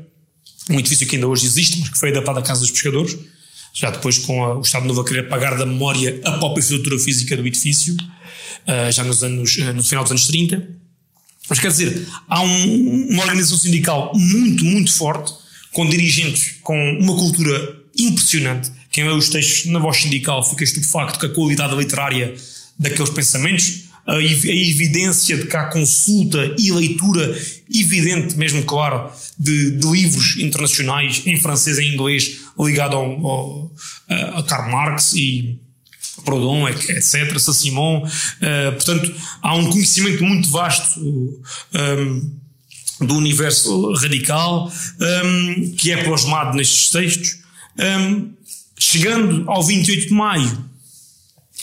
Um 0.70 0.80
edifício 0.80 1.08
que 1.08 1.16
ainda 1.16 1.28
hoje 1.28 1.46
existe, 1.46 1.80
mas 1.80 1.90
que 1.90 1.98
foi 1.98 2.10
adaptado 2.10 2.40
à 2.40 2.42
Casa 2.42 2.62
dos 2.62 2.72
Pescadores, 2.72 3.18
já 3.74 3.90
depois 3.90 4.18
com 4.20 4.44
a, 4.44 4.58
o 4.58 4.62
Estado 4.62 4.86
Novo 4.86 5.02
a 5.02 5.06
querer 5.06 5.30
pagar 5.30 5.58
da 5.58 5.66
memória 5.66 6.20
a 6.24 6.34
própria 6.34 6.62
estrutura 6.62 6.98
física 7.00 7.36
do 7.38 7.46
edifício, 7.46 7.96
uh, 7.96 8.92
já 8.92 9.04
nos 9.04 9.24
anos, 9.24 9.58
uh, 9.58 9.74
no 9.74 9.84
final 9.84 10.04
dos 10.04 10.12
anos 10.12 10.28
30. 10.28 10.68
Mas 11.50 11.60
quer 11.60 11.68
dizer, 11.68 12.08
há 12.28 12.42
um, 12.42 13.08
uma 13.12 13.24
organização 13.24 13.58
sindical 13.58 14.12
muito, 14.16 14.66
muito 14.66 14.94
forte, 14.94 15.32
com 15.72 15.88
dirigentes 15.88 16.56
com 16.62 16.76
uma 17.00 17.16
cultura 17.16 17.84
impressionante. 17.98 18.72
Quem 18.92 19.04
lê 19.04 19.12
os 19.12 19.30
textos 19.30 19.70
na 19.72 19.78
voz 19.78 19.98
sindical 19.98 20.42
fica 20.42 20.64
estupefacto 20.64 21.20
com 21.20 21.26
a 21.26 21.30
qualidade 21.30 21.76
literária 21.76 22.34
daqueles 22.80 23.10
pensamentos 23.10 23.85
a, 24.06 24.22
evidência 24.22 25.38
de 25.38 25.48
que 25.48 25.58
há 25.58 25.66
consulta 25.66 26.56
e 26.58 26.72
leitura 26.72 27.36
evidente, 27.74 28.38
mesmo 28.38 28.64
claro, 28.64 29.12
de, 29.38 29.72
de 29.72 29.88
livros 29.88 30.38
internacionais 30.38 31.24
em 31.26 31.40
francês 31.40 31.78
e 31.78 31.84
em 31.84 31.94
inglês 31.94 32.42
ligado 32.60 32.96
ao, 32.96 33.26
ao, 33.26 33.72
a 34.36 34.44
Karl 34.44 34.72
Marx 34.72 35.14
e 35.14 35.60
Proudhon, 36.24 36.68
etc., 36.70 37.38
Saint-Simon. 37.40 38.04
Uh, 38.04 38.72
portanto, 38.74 39.14
há 39.42 39.56
um 39.56 39.70
conhecimento 39.70 40.24
muito 40.24 40.50
vasto 40.50 41.00
um, 41.00 42.36
do 43.02 43.16
universo 43.16 43.94
radical 43.94 44.72
um, 45.26 45.76
que 45.76 45.92
é 45.92 46.04
plasmado 46.04 46.56
nestes 46.56 46.90
textos. 46.90 47.40
Um, 47.78 48.32
chegando 48.78 49.50
ao 49.50 49.64
28 49.64 50.08
de 50.08 50.14
maio, 50.14 50.66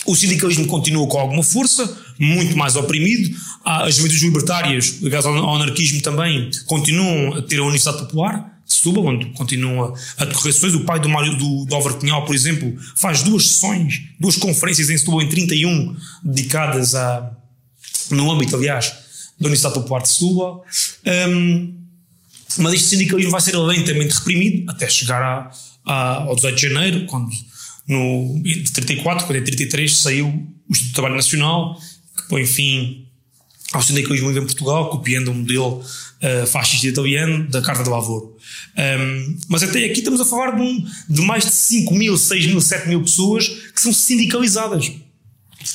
o 0.05 0.15
sindicalismo 0.15 0.67
continua 0.67 1.07
com 1.07 1.17
alguma 1.17 1.43
força, 1.43 1.97
muito 2.19 2.57
mais 2.57 2.75
oprimido. 2.75 3.35
As 3.63 3.95
juventudes 3.95 4.23
libertárias, 4.23 4.99
ligadas 5.01 5.25
ao 5.25 5.55
anarquismo 5.55 6.01
também, 6.01 6.49
continuam 6.65 7.35
a 7.35 7.41
ter 7.41 7.59
a 7.59 7.63
Universidade 7.63 7.99
Popular 7.99 8.53
Setúbal, 8.65 9.05
onde 9.05 9.25
continuam 9.33 9.93
a 10.17 10.25
decorrer 10.25 10.53
sessões. 10.53 10.73
O 10.73 10.81
pai 10.81 10.99
do 10.99 11.09
Mário 11.09 11.37
do, 11.37 11.65
do 11.65 12.25
por 12.25 12.35
exemplo, 12.35 12.75
faz 12.95 13.21
duas 13.23 13.47
sessões, 13.47 14.01
duas 14.19 14.35
conferências 14.37 14.89
em 14.89 14.97
Setúbal 14.97 15.21
em 15.21 15.29
31, 15.29 15.95
dedicadas 16.23 16.95
a, 16.95 17.31
no 18.09 18.31
âmbito, 18.31 18.55
aliás, 18.55 18.87
da 19.39 19.47
Universidade 19.47 19.75
Popular 19.75 20.01
de 20.01 20.09
Setúbal. 20.09 20.65
Um, 21.29 21.83
mas 22.57 22.73
este 22.73 22.89
sindicalismo 22.89 23.31
vai 23.31 23.41
ser 23.41 23.57
lentamente 23.57 24.13
reprimido 24.13 24.69
até 24.69 24.87
chegar 24.87 25.21
a, 25.21 25.51
a, 25.85 26.23
ao 26.23 26.35
18 26.35 26.55
de 26.55 26.61
janeiro, 26.61 27.05
quando 27.07 27.29
no, 27.87 28.41
de 28.41 28.71
34, 28.71 29.25
quando 29.25 29.39
em 29.39 29.43
33 29.43 29.97
saiu 29.97 30.27
o 30.27 30.71
Instituto 30.71 30.91
do 30.91 30.95
Trabalho 30.95 31.15
Nacional 31.15 31.77
que 32.15 32.27
põe 32.29 32.45
fim 32.45 33.07
ao 33.73 33.81
sindicalismo 33.81 34.31
em 34.31 34.35
Portugal, 34.35 34.89
copiando 34.89 35.29
o 35.29 35.33
modelo 35.33 35.79
uh, 35.81 36.47
fascista 36.47 36.87
italiano 36.87 37.47
da 37.49 37.61
Carta 37.61 37.83
de 37.83 37.89
Lavoro. 37.89 38.37
Um, 38.77 39.37
mas 39.49 39.63
até 39.63 39.83
aqui 39.85 39.99
estamos 39.99 40.21
a 40.21 40.25
falar 40.25 40.51
de, 40.51 40.61
um, 40.61 40.85
de 41.09 41.21
mais 41.21 41.43
de 41.43 41.51
5 41.51 41.93
mil, 41.95 42.17
6 42.17 42.47
mil, 42.47 42.61
7 42.61 42.87
mil 42.87 43.01
pessoas 43.01 43.47
que 43.47 43.81
são 43.81 43.91
sindicalizadas. 43.91 44.91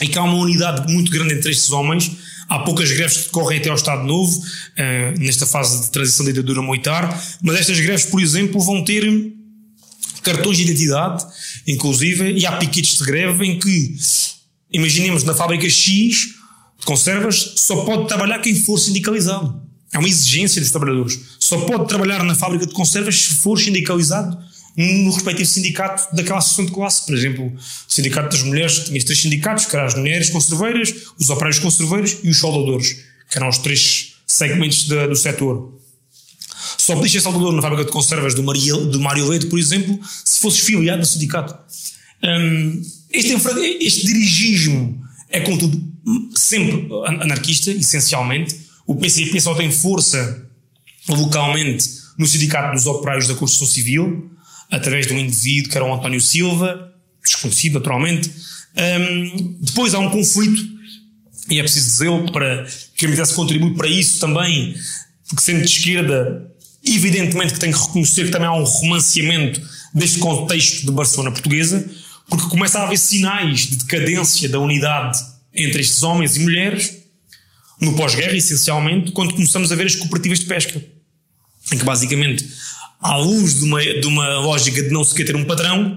E 0.01 0.07
que 0.07 0.19
há 0.19 0.23
uma 0.23 0.37
unidade 0.37 0.93
muito 0.93 1.11
grande 1.11 1.35
entre 1.35 1.51
estes 1.51 1.73
homens. 1.73 2.13
Há 2.49 2.61
poucas 2.61 2.91
greves 2.93 3.17
que 3.17 3.25
decorrem 3.25 3.59
até 3.59 3.69
ao 3.69 3.77
Estado 3.77 4.05
Novo, 4.05 4.39
uh, 4.39 5.19
nesta 5.19 5.45
fase 5.45 5.85
de 5.85 5.91
transição 5.91 6.25
da 6.25 6.31
ditadura 6.31 6.63
militar, 6.63 7.23
mas 7.43 7.57
estas 7.57 7.79
greves, 7.81 8.07
por 8.07 8.23
exemplo, 8.23 8.61
vão 8.61 8.85
ter 8.85 9.05
cartões 10.33 10.57
de 10.57 10.65
identidade, 10.65 11.25
inclusive, 11.67 12.33
e 12.33 12.47
há 12.47 12.53
piquetes 12.57 12.99
de 12.99 13.05
greve 13.05 13.47
em 13.47 13.59
que 13.59 13.97
Imaginemos 14.71 15.25
na 15.25 15.35
fábrica 15.35 15.69
X 15.69 16.35
de 16.79 16.85
conservas, 16.85 17.55
só 17.57 17.85
pode 17.85 18.07
trabalhar 18.07 18.39
quem 18.41 18.55
for 18.55 18.79
sindicalizado. 18.79 19.61
É 19.93 19.99
uma 19.99 20.09
exigência 20.09 20.61
dos 20.61 20.71
trabalhadores. 20.71 21.19
Só 21.41 21.59
pode 21.63 21.89
trabalhar 21.89 22.23
na 22.23 22.35
fábrica 22.35 22.67
de 22.67 22.75
conservas 22.75 23.19
se 23.19 23.35
for 23.37 23.59
sindicalizado 23.59 24.39
no 24.77 25.11
respectivo 25.11 25.49
sindicato 25.49 26.15
daquela 26.15 26.39
associação 26.39 26.67
de 26.67 26.73
classe. 26.73 27.07
Por 27.07 27.15
exemplo, 27.15 27.47
o 27.47 27.93
sindicato 27.93 28.37
das 28.37 28.45
mulheres 28.45 28.85
tinha 28.85 29.03
três 29.03 29.19
sindicatos, 29.19 29.65
que 29.65 29.75
eram 29.75 29.87
as 29.87 29.95
mulheres 29.95 30.31
conserveiras, 30.31 30.95
os 31.19 31.31
operários 31.31 31.59
conserveiros 31.59 32.19
e 32.23 32.29
os 32.29 32.39
soldadores, 32.39 32.93
que 33.31 33.39
eram 33.39 33.49
os 33.49 33.59
três 33.59 34.19
segmentos 34.27 34.85
do 34.85 35.17
setor. 35.17 35.73
Só 36.79 36.95
podias 36.95 37.13
ser 37.13 37.21
soldador 37.21 37.53
na 37.53 37.61
fábrica 37.61 37.85
de 37.85 37.91
conservas 37.91 38.35
do, 38.35 38.43
Maria, 38.43 38.75
do 38.75 39.01
Mário 39.01 39.29
Leite, 39.29 39.47
por 39.47 39.59
exemplo, 39.59 39.99
se 40.25 40.41
fosses 40.41 40.61
filiado 40.61 41.01
no 41.01 41.05
sindicato. 41.05 41.55
Hum, 42.23 42.83
este, 43.11 43.35
este 43.81 44.07
dirigismo 44.07 45.03
é, 45.29 45.41
contudo, 45.41 45.81
sempre 46.35 46.89
anarquista, 47.05 47.71
essencialmente. 47.71 48.57
O 48.87 48.95
PCP 48.95 49.41
só 49.41 49.55
tem 49.55 49.71
força 49.71 50.47
localmente 51.09 51.85
no 52.17 52.27
Sindicato 52.27 52.75
dos 52.75 52.87
Operários 52.87 53.29
da 53.29 53.35
Construção 53.35 53.67
Civil, 53.67 54.31
através 54.71 55.07
de 55.07 55.13
um 55.13 55.19
indivíduo 55.19 55.71
que 55.71 55.77
era 55.77 55.87
o 55.87 55.95
António 55.95 56.21
Silva, 56.21 56.93
desconhecido 57.23 57.75
naturalmente. 57.75 58.31
Um, 58.77 59.57
depois 59.61 59.95
há 59.95 59.99
um 59.99 60.11
conflito, 60.11 60.61
e 61.51 61.59
é 61.59 61.63
preciso 61.63 61.87
dizê-lo, 61.87 62.33
para 62.33 62.67
que 62.97 63.07
a 63.07 63.09
MDS 63.09 63.33
contribui 63.33 63.75
para 63.75 63.89
isso 63.89 64.19
também, 64.19 64.75
porque 65.29 65.43
sendo 65.43 65.61
de 65.61 65.67
esquerda, 65.67 66.51
evidentemente 66.95 67.55
que 67.55 67.61
tem 67.61 67.73
que 67.73 67.79
reconhecer 67.79 68.27
que 68.27 68.31
também 68.31 68.49
há 68.49 68.55
um 68.55 68.65
romanceamento 68.65 69.61
deste 69.95 70.19
contexto 70.19 70.87
de 70.87 70.93
Barcelona 70.93 71.31
portuguesa, 71.31 71.89
porque 72.29 72.49
começa 72.49 72.79
a 72.79 72.85
haver 72.85 72.99
sinais 72.99 73.67
de 73.67 73.77
decadência 73.77 74.49
da 74.49 74.59
unidade 74.59 75.19
entre 75.55 75.81
estes 75.81 76.03
homens 76.03 76.37
e 76.37 76.41
mulheres, 76.41 76.99
no 77.81 77.95
pós-guerra, 77.95 78.37
essencialmente, 78.37 79.13
quando 79.13 79.35
começamos 79.35 79.71
a 79.71 79.77
ver 79.77 79.87
as 79.87 79.95
cooperativas 79.95 80.41
de 80.41 80.47
pesca, 80.47 80.83
em 81.73 81.79
que 81.79 81.85
basicamente, 81.85 82.47
à 83.01 83.17
luz 83.17 83.55
de 83.55 83.65
uma, 83.65 83.81
de 83.81 84.07
uma 84.07 84.41
lógica 84.41 84.83
de 84.83 84.91
não 84.91 85.05
se 85.05 85.15
quer 85.15 85.25
ter 85.25 85.37
um 85.37 85.45
padrão, 85.45 85.97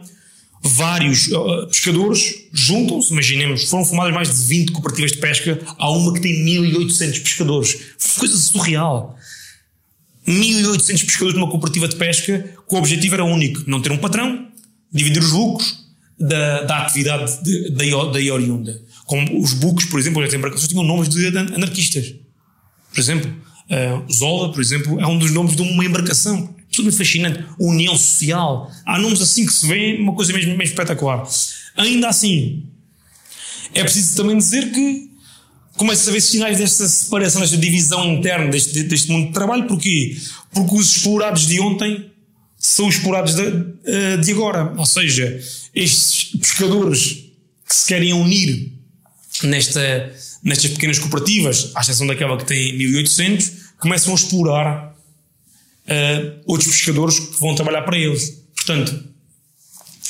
vários 0.63 1.27
uh, 1.27 1.67
pescadores 1.67 2.35
juntam-se, 2.53 3.11
imaginemos, 3.11 3.63
foram 3.65 3.83
formadas 3.83 4.13
mais 4.13 4.29
de 4.29 4.47
20 4.47 4.71
cooperativas 4.71 5.11
de 5.11 5.17
pesca, 5.17 5.59
há 5.77 5.89
uma 5.89 6.13
que 6.13 6.21
tem 6.21 6.43
1800 6.43 7.19
pescadores. 7.19 7.77
Coisa 8.17 8.37
surreal. 8.37 9.17
1800 10.25 11.03
pescadores 11.03 11.35
numa 11.35 11.49
cooperativa 11.49 11.87
de 11.87 11.95
pesca, 11.95 12.39
que 12.67 12.75
o 12.75 12.77
objetivo 12.77 13.15
era 13.15 13.23
único, 13.23 13.63
não 13.67 13.81
ter 13.81 13.91
um 13.91 13.97
patrão, 13.97 14.47
dividir 14.91 15.21
os 15.21 15.31
lucros 15.31 15.85
da, 16.19 16.63
da 16.63 16.77
atividade 16.83 17.39
da 17.71 18.33
oriunda. 18.33 18.81
Como 19.05 19.41
os 19.41 19.53
buques, 19.53 19.87
por 19.87 19.99
exemplo, 19.99 20.23
as 20.23 20.33
embarcações 20.33 20.69
tinham 20.69 20.83
nomes 20.83 21.09
de 21.09 21.27
anarquistas. 21.27 22.13
Por 22.93 22.99
exemplo, 22.99 23.29
uh, 23.29 24.13
Zola, 24.13 24.51
por 24.51 24.61
exemplo, 24.61 24.99
é 24.99 25.07
um 25.07 25.17
dos 25.17 25.31
nomes 25.31 25.55
de 25.55 25.61
uma 25.61 25.83
embarcação. 25.83 26.55
Tudo 26.71 26.91
fascinante. 26.91 27.43
União 27.59 27.97
social. 27.97 28.71
Há 28.85 28.99
nomes 28.99 29.21
assim 29.21 29.45
que 29.45 29.53
se 29.53 29.67
vê, 29.67 29.97
uma 29.99 30.13
coisa 30.13 30.31
mesmo, 30.31 30.51
mesmo 30.51 30.63
espetacular. 30.63 31.27
Ainda 31.75 32.07
assim, 32.07 32.63
é 33.73 33.81
preciso 33.81 34.15
também 34.15 34.37
dizer 34.37 34.71
que 34.71 35.10
começa 35.77 36.09
a 36.09 36.11
haver 36.11 36.21
sinais 36.21 36.57
desta 36.57 36.87
separação, 36.87 37.41
desta 37.41 37.57
divisão 37.57 38.13
interna 38.13 38.49
deste, 38.49 38.83
deste 38.83 39.09
mundo 39.09 39.27
de 39.27 39.33
trabalho. 39.33 39.67
Porquê? 39.67 40.17
Porque 40.51 40.75
os 40.75 40.95
explorados 40.95 41.47
de 41.47 41.59
ontem 41.59 42.11
são 42.57 42.87
os 42.87 42.95
explorados 42.95 43.35
de, 43.35 43.43
eh, 43.85 44.17
de 44.17 44.31
agora. 44.31 44.73
Ou 44.77 44.85
seja, 44.85 45.41
estes 45.73 46.35
pescadores 46.39 47.25
que 47.67 47.75
se 47.75 47.87
querem 47.87 48.13
unir 48.13 48.71
nesta, 49.43 50.13
nestas 50.43 50.71
pequenas 50.71 50.99
cooperativas, 50.99 51.71
à 51.75 51.81
exceção 51.81 52.05
daquela 52.05 52.37
que 52.37 52.45
tem 52.45 52.77
1800, 52.77 53.51
começam 53.79 54.11
a 54.11 54.15
explorar 54.15 54.95
uh, 55.87 56.41
outros 56.45 56.69
pescadores 56.75 57.19
que 57.19 57.39
vão 57.39 57.55
trabalhar 57.55 57.81
para 57.83 57.97
eles. 57.97 58.43
Portanto, 58.55 59.03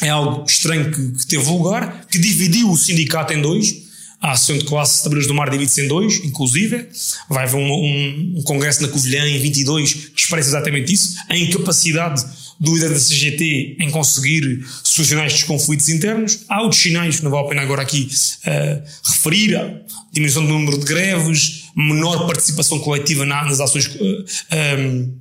é 0.02 0.10
algo 0.10 0.44
estranho 0.46 0.92
que, 0.92 1.12
que 1.20 1.28
teve 1.28 1.50
lugar, 1.50 2.06
que 2.08 2.20
dividiu 2.20 2.70
o 2.70 2.78
sindicato 2.78 3.34
em 3.34 3.42
dois. 3.42 3.91
A 4.22 4.34
Associação 4.34 4.60
de 4.60 4.66
Classe 4.66 4.98
de 4.98 5.02
Trabalhadores 5.02 5.28
do 5.28 5.34
Mar 5.34 5.50
divide-se 5.50 5.82
em 5.82 5.88
dois, 5.88 6.22
inclusive. 6.24 6.88
Vai 7.28 7.46
haver 7.46 7.58
um, 7.58 7.72
um, 7.72 8.34
um, 8.38 8.44
congresso 8.44 8.84
na 8.84 8.88
Covilhã 8.88 9.28
em 9.28 9.40
22 9.40 9.94
que 9.94 10.22
expressa 10.22 10.50
exatamente 10.50 10.94
isso. 10.94 11.16
A 11.28 11.36
incapacidade 11.36 12.24
do 12.60 12.76
líder 12.76 12.90
da 12.90 13.00
CGT 13.00 13.78
em 13.80 13.90
conseguir 13.90 14.64
solucionar 14.84 15.26
estes 15.26 15.44
conflitos 15.44 15.90
internos. 15.90 16.42
Há 16.48 16.62
outros 16.62 16.80
sinais 16.80 17.18
que 17.18 17.24
não 17.24 17.32
vale 17.32 17.46
a 17.46 17.50
pena 17.50 17.62
agora 17.64 17.82
aqui 17.82 18.08
uh, 18.46 19.12
referir. 19.12 19.56
A 19.58 19.82
diminuição 20.14 20.44
do 20.46 20.50
número 20.50 20.78
de 20.78 20.86
greves, 20.86 21.64
menor 21.76 22.28
participação 22.28 22.78
coletiva 22.80 23.26
nas 23.26 23.60
ações 23.60 23.88
uh, 23.88 24.26
eh, 24.52 24.76
um, 24.78 25.18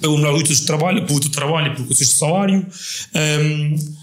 pelo 0.00 0.18
melhor 0.18 0.34
luta 0.34 0.52
de 0.52 0.62
trabalho, 0.62 1.02
pelo 1.06 1.14
luta 1.14 1.28
de 1.28 1.34
trabalho 1.34 1.74
pelo 1.74 1.88
conceito 1.88 2.10
de 2.10 2.18
salário. 2.18 2.66
Um, 3.14 3.97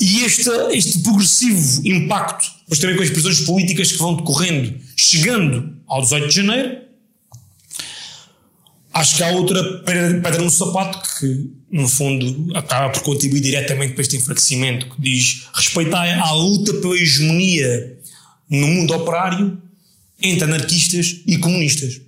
e 0.00 0.24
este, 0.24 0.48
este 0.72 1.00
progressivo 1.00 1.86
impacto, 1.86 2.46
mas 2.68 2.78
também 2.78 2.96
com 2.96 3.02
as 3.02 3.10
prisões 3.10 3.40
políticas 3.40 3.92
que 3.92 3.98
vão 3.98 4.16
decorrendo, 4.16 4.78
chegando 4.96 5.76
ao 5.86 6.02
18 6.02 6.28
de 6.28 6.34
janeiro, 6.34 6.78
acho 8.94 9.16
que 9.16 9.22
há 9.22 9.28
outra 9.30 9.62
pedra 9.80 10.42
no 10.42 10.50
sapato 10.50 11.00
que, 11.18 11.50
no 11.70 11.88
fundo, 11.88 12.56
acaba 12.56 12.90
por 12.90 13.02
contribuir 13.02 13.40
diretamente 13.40 13.94
para 13.94 14.02
este 14.02 14.16
enfraquecimento, 14.16 14.86
que 14.86 15.00
diz 15.00 15.48
respeitar 15.54 16.20
a 16.20 16.32
luta 16.32 16.74
pela 16.74 16.96
hegemonia 16.96 17.98
no 18.48 18.66
mundo 18.66 18.94
operário 18.94 19.60
entre 20.20 20.44
anarquistas 20.44 21.22
e 21.26 21.38
comunistas. 21.38 22.00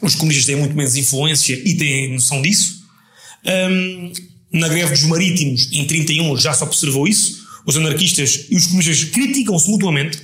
Os 0.00 0.14
comunistas 0.14 0.46
têm 0.46 0.56
muito 0.56 0.74
menos 0.74 0.96
influência 0.96 1.54
e 1.54 1.74
têm 1.74 2.12
noção 2.12 2.42
disso. 2.42 2.84
Um, 3.46 4.12
na 4.54 4.68
greve 4.68 4.92
dos 4.92 5.02
marítimos, 5.02 5.68
em 5.72 5.84
31, 5.84 6.36
já 6.36 6.54
se 6.54 6.62
observou 6.62 7.08
isso. 7.08 7.44
Os 7.66 7.76
anarquistas 7.76 8.46
e 8.48 8.56
os 8.56 8.66
comunistas 8.66 9.04
criticam-se 9.04 9.68
mutuamente, 9.68 10.18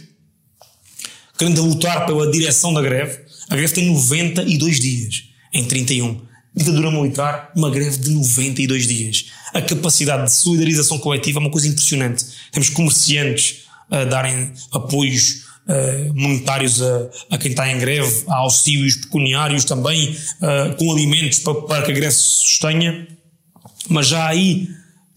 querendo 1.37 1.63
lutar 1.63 2.07
pela 2.07 2.31
direção 2.31 2.73
da 2.73 2.81
greve. 2.81 3.19
A 3.49 3.57
greve 3.57 3.75
tem 3.75 3.91
92 3.93 4.79
dias, 4.79 5.25
em 5.53 5.65
31. 5.65 6.21
Ditadura 6.55 6.91
militar, 6.93 7.51
uma 7.57 7.71
greve 7.71 7.97
de 7.99 8.11
92 8.11 8.87
dias. 8.87 9.27
A 9.53 9.61
capacidade 9.61 10.25
de 10.25 10.33
solidarização 10.33 10.99
coletiva 10.99 11.39
é 11.39 11.41
uma 11.41 11.51
coisa 11.51 11.67
impressionante. 11.67 12.25
Temos 12.53 12.69
comerciantes 12.69 13.65
a 13.91 14.05
darem 14.05 14.53
apoios 14.71 15.45
uh, 15.67 16.15
monetários 16.15 16.81
a, 16.81 17.11
a, 17.31 17.39
quem 17.39 17.51
está 17.51 17.69
em 17.69 17.79
greve, 17.79 18.25
há 18.29 18.37
auxílios 18.37 18.95
pecuniários 18.97 19.65
também, 19.65 20.11
uh, 20.11 20.77
com 20.77 20.93
alimentos 20.93 21.41
para, 21.41 21.55
para 21.63 21.83
que 21.83 21.91
a 21.91 21.95
greve 21.95 22.13
se 22.13 22.23
sustenha 22.23 23.09
mas 23.91 24.07
já 24.07 24.27
aí 24.27 24.69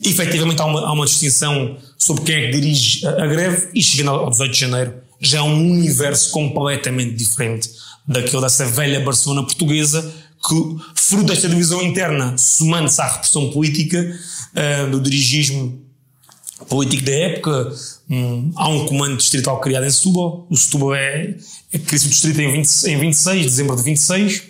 efetivamente 0.03 0.61
há 0.61 0.65
uma, 0.65 0.81
há 0.81 0.91
uma 0.91 1.05
distinção 1.05 1.77
sobre 1.97 2.23
quem 2.23 2.35
é 2.35 2.45
que 2.47 2.59
dirige 2.59 3.07
a, 3.07 3.25
greve 3.27 3.69
e 3.73 3.81
chegando 3.81 4.09
ao 4.09 4.29
18 4.29 4.51
de 4.51 4.59
janeiro 4.59 4.93
já 5.21 5.39
é 5.39 5.41
um 5.41 5.71
universo 5.71 6.31
completamente 6.31 7.15
diferente 7.15 7.69
daquele 8.05 8.41
dessa 8.41 8.65
velha 8.65 8.99
Barcelona 8.99 9.43
portuguesa 9.43 10.13
que, 10.45 10.77
fruto 10.95 11.23
desta 11.23 11.47
divisão 11.47 11.81
interna, 11.81 12.37
somando-se 12.37 13.01
à 13.01 13.07
repressão 13.07 13.49
política 13.51 14.19
uh, 14.53 14.91
do 14.91 14.99
dirigismo 14.99 15.81
político 16.67 17.03
da 17.05 17.11
época, 17.13 17.73
um, 18.09 18.51
há 18.55 18.67
um 18.67 18.85
comando 18.85 19.15
distrital 19.17 19.59
criado 19.61 19.85
em 19.85 19.89
Setúbal. 19.89 20.45
O 20.49 20.57
Setúbal 20.57 20.95
é, 20.95 21.37
é 21.71 21.79
cria-se 21.79 22.07
o 22.07 22.09
distrito 22.09 22.39
em, 22.41 22.51
20, 22.51 22.83
em 22.87 22.99
26, 22.99 23.45
dezembro 23.45 23.75
de 23.77 23.83
26. 23.83 24.43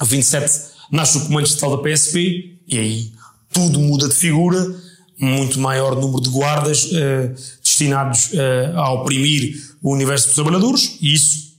A 0.00 0.04
27 0.04 0.60
nasce 0.90 1.18
o 1.18 1.26
comando 1.26 1.44
distrital 1.44 1.76
da 1.76 1.82
PSP 1.82 2.58
e 2.66 2.78
aí 2.78 3.12
tudo 3.54 3.78
muda 3.78 4.08
de 4.08 4.14
figura, 4.14 4.74
muito 5.18 5.58
maior 5.60 5.94
número 5.94 6.20
de 6.20 6.28
guardas 6.28 6.84
uh, 6.86 7.34
destinados 7.62 8.32
uh, 8.32 8.76
a 8.76 8.92
oprimir 8.92 9.56
o 9.80 9.92
universo 9.92 10.26
dos 10.26 10.34
trabalhadores, 10.34 10.98
e 11.00 11.14
isso 11.14 11.54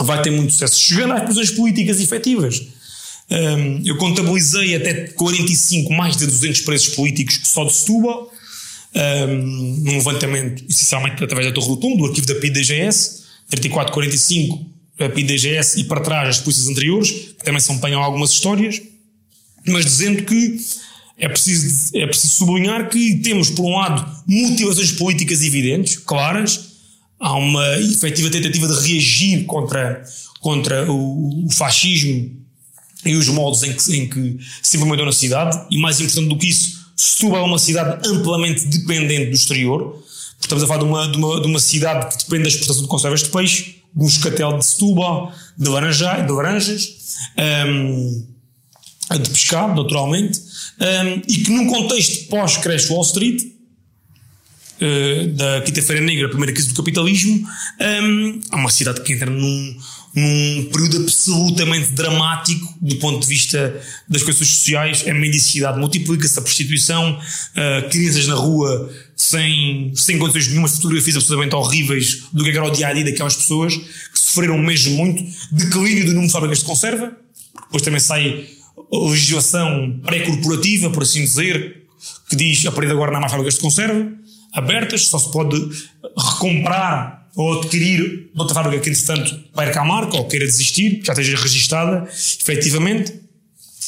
vai 0.00 0.22
ter 0.22 0.30
muito 0.30 0.52
sucesso. 0.52 0.80
Chegando 0.80 1.12
às 1.12 1.24
prisões 1.24 1.50
políticas 1.50 2.00
efetivas, 2.00 2.62
um, 3.30 3.34
ehm, 3.34 3.82
eu 3.84 3.96
contabilizei 3.96 4.74
até 4.74 5.08
45, 5.08 5.92
mais 5.92 6.16
de 6.16 6.26
200 6.26 6.60
presos 6.62 6.94
políticos 6.94 7.40
só 7.44 7.64
de 7.64 7.72
Setúbal, 7.72 8.30
um, 8.94 9.00
ehm, 9.00 9.80
num 9.84 9.92
levantamento 9.92 10.64
essencialmente 10.68 11.22
através 11.22 11.46
da 11.48 11.54
Torre 11.54 11.68
do 11.68 11.76
Tum, 11.76 11.96
do 11.96 12.06
arquivo 12.06 12.26
da 12.26 12.34
PIDGS, 12.34 13.24
34, 13.48 13.92
45 13.92 14.74
a 15.00 15.08
PIDGS 15.08 15.80
e 15.80 15.84
para 15.84 16.00
trás 16.00 16.28
as 16.28 16.38
polícias 16.38 16.68
anteriores, 16.68 17.10
que 17.10 17.44
também 17.44 17.60
são 17.60 17.76
apanham 17.76 18.02
algumas 18.02 18.30
histórias, 18.30 18.80
mas 19.66 19.84
dizendo 19.84 20.22
que 20.22 20.58
é 21.18 21.28
preciso, 21.28 21.96
é 21.96 22.06
preciso 22.06 22.34
sublinhar 22.34 22.88
que 22.88 23.16
temos, 23.16 23.50
por 23.50 23.64
um 23.64 23.76
lado, 23.76 24.04
motivações 24.26 24.92
políticas 24.92 25.42
evidentes, 25.42 25.96
claras, 25.96 26.74
há 27.20 27.34
uma 27.34 27.78
efetiva 27.78 28.30
tentativa 28.30 28.66
de 28.66 28.88
reagir 28.88 29.44
contra, 29.44 30.04
contra 30.40 30.90
o, 30.90 31.46
o 31.46 31.50
fascismo 31.50 32.30
e 33.04 33.14
os 33.14 33.28
modos 33.28 33.62
em 33.62 33.72
que, 33.72 33.96
em 33.96 34.08
que 34.08 34.38
se 34.62 34.76
implementou 34.76 35.06
na 35.06 35.12
cidade, 35.12 35.58
e 35.70 35.78
mais 35.78 36.00
importante 36.00 36.28
do 36.28 36.38
que 36.38 36.48
isso, 36.48 36.84
Setúbal 36.96 37.40
é 37.40 37.44
uma 37.44 37.58
cidade 37.58 38.08
amplamente 38.08 38.66
dependente 38.66 39.30
do 39.30 39.34
exterior. 39.34 40.02
Estamos 40.40 40.62
a 40.62 40.66
falar 40.66 40.80
de 40.80 40.84
uma, 40.84 41.08
de 41.08 41.18
uma, 41.18 41.40
de 41.40 41.46
uma 41.46 41.58
cidade 41.58 42.16
que 42.16 42.24
depende 42.24 42.44
da 42.44 42.48
exportação 42.48 42.82
de 42.82 42.88
conservas 42.88 43.22
de 43.22 43.30
peixe, 43.30 43.62
de 43.94 44.00
um 44.00 44.04
moscatel 44.04 44.58
de 44.58 44.64
Setúbal, 44.64 45.32
de, 45.58 45.68
laranja, 45.68 46.20
de 46.20 46.32
laranjas, 46.32 47.16
um, 47.66 48.33
de 49.10 49.30
pescado, 49.30 49.80
naturalmente, 49.80 50.40
um, 50.80 51.22
e 51.28 51.38
que 51.38 51.50
num 51.50 51.66
contexto 51.66 52.28
pós-crash 52.28 52.88
Wall 52.90 53.02
Street, 53.02 53.42
uh, 54.80 55.28
da 55.34 55.60
quinta-feira 55.60 56.00
negra, 56.00 56.26
a 56.26 56.28
primeira 56.30 56.52
crise 56.52 56.70
do 56.70 56.74
capitalismo, 56.74 57.46
um, 57.80 58.40
há 58.50 58.56
uma 58.56 58.70
cidade 58.70 59.02
que 59.02 59.12
entra 59.12 59.30
num, 59.30 59.76
num 60.14 60.68
período 60.72 61.02
absolutamente 61.02 61.92
dramático 61.92 62.74
do 62.80 62.96
ponto 62.96 63.20
de 63.20 63.26
vista 63.26 63.80
das 64.08 64.22
coisas 64.22 64.48
sociais, 64.48 65.04
a 65.06 65.12
mendicidade 65.12 65.78
multiplica-se, 65.78 66.38
a 66.38 66.42
prostituição, 66.42 67.12
uh, 67.18 67.88
crianças 67.90 68.26
na 68.26 68.34
rua 68.34 68.90
sem, 69.14 69.92
sem 69.94 70.18
condições 70.18 70.48
nenhumas, 70.48 70.76
fotografias 70.76 71.16
absolutamente 71.16 71.54
horríveis 71.54 72.24
do 72.32 72.42
que 72.42 72.50
era 72.50 72.64
o 72.64 72.70
dia 72.70 72.88
a 72.88 72.92
dia 72.92 73.04
daquelas 73.04 73.36
pessoas 73.36 73.76
que 73.76 74.18
sofreram 74.18 74.58
mesmo 74.58 74.96
muito, 74.96 75.22
declínio 75.52 76.06
do 76.06 76.12
número 76.12 76.26
de 76.26 76.32
fábricas 76.32 76.58
de 76.60 76.64
conserva, 76.64 77.12
depois 77.54 77.82
também 77.82 78.00
sai 78.00 78.53
legislação 79.08 80.00
pré-corporativa, 80.04 80.90
por 80.90 81.02
assim 81.02 81.22
dizer, 81.22 81.84
que 82.28 82.36
diz 82.36 82.64
a 82.66 82.72
partir 82.72 82.88
de 82.88 82.92
agora 82.92 83.10
não 83.10 83.18
há 83.18 83.20
mais 83.20 83.32
fábricas 83.32 83.54
de 83.54 83.60
conserva 83.60 84.24
abertas, 84.54 85.06
só 85.06 85.18
se 85.18 85.30
pode 85.30 85.56
recomprar 86.16 87.28
ou 87.34 87.60
adquirir 87.60 88.30
outra 88.36 88.54
fábrica 88.54 88.84
que, 88.84 88.90
entretanto, 88.90 89.36
perca 89.54 89.80
a 89.80 89.84
marca 89.84 90.16
ou 90.16 90.28
queira 90.28 90.46
desistir, 90.46 91.02
já 91.04 91.12
esteja 91.12 91.36
registada, 91.36 92.08
efetivamente. 92.08 93.12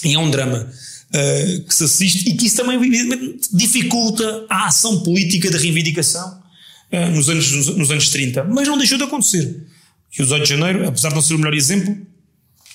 E 0.04 0.14
é 0.14 0.18
um 0.18 0.28
drama 0.28 0.68
uh, 0.68 1.62
que 1.62 1.74
se 1.74 1.84
assiste 1.84 2.28
e 2.28 2.36
que 2.36 2.46
isso 2.46 2.56
também, 2.56 2.74
evidentemente, 2.74 3.48
dificulta 3.52 4.46
a 4.50 4.66
ação 4.66 5.00
política 5.00 5.48
de 5.48 5.56
reivindicação 5.56 6.42
uh, 6.92 7.10
nos, 7.12 7.28
anos, 7.28 7.52
nos, 7.52 7.76
nos, 7.76 7.90
anos 7.90 8.08
30. 8.10 8.44
Mas 8.44 8.66
não 8.66 8.76
deixou 8.76 8.98
de 8.98 9.04
acontecer. 9.04 9.64
E 10.18 10.22
o 10.22 10.24
18 10.24 10.42
de 10.42 10.48
janeiro, 10.48 10.88
apesar 10.88 11.10
de 11.10 11.14
não 11.14 11.22
ser 11.22 11.34
o 11.34 11.38
melhor 11.38 11.54
exemplo, 11.54 11.96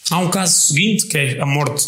há 0.10 0.20
um 0.20 0.30
caso 0.30 0.68
seguinte, 0.68 1.06
que 1.08 1.18
é 1.18 1.42
a 1.42 1.46
morte 1.46 1.86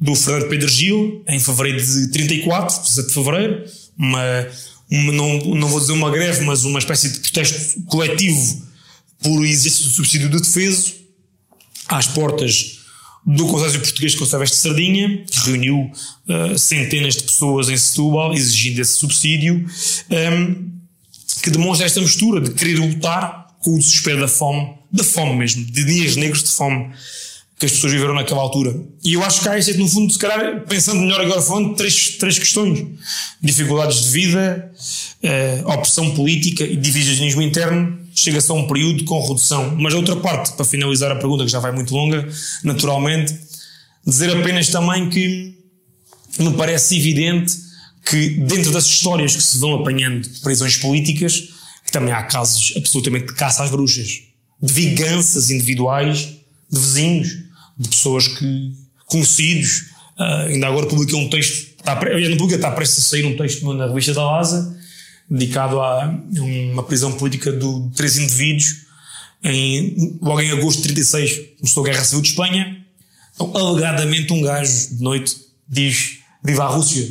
do 0.00 0.14
Fernando 0.14 0.48
Pedro 0.48 0.68
Gil, 0.68 1.24
em 1.28 1.40
fevereiro 1.40 1.84
de 1.84 2.10
34, 2.10 2.82
17 2.82 3.08
de 3.08 3.14
fevereiro, 3.14 3.64
uma, 3.98 4.46
uma, 4.90 5.12
não, 5.12 5.38
não 5.54 5.68
vou 5.68 5.80
dizer 5.80 5.92
uma 5.92 6.10
greve, 6.10 6.44
mas 6.44 6.64
uma 6.64 6.78
espécie 6.78 7.10
de 7.10 7.18
protesto 7.20 7.82
coletivo 7.86 8.62
por 9.20 9.44
exercício 9.44 9.86
do 9.86 9.90
subsídio 9.90 10.28
de 10.28 10.40
defeso, 10.40 10.94
às 11.88 12.06
portas 12.06 12.78
do 13.26 13.46
Consórcio 13.46 13.80
Português 13.80 14.12
de 14.12 14.18
Conservas 14.18 14.50
de 14.50 14.56
Sardinha, 14.56 15.24
que 15.28 15.38
reuniu 15.46 15.90
uh, 16.28 16.58
centenas 16.58 17.16
de 17.16 17.24
pessoas 17.24 17.68
em 17.68 17.76
Setúbal 17.76 18.32
exigindo 18.32 18.80
esse 18.80 18.92
subsídio, 18.92 19.66
um, 20.10 20.14
ehm, 20.14 20.68
que 21.42 21.50
demonstra 21.50 21.86
esta 21.86 22.00
mistura 22.00 22.40
de 22.40 22.52
querer 22.52 22.78
lutar 22.78 23.48
com 23.60 23.74
o 23.74 23.78
desespero 23.78 24.20
da 24.20 24.28
fome, 24.28 24.74
da 24.90 25.04
fome 25.04 25.36
mesmo, 25.36 25.64
de 25.64 25.84
dias 25.84 26.16
negros 26.16 26.42
de 26.42 26.50
fome 26.50 26.90
que 27.58 27.66
as 27.66 27.72
pessoas 27.72 27.92
viveram 27.92 28.14
naquela 28.14 28.40
altura. 28.40 28.74
E 29.04 29.14
eu 29.14 29.24
acho 29.24 29.40
que 29.40 29.48
há, 29.48 29.56
no 29.76 29.88
fundo, 29.88 30.12
se 30.12 30.18
calhar, 30.18 30.64
pensando 30.66 31.00
melhor 31.00 31.20
agora, 31.20 31.42
falando, 31.42 31.74
três, 31.74 32.10
três 32.16 32.38
questões: 32.38 32.86
dificuldades 33.42 34.04
de 34.04 34.10
vida, 34.10 34.72
eh, 35.22 35.62
opressão 35.64 36.14
política 36.14 36.64
e 36.64 36.76
divisionismo 36.76 37.42
interno. 37.42 37.98
Chega-se 38.14 38.50
a 38.50 38.54
um 38.54 38.66
período 38.66 39.04
com 39.04 39.20
redução. 39.20 39.76
Mas 39.76 39.94
outra 39.94 40.16
parte, 40.16 40.52
para 40.52 40.64
finalizar 40.64 41.10
a 41.10 41.16
pergunta, 41.16 41.44
que 41.44 41.50
já 41.50 41.58
vai 41.58 41.72
muito 41.72 41.94
longa, 41.94 42.28
naturalmente, 42.62 43.36
dizer 44.06 44.30
apenas 44.36 44.68
também 44.68 45.08
que 45.08 45.54
me 46.38 46.52
parece 46.54 46.96
evidente 46.96 47.54
que, 48.04 48.30
dentro 48.30 48.72
das 48.72 48.86
histórias 48.86 49.34
que 49.34 49.42
se 49.42 49.58
vão 49.58 49.74
apanhando 49.74 50.22
de 50.28 50.40
prisões 50.40 50.76
políticas, 50.76 51.48
que 51.84 51.92
também 51.92 52.12
há 52.12 52.22
casos 52.22 52.72
absolutamente 52.76 53.26
de 53.26 53.34
caça 53.34 53.64
às 53.64 53.70
bruxas, 53.70 54.06
de 54.62 54.72
vinganças 54.72 55.50
individuais 55.50 56.28
de 56.70 56.78
vizinhos, 56.78 57.47
de 57.78 57.88
pessoas 57.88 58.28
que, 58.28 58.72
conhecidos, 59.06 59.96
Uh, 60.18 60.48
ainda 60.48 60.66
agora 60.66 60.86
publiquei 60.86 61.16
um 61.16 61.30
texto, 61.30 61.76
está, 61.78 61.94
não 61.94 62.36
publiquei, 62.36 62.56
está 62.56 62.72
prestes 62.72 63.04
a 63.04 63.08
sair 63.08 63.24
um 63.24 63.36
texto 63.36 63.72
na 63.72 63.86
revista 63.86 64.12
da 64.12 64.24
LASA, 64.24 64.76
dedicado 65.30 65.80
a 65.80 66.12
uma 66.72 66.82
prisão 66.82 67.12
política 67.12 67.52
de 67.52 67.90
três 67.94 68.18
indivíduos. 68.18 68.88
Em, 69.44 70.18
logo 70.20 70.40
em 70.40 70.50
agosto 70.50 70.78
de 70.78 70.88
36 70.88 71.40
começou 71.60 71.84
a 71.84 71.86
Guerra 71.88 72.04
Civil 72.04 72.22
de 72.22 72.28
Espanha. 72.30 72.84
Então, 73.32 73.56
alegadamente, 73.56 74.32
um 74.32 74.42
gajo 74.42 74.96
de 74.96 75.00
noite 75.00 75.36
diz: 75.68 76.18
Viva 76.42 76.64
a 76.64 76.68
Rússia! 76.68 77.08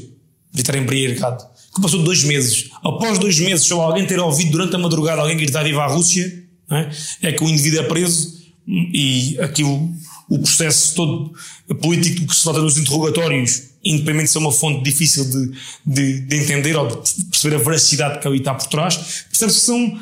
Estar 0.54 0.76
embriagado. 0.76 1.46
Que 1.74 1.82
passou 1.82 2.04
dois 2.04 2.24
meses. 2.26 2.70
Após 2.84 3.20
dois 3.20 3.40
meses, 3.40 3.66
só 3.66 3.80
alguém 3.80 4.06
ter 4.06 4.20
ouvido 4.20 4.52
durante 4.52 4.76
a 4.76 4.80
madrugada 4.80 5.22
alguém 5.22 5.38
gritar 5.38 5.64
Viva 5.64 5.84
a 5.84 5.88
Rússia, 5.88 6.44
é? 6.72 7.30
é? 7.30 7.32
que 7.32 7.42
o 7.42 7.48
indivíduo 7.48 7.80
é 7.80 7.84
preso 7.84 8.36
e 8.68 9.38
aquilo, 9.40 9.90
o 10.30 10.40
processo 10.40 10.96
todo 10.96 11.34
político 11.82 12.28
que 12.28 12.36
se 12.36 12.44
trata 12.44 12.60
nos 12.60 12.78
interrogatórios, 12.78 13.64
independente 13.84 14.26
de 14.26 14.32
ser 14.32 14.40
uma 14.40 14.52
fonte 14.52 14.84
difícil 14.84 15.26
de, 15.26 15.52
de, 15.86 16.20
de 16.22 16.36
entender 16.36 16.76
ou 16.76 16.88
de 16.88 17.26
perceber 17.26 17.56
a 17.56 17.60
veracidade 17.60 18.20
que 18.20 18.28
ali 18.28 18.38
está 18.40 18.54
por 18.54 18.68
trás, 18.68 19.26
que 19.30 19.38
são 19.38 20.00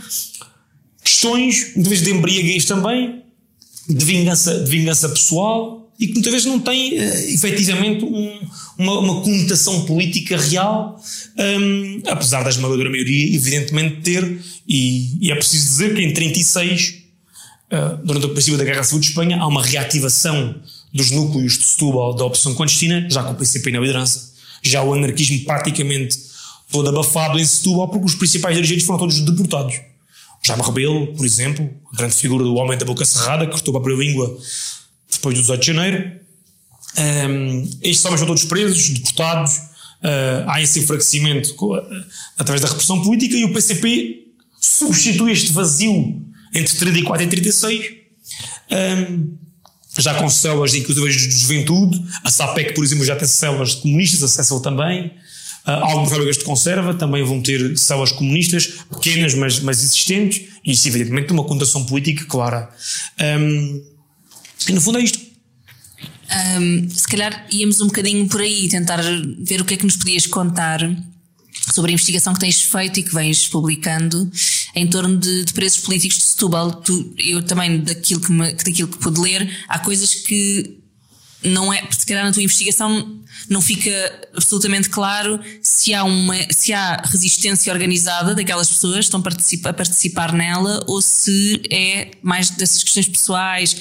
questões, 1.03 1.73
muitas 1.75 1.89
vezes 1.89 2.03
de 2.03 2.11
embriaguez 2.11 2.65
também, 2.65 3.21
de 3.87 4.03
vingança, 4.03 4.63
de 4.63 4.69
vingança 4.69 5.07
pessoal, 5.09 5.85
e 5.99 6.07
que 6.07 6.13
muitas 6.13 6.31
vezes 6.31 6.47
não 6.47 6.59
tem 6.59 6.93
uh, 6.93 7.33
efetivamente 7.33 8.03
um, 8.03 8.39
uma, 8.77 8.99
uma, 8.99 9.21
conotação 9.21 9.85
política 9.85 10.37
real, 10.37 11.01
um, 11.37 12.01
apesar 12.07 12.43
da 12.43 12.49
esmagadora 12.49 12.89
maioria, 12.89 13.35
evidentemente, 13.35 14.01
ter, 14.01 14.39
e, 14.67 15.25
e, 15.25 15.31
é 15.31 15.35
preciso 15.35 15.65
dizer 15.65 15.95
que 15.95 16.01
em 16.01 16.13
36, 16.13 16.89
uh, 16.89 17.04
durante 18.03 18.25
o 18.27 18.29
princípio 18.29 18.57
da 18.57 18.63
Guerra 18.63 18.83
Civil 18.83 18.99
de 18.99 19.07
Espanha, 19.07 19.37
há 19.37 19.47
uma 19.47 19.63
reativação 19.63 20.55
dos 20.93 21.11
núcleos 21.11 21.57
de 21.57 21.63
Setúbal 21.63 22.15
da 22.15 22.25
oposição 22.25 22.55
clandestina, 22.55 23.07
já 23.09 23.23
com 23.23 23.33
o 23.33 23.35
PCP 23.35 23.71
na 23.71 23.79
liderança, 23.79 24.33
já 24.63 24.81
o 24.81 24.93
anarquismo 24.93 25.43
praticamente 25.43 26.17
todo 26.71 26.87
abafado 26.89 27.39
em 27.39 27.45
Setúbal, 27.45 27.89
porque 27.89 28.05
os 28.05 28.15
principais 28.15 28.55
dirigentes 28.55 28.85
foram 28.85 28.99
todos 28.99 29.19
deportados. 29.19 29.79
Jaime 30.43 30.61
Rebelo, 30.61 31.07
por 31.15 31.25
exemplo, 31.25 31.69
a 31.91 31.97
grande 31.97 32.13
figura 32.15 32.43
do 32.43 32.55
homem 32.55 32.77
da 32.77 32.85
boca 32.85 33.03
cerrada, 33.03 33.45
que 33.45 33.51
cortou 33.51 33.71
a 33.71 33.81
própria 33.81 33.95
língua 33.95 34.37
depois 35.11 35.35
do 35.35 35.41
18 35.41 35.59
de 35.59 35.67
janeiro. 35.67 36.11
Um, 36.97 37.69
estes 37.81 38.05
homens 38.05 38.19
são 38.19 38.27
todos 38.27 38.45
presos, 38.45 38.89
deportados, 38.89 39.57
uh, 39.57 40.47
há 40.47 40.61
esse 40.61 40.79
enfraquecimento 40.79 41.55
uh, 41.65 41.81
através 42.37 42.61
da 42.61 42.67
repressão 42.67 43.01
política 43.01 43.35
e 43.35 43.43
o 43.43 43.53
PCP 43.53 44.27
substitui 44.61 45.31
este 45.31 45.51
vazio 45.51 46.24
entre 46.55 46.75
34 46.75 47.23
e 47.23 47.27
36, 47.27 47.85
um, 48.71 49.37
já 49.97 50.15
com 50.15 50.29
células 50.29 50.73
inclusive 50.73 51.07
de 51.09 51.37
juventude, 51.37 52.03
a 52.23 52.31
SAPEC, 52.31 52.73
por 52.73 52.83
exemplo, 52.83 53.05
já 53.05 53.15
tem 53.15 53.27
células 53.27 53.75
comunistas, 53.75 54.23
a 54.23 54.27
CECEL 54.27 54.59
também, 54.59 55.07
uh, 55.67 55.71
algumas 55.71 56.09
fábricas 56.09 56.37
de 56.37 56.43
conserva 56.43 56.93
também 56.93 57.23
vão 57.23 57.41
ter 57.41 57.77
células 57.77 58.11
comunistas, 58.11 58.67
pequenas 58.89 59.33
mas, 59.35 59.59
mas 59.59 59.83
existentes, 59.83 60.49
e 60.63 60.71
isso 60.71 60.87
evidentemente 60.87 61.27
tem 61.27 61.37
uma 61.37 61.45
conotação 61.45 61.85
política 61.85 62.25
clara. 62.25 62.69
Um, 63.39 63.83
e 64.67 64.73
no 64.73 64.81
fundo 64.81 64.97
é 64.97 65.03
isto. 65.03 65.19
Um, 66.59 66.89
se 66.89 67.07
calhar 67.07 67.45
íamos 67.51 67.79
um 67.81 67.87
bocadinho 67.87 68.27
por 68.27 68.41
aí 68.41 68.67
tentar 68.67 69.01
ver 69.39 69.61
o 69.61 69.65
que 69.65 69.75
é 69.75 69.77
que 69.77 69.85
nos 69.85 69.95
podias 69.95 70.25
contar 70.25 70.79
sobre 71.71 71.91
a 71.91 71.93
investigação 71.93 72.33
que 72.33 72.39
tens 72.39 72.61
feito 72.61 72.99
e 72.99 73.03
que 73.03 73.13
vens 73.13 73.47
publicando 73.47 74.29
em 74.75 74.87
torno 74.87 75.17
de, 75.17 75.45
de 75.45 75.53
presos 75.53 75.79
políticos 75.79 76.17
de 76.17 76.23
Setúbal. 76.23 76.73
Tu, 76.81 77.13
eu 77.17 77.41
também, 77.43 77.79
daquilo 77.79 78.19
que, 78.19 78.31
me, 78.31 78.53
daquilo 78.53 78.89
que 78.89 78.97
pude 78.97 79.19
ler, 79.21 79.65
há 79.69 79.79
coisas 79.79 80.13
que 80.13 80.83
não 81.43 81.71
é, 81.71 81.83
se 81.91 82.05
calhar 82.05 82.25
na 82.25 82.31
tua 82.31 82.41
investigação 82.41 83.19
não 83.47 83.61
fica 83.61 83.91
absolutamente 84.35 84.89
claro 84.89 85.39
se 85.61 85.93
há 85.93 86.03
uma, 86.03 86.35
se 86.51 86.73
há 86.73 87.01
resistência 87.05 87.71
organizada 87.71 88.33
daquelas 88.33 88.67
pessoas 88.67 89.07
que 89.07 89.15
estão 89.15 89.19
a 89.19 89.73
participar 89.73 90.33
nela 90.33 90.83
ou 90.87 91.01
se 91.01 91.61
é 91.69 92.11
mais 92.23 92.49
dessas 92.49 92.81
questões 92.81 93.07
pessoais. 93.07 93.73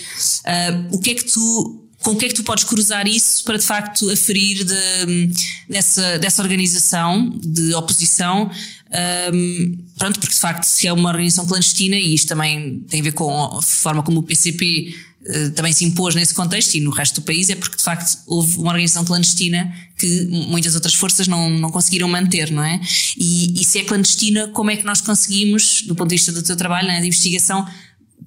Uh, 0.44 0.94
o 0.94 1.00
que 1.00 1.10
é 1.10 1.14
que 1.14 1.24
tu 1.24 1.80
com 2.04 2.10
o 2.10 2.16
que 2.16 2.26
é 2.26 2.28
que 2.28 2.34
tu 2.34 2.44
podes 2.44 2.64
cruzar 2.64 3.08
isso 3.08 3.42
para 3.44 3.56
de 3.56 3.64
facto 3.64 4.10
aferir 4.10 4.62
de, 4.62 5.30
dessa, 5.70 6.18
dessa 6.18 6.42
organização 6.42 7.30
de 7.42 7.74
oposição? 7.74 8.50
Um, 8.94 9.76
pronto, 9.98 10.20
porque 10.20 10.34
de 10.34 10.40
facto, 10.40 10.64
se 10.64 10.86
é 10.86 10.92
uma 10.92 11.08
organização 11.08 11.46
clandestina, 11.46 11.96
e 11.96 12.14
isto 12.14 12.28
também 12.28 12.80
tem 12.88 13.00
a 13.00 13.02
ver 13.02 13.12
com 13.12 13.56
a 13.56 13.60
forma 13.60 14.04
como 14.04 14.20
o 14.20 14.22
PCP 14.22 14.94
uh, 15.22 15.50
também 15.50 15.72
se 15.72 15.84
impôs 15.84 16.14
nesse 16.14 16.32
contexto 16.32 16.74
e 16.76 16.80
no 16.80 16.90
resto 16.90 17.20
do 17.20 17.24
país, 17.24 17.50
é 17.50 17.56
porque 17.56 17.76
de 17.76 17.82
facto 17.82 18.16
houve 18.26 18.56
uma 18.56 18.68
organização 18.68 19.04
clandestina 19.04 19.74
que 19.98 20.26
muitas 20.26 20.76
outras 20.76 20.94
forças 20.94 21.26
não, 21.26 21.50
não 21.50 21.70
conseguiram 21.70 22.06
manter, 22.06 22.52
não 22.52 22.62
é? 22.62 22.80
E, 23.16 23.60
e 23.60 23.64
se 23.64 23.80
é 23.80 23.84
clandestina, 23.84 24.48
como 24.48 24.70
é 24.70 24.76
que 24.76 24.84
nós 24.84 25.00
conseguimos, 25.00 25.82
do 25.82 25.96
ponto 25.96 26.10
de 26.10 26.14
vista 26.14 26.30
do 26.30 26.42
teu 26.42 26.54
trabalho, 26.54 26.86
né, 26.86 27.00
de 27.00 27.06
investigação, 27.08 27.66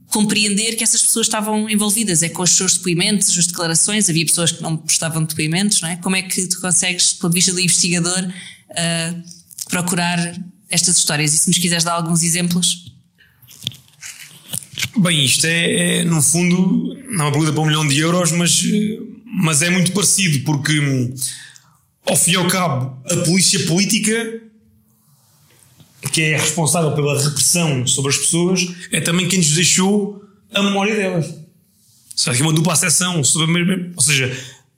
compreender 0.08 0.76
que 0.76 0.84
essas 0.84 1.02
pessoas 1.02 1.28
estavam 1.28 1.70
envolvidas, 1.70 2.24
é 2.24 2.30
com 2.30 2.42
os 2.42 2.52
seus 2.52 2.74
depoimentos, 2.74 3.28
as 3.28 3.34
suas 3.34 3.48
declarações, 3.48 4.10
havia 4.10 4.26
pessoas 4.26 4.52
que 4.52 4.62
não 4.62 4.76
prestavam 4.76 5.24
depoimentos, 5.24 5.80
não 5.82 5.90
é? 5.90 5.96
Como 5.98 6.16
é 6.16 6.22
que 6.22 6.46
tu 6.48 6.60
consegues, 6.60 7.14
do 7.14 7.20
ponto 7.20 7.32
de 7.32 7.36
vista 7.36 7.54
do 7.54 7.60
investigador, 7.60 8.24
uh, 8.24 9.24
procurar 9.70 10.20
estas 10.70 10.98
histórias? 10.98 11.34
E 11.34 11.38
se 11.38 11.48
nos 11.48 11.58
quiseres 11.58 11.84
dar 11.84 11.94
alguns 11.94 12.24
exemplos? 12.24 12.92
Bem, 14.98 15.26
isto 15.26 15.46
é, 15.46 16.00
é 16.00 16.04
no 16.04 16.22
fundo, 16.22 16.96
não 17.10 17.26
é 17.26 17.28
uma 17.28 17.32
pergunta 17.32 17.54
para 17.54 17.62
um 17.62 17.66
milhão 17.66 17.88
de 17.88 17.98
euros, 18.00 18.32
mas, 18.32 18.64
mas 19.26 19.62
é 19.62 19.70
muito 19.70 19.92
parecido, 19.92 20.44
porque 20.44 20.80
ao 22.06 22.16
fim 22.16 22.32
e 22.32 22.36
ao 22.36 22.48
cabo, 22.48 23.02
a 23.06 23.16
polícia 23.18 23.66
política 23.66 24.42
que 26.12 26.22
é 26.22 26.38
responsável 26.38 26.94
pela 26.94 27.22
repressão 27.22 27.86
sobre 27.86 28.12
as 28.12 28.18
pessoas, 28.18 28.68
é 28.92 29.02
também 29.02 29.28
quem 29.28 29.40
nos 29.40 29.52
deixou 29.52 30.24
a 30.54 30.62
memória 30.64 30.96
delas. 30.96 31.34
Será 32.16 32.36
que 32.36 32.42
uma 32.42 32.54
dupla 32.54 32.74
acessão 32.74 33.24
sobre. 33.24 33.92
Ou 33.96 34.02
seja, 34.02 34.36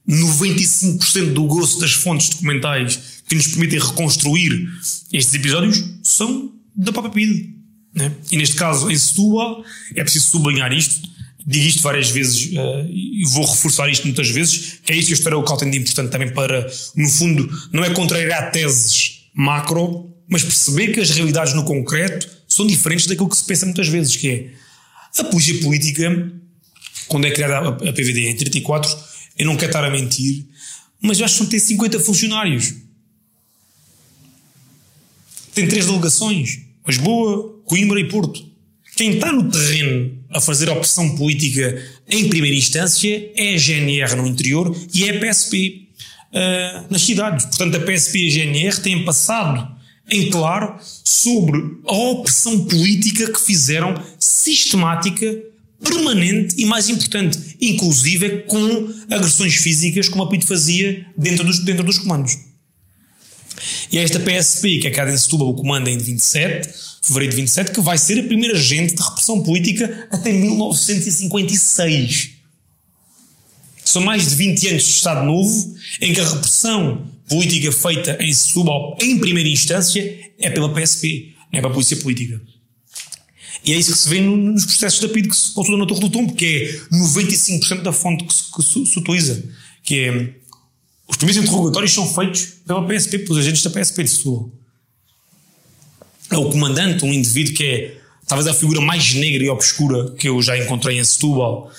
95% 0.08 1.34
do 1.34 1.44
gosto 1.44 1.80
das 1.80 1.94
fontes 1.94 2.30
documentais 2.30 3.19
que 3.30 3.36
nos 3.36 3.48
permitem 3.48 3.80
reconstruir 3.80 4.68
estes 5.14 5.34
episódios 5.36 5.84
são 6.04 6.52
da 6.76 6.92
própria 6.92 7.14
PIDE. 7.14 7.56
Né? 7.94 8.12
E 8.32 8.38
neste 8.38 8.56
caso, 8.56 8.90
em 8.90 8.98
Setúbal, 8.98 9.64
é 9.96 10.02
preciso 10.02 10.30
sublinhar 10.30 10.74
isto. 10.74 11.08
Digo 11.46 11.66
isto 11.66 11.82
várias 11.82 12.10
vezes 12.10 12.52
uh, 12.52 12.86
e 12.90 13.24
vou 13.28 13.46
reforçar 13.46 13.90
isto 13.90 14.06
muitas 14.06 14.30
vezes, 14.30 14.80
que 14.84 14.92
é 14.92 14.96
isto 14.96 15.08
que 15.08 15.14
a 15.14 15.18
história 15.18 15.38
local 15.38 15.58
tem 15.58 15.70
de 15.70 15.78
importante 15.78 16.12
também 16.12 16.34
para, 16.34 16.70
no 16.96 17.08
fundo, 17.08 17.50
não 17.72 17.84
é 17.84 17.92
contrariar 17.92 18.52
teses 18.52 19.22
macro, 19.34 20.14
mas 20.28 20.44
perceber 20.44 20.90
que 20.90 21.00
as 21.00 21.10
realidades 21.12 21.54
no 21.54 21.64
concreto 21.64 22.28
são 22.48 22.68
diferentes 22.68 23.08
daquilo 23.08 23.30
que 23.30 23.38
se 23.38 23.44
pensa 23.44 23.66
muitas 23.66 23.88
vezes, 23.88 24.16
que 24.16 24.30
é 24.30 25.22
a 25.22 25.24
polícia 25.24 25.58
política, 25.60 26.32
quando 27.08 27.26
é 27.26 27.32
criada 27.32 27.70
a 27.70 27.94
PVD 27.94 28.30
em 28.30 28.36
34, 28.36 28.96
eu 29.38 29.46
não 29.46 29.56
quero 29.56 29.70
estar 29.70 29.84
a 29.84 29.90
mentir, 29.90 30.46
mas 31.02 31.22
acho 31.22 31.46
que 31.46 31.52
ter 31.52 31.60
50 31.60 32.00
funcionários. 32.00 32.74
Tem 35.60 35.68
três 35.68 35.88
delegações: 35.88 36.60
Lisboa, 36.88 37.62
Coimbra 37.66 38.00
e 38.00 38.08
Porto. 38.08 38.48
Quem 38.96 39.16
está 39.16 39.30
no 39.30 39.52
terreno 39.52 40.18
a 40.30 40.40
fazer 40.40 40.70
opção 40.70 41.18
política 41.18 41.84
em 42.08 42.30
primeira 42.30 42.56
instância 42.56 43.30
é 43.36 43.56
a 43.56 43.58
GNR 43.58 44.16
no 44.16 44.26
interior 44.26 44.74
e 44.94 45.04
é 45.04 45.18
a 45.18 45.20
PSP 45.20 45.90
uh, 46.32 46.86
nas 46.90 47.02
cidades. 47.02 47.46
Portanto, 47.48 47.76
a 47.76 47.80
PSP 47.82 48.20
e 48.20 48.28
a 48.30 48.32
GNR 48.32 48.80
têm 48.80 49.04
passado 49.04 49.70
em 50.10 50.30
claro 50.30 50.78
sobre 51.04 51.62
a 51.86 51.94
opressão 51.94 52.64
política 52.66 53.30
que 53.30 53.42
fizeram 53.42 54.02
sistemática, 54.18 55.44
permanente 55.84 56.56
e, 56.58 56.66
mais 56.66 56.88
importante, 56.88 57.38
inclusive 57.60 58.44
com 58.48 58.94
agressões 59.10 59.56
físicas, 59.56 60.08
como 60.08 60.24
a 60.24 60.30
PIT 60.30 60.48
fazia 60.48 61.06
dentro 61.18 61.44
dos, 61.44 61.60
dentro 61.60 61.84
dos 61.84 61.98
comandos. 61.98 62.49
E 63.92 63.98
é 63.98 64.04
esta 64.04 64.20
PSP, 64.20 64.80
que 64.80 64.88
é 64.88 64.92
cada 64.92 65.12
em 65.12 65.18
Setúbal, 65.18 65.50
o 65.50 65.56
comando 65.56 65.90
em 65.90 65.98
27, 65.98 66.70
fevereiro 67.02 67.36
de 67.36 67.42
27, 67.42 67.72
que 67.72 67.82
vai 67.82 67.98
ser 67.98 68.20
a 68.20 68.24
primeira 68.24 68.56
agente 68.56 68.96
de 68.96 69.02
repressão 69.02 69.42
política 69.42 70.08
até 70.12 70.32
1956. 70.32 72.32
São 73.84 74.04
mais 74.04 74.30
de 74.30 74.36
20 74.36 74.68
anos 74.68 74.84
de 74.84 74.92
Estado 74.92 75.26
Novo 75.26 75.76
em 76.00 76.14
que 76.14 76.20
a 76.20 76.30
repressão 76.30 77.08
política 77.28 77.72
feita 77.72 78.18
em 78.22 78.34
Setúbal, 78.34 78.98
em 79.02 79.18
primeira 79.18 79.50
instância, 79.50 80.20
é 80.38 80.50
pela 80.50 80.74
PSP, 80.74 81.34
não 81.52 81.58
é 81.58 81.62
pela 81.62 81.74
polícia 81.74 81.98
política. 81.98 82.40
E 83.64 83.74
é 83.74 83.78
isso 83.78 83.92
que 83.92 83.98
se 83.98 84.10
vê 84.10 84.22
nos 84.22 84.66
processos 84.66 85.00
da 85.00 85.10
PID 85.10 85.28
que 85.28 85.36
se 85.36 85.54
consulta 85.54 85.78
na 85.78 85.86
Torre 85.86 86.02
do 86.02 86.10
Tombo, 86.10 86.34
que 86.34 86.46
é 86.46 86.96
95% 86.96 87.82
da 87.82 87.92
fonte 87.92 88.24
que 88.24 88.34
se, 88.34 88.52
que 88.52 88.64
se, 88.64 89.00
utiliza. 89.00 89.44
Que 89.84 90.00
é, 90.00 90.34
os 91.10 91.18
primeiros 91.18 91.44
interrogatórios 91.44 91.92
são 91.92 92.08
feitos 92.08 92.46
pela 92.66 92.86
PSP, 92.88 93.20
pelos 93.20 93.40
agentes 93.40 93.64
da 93.64 93.70
PSP 93.70 94.04
de 94.04 94.10
Setúbal. 94.10 94.52
É 96.32 96.38
o 96.38 96.50
comandante, 96.52 97.04
um 97.04 97.12
indivíduo 97.12 97.56
que 97.56 97.64
é 97.64 97.98
talvez 98.28 98.48
a 98.48 98.54
figura 98.54 98.80
mais 98.80 99.16
negra 99.16 99.44
e 99.44 99.50
obscura 99.50 100.12
que 100.12 100.30
eu 100.30 100.40
já 100.42 100.56
encontrei 100.56 101.00
em 101.00 101.04
Setúbal, 101.04 101.72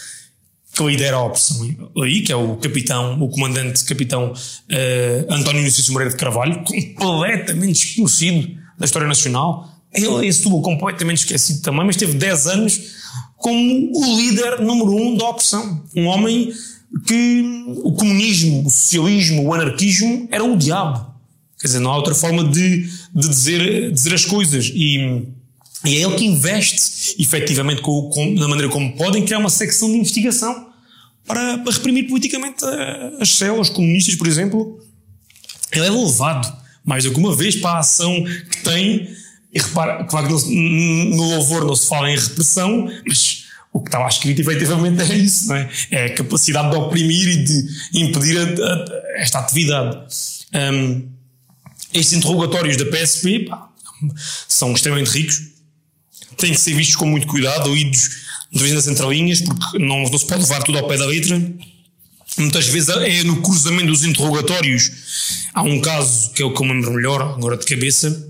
que 0.72 0.82
lidera 0.82 1.16
a 1.16 1.24
opção 1.24 1.62
aí, 2.02 2.22
que 2.22 2.32
é 2.32 2.36
o 2.36 2.56
capitão, 2.56 3.22
o 3.22 3.28
comandante 3.28 3.84
capitão 3.84 4.32
uh, 4.32 5.32
António 5.32 5.60
Nunes 5.60 5.88
Moreira 5.88 6.12
de 6.12 6.18
Carvalho, 6.18 6.64
completamente 6.96 7.86
desconhecido 7.86 8.56
da 8.76 8.84
história 8.84 9.06
nacional. 9.06 9.68
Ele 9.92 10.26
estuvo 10.26 10.60
completamente 10.60 11.18
esquecido 11.18 11.62
também, 11.62 11.86
mas 11.86 11.96
teve 11.96 12.14
10 12.14 12.46
anos 12.48 12.80
como 13.36 13.92
o 13.94 14.16
líder 14.16 14.60
número 14.60 14.94
um 14.94 15.16
da 15.16 15.28
opressão. 15.28 15.84
Um 15.96 16.06
homem 16.06 16.52
que 17.07 17.64
o 17.84 17.93
comunismo, 17.93 18.66
o 18.66 18.70
socialismo, 18.70 19.45
o 19.45 19.55
anarquismo 19.55 20.28
era 20.30 20.45
o 20.45 20.57
diabo. 20.57 21.14
Quer 21.61 21.68
dizer, 21.68 21.78
não 21.78 21.91
há 21.91 21.97
outra 21.97 22.14
forma 22.14 22.45
de, 22.45 22.88
de 23.14 23.28
dizer, 23.28 23.93
dizer 23.93 24.14
as 24.14 24.24
coisas. 24.24 24.70
E, 24.74 25.26
e 25.84 25.97
é 25.97 26.03
ele 26.03 26.16
que 26.16 26.24
investe, 26.24 27.16
efetivamente, 27.18 27.82
com, 27.82 28.09
com, 28.11 28.34
na 28.34 28.49
maneira 28.49 28.70
como 28.70 28.93
podem, 28.97 29.24
criar 29.24 29.38
uma 29.38 29.51
secção 29.51 29.88
de 29.88 29.97
investigação 29.97 30.68
para, 31.26 31.59
para 31.59 31.72
reprimir 31.72 32.09
politicamente 32.09 32.64
as 33.20 33.30
células 33.30 33.68
comunistas, 33.68 34.16
por 34.16 34.26
exemplo. 34.26 34.80
Ele 35.72 35.86
é 35.86 35.91
levado 35.91 36.61
mais 36.84 37.05
do 37.05 37.12
que 37.12 37.18
uma 37.18 37.36
vez 37.36 37.57
para 37.57 37.72
a 37.72 37.78
ação 37.78 38.24
que 38.51 38.62
tem. 38.64 39.09
E 39.53 39.59
repara, 39.61 40.05
claro 40.05 40.28
que 40.28 40.32
no, 40.32 41.16
no 41.16 41.34
louvor 41.34 41.64
não 41.64 41.76
se 41.76 41.86
fala 41.86 42.11
em 42.11 42.16
repressão, 42.16 42.88
mas 43.07 43.39
o 43.72 43.80
que 43.80 43.88
está 43.88 43.98
lá 43.98 44.08
escrito 44.08 44.40
efetivamente 44.40 45.00
é 45.00 45.16
isso, 45.16 45.48
não 45.48 45.56
é? 45.56 45.70
É 45.90 46.04
a 46.06 46.14
capacidade 46.14 46.70
de 46.70 46.76
oprimir 46.76 47.28
e 47.28 47.44
de 47.44 47.68
impedir 47.94 48.38
a, 48.38 48.42
a, 48.42 49.20
esta 49.20 49.38
atividade. 49.38 49.96
Um, 50.54 51.08
estes 51.92 52.12
interrogatórios 52.14 52.76
da 52.76 52.84
PSP 52.86 53.46
pá, 53.48 53.68
são 54.48 54.72
extremamente 54.72 55.10
ricos, 55.10 55.40
têm 56.36 56.52
que 56.52 56.60
ser 56.60 56.74
vistos 56.74 56.96
com 56.96 57.06
muito 57.06 57.26
cuidado, 57.26 57.70
ouídos 57.70 58.28
muitas 58.50 58.68
vezes 58.68 58.86
nas 58.86 58.88
entrelinhas, 58.88 59.40
porque 59.40 59.78
não, 59.78 60.02
não 60.02 60.18
se 60.18 60.26
pode 60.26 60.42
levar 60.42 60.62
tudo 60.62 60.78
ao 60.78 60.88
pé 60.88 60.96
da 60.96 61.06
letra. 61.06 61.40
Muitas 62.38 62.66
vezes 62.66 62.88
é 62.88 63.22
no 63.22 63.42
cruzamento 63.42 63.86
dos 63.86 64.04
interrogatórios. 64.04 64.90
Há 65.54 65.62
um 65.62 65.80
caso 65.80 66.30
que 66.32 66.42
é 66.42 66.44
o 66.44 66.52
que 66.52 66.60
eu 66.60 66.66
me 66.66 66.72
lembro 66.74 66.92
melhor, 66.92 67.22
agora 67.22 67.56
de 67.56 67.64
cabeça. 67.64 68.28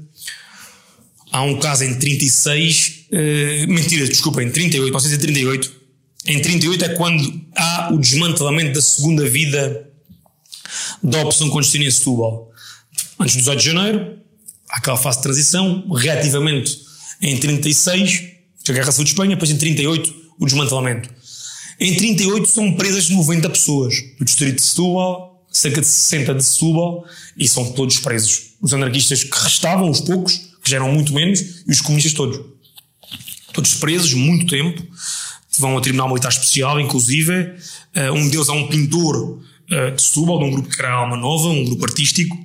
Há 1.33 1.43
um 1.43 1.59
caso 1.59 1.85
em 1.85 1.99
36, 1.99 3.00
uh, 3.13 3.73
mentira, 3.73 4.07
desculpa, 4.07 4.43
em 4.43 4.51
38, 4.51 4.85
1938. 4.85 5.81
Em 6.27 6.41
38 6.41 6.85
é 6.85 6.89
quando 6.91 7.41
há 7.57 7.91
o 7.93 7.99
desmantelamento 7.99 8.75
da 8.75 8.83
segunda 8.83 9.29
vida 9.29 9.89
da 11.03 11.23
opção 11.23 11.49
clandestina 11.49 11.85
em 11.85 11.91
Setúbal 11.91 12.51
antes 13.19 13.35
do 13.35 13.39
18 13.39 13.59
de 13.59 13.65
janeiro, 13.65 14.19
aquela 14.69 14.97
fase 14.97 15.19
de 15.19 15.23
transição, 15.25 15.89
reativamente 15.93 16.81
em 17.21 17.37
36, 17.37 18.25
a 18.69 18.73
Guerra 18.73 18.93
Civil 18.93 19.05
de 19.05 19.11
Espanha, 19.11 19.31
depois 19.31 19.51
em 19.51 19.57
38, 19.57 20.15
o 20.39 20.47
desmantelamento. 20.47 21.11
Em 21.79 21.95
38 21.95 22.47
são 22.47 22.73
presas 22.73 23.09
90 23.09 23.51
pessoas 23.51 23.95
do 24.19 24.25
distrito 24.25 24.57
de 24.57 24.63
Setúbal, 24.63 25.47
cerca 25.51 25.81
de 25.81 25.87
60 25.87 26.35
de 26.35 26.45
Setúbal, 26.45 27.05
e 27.37 27.49
são 27.49 27.73
todos 27.73 27.99
presos. 27.99 28.55
Os 28.61 28.73
anarquistas 28.73 29.25
que 29.25 29.39
restavam, 29.39 29.91
os 29.91 30.01
poucos, 30.01 30.37
que 30.63 30.71
já 30.71 30.77
eram 30.77 30.93
muito 30.93 31.13
menos, 31.13 31.41
e 31.67 31.71
os 31.71 31.81
comunistas 31.81 32.15
todos. 32.15 32.41
Todos 33.53 33.75
presos, 33.75 34.15
muito 34.15 34.47
tempo, 34.47 34.83
vão 35.59 35.73
ao 35.73 35.81
Tribunal 35.81 36.09
Militar 36.09 36.31
Especial, 36.31 36.81
inclusive. 36.81 37.55
Uh, 37.95 38.13
um 38.15 38.29
deles 38.29 38.49
é 38.49 38.53
um 38.53 38.69
pintor 38.69 39.17
uh, 39.17 39.95
de 39.95 40.03
Setúbal, 40.03 40.39
de 40.39 40.45
um 40.45 40.51
grupo 40.51 40.69
que 40.69 40.81
era 40.81 40.93
Alma 40.93 41.17
Nova, 41.17 41.49
um 41.49 41.65
grupo 41.65 41.85
artístico, 41.85 42.37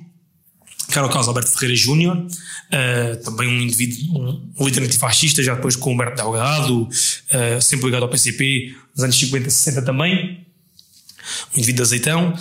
que 0.90 0.96
era 0.98 1.06
o 1.06 1.10
Carlos 1.10 1.28
Alberto 1.28 1.50
Ferreira 1.50 1.76
Júnior, 1.76 2.16
uh, 2.16 3.24
também 3.24 3.48
um 3.48 3.60
indivíduo, 3.60 4.50
um, 4.58 4.64
líder 4.64 4.84
antifascista, 4.84 5.42
já 5.42 5.54
depois 5.54 5.76
com 5.76 5.92
Humberto 5.92 6.16
Delgado, 6.16 6.88
sempre 7.60 7.86
ligado 7.86 8.04
ao 8.04 8.08
PCP, 8.08 8.74
nos 8.94 9.04
anos 9.04 9.18
50 9.18 9.48
e 9.48 9.50
60 9.50 9.82
também, 9.82 10.46
um 11.54 11.58
indivíduo 11.58 11.76
de 11.76 11.82
azeitão, 11.82 12.34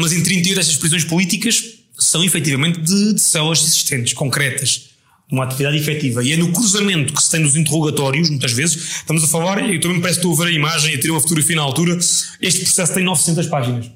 mas 0.00 0.12
em 0.12 0.22
38 0.22 0.60
estas 0.60 0.76
prisões 0.76 1.04
políticas 1.04 1.62
são 1.96 2.24
efetivamente 2.24 2.80
de, 2.80 3.14
de 3.14 3.20
células 3.20 3.62
existentes, 3.62 4.12
concretas, 4.12 4.93
uma 5.30 5.44
atividade 5.44 5.76
efetiva. 5.76 6.22
E 6.22 6.32
é 6.32 6.36
no 6.36 6.52
cruzamento 6.52 7.12
que 7.12 7.22
se 7.22 7.30
tem 7.30 7.40
nos 7.40 7.56
interrogatórios, 7.56 8.30
muitas 8.30 8.52
vezes, 8.52 8.96
estamos 8.96 9.24
a 9.24 9.28
falar, 9.28 9.68
eu 9.68 9.80
também 9.80 10.00
parece 10.00 10.20
que 10.20 10.26
estou 10.26 10.42
a 10.42 10.44
ver 10.44 10.52
a 10.52 10.54
imagem 10.54 10.92
e 10.92 10.96
a 10.96 11.00
ter 11.00 11.10
uma 11.10 11.20
fotografia 11.20 11.56
na 11.56 11.62
altura, 11.62 11.98
este 12.40 12.60
processo 12.60 12.94
tem 12.94 13.04
900 13.04 13.46
páginas. 13.46 13.90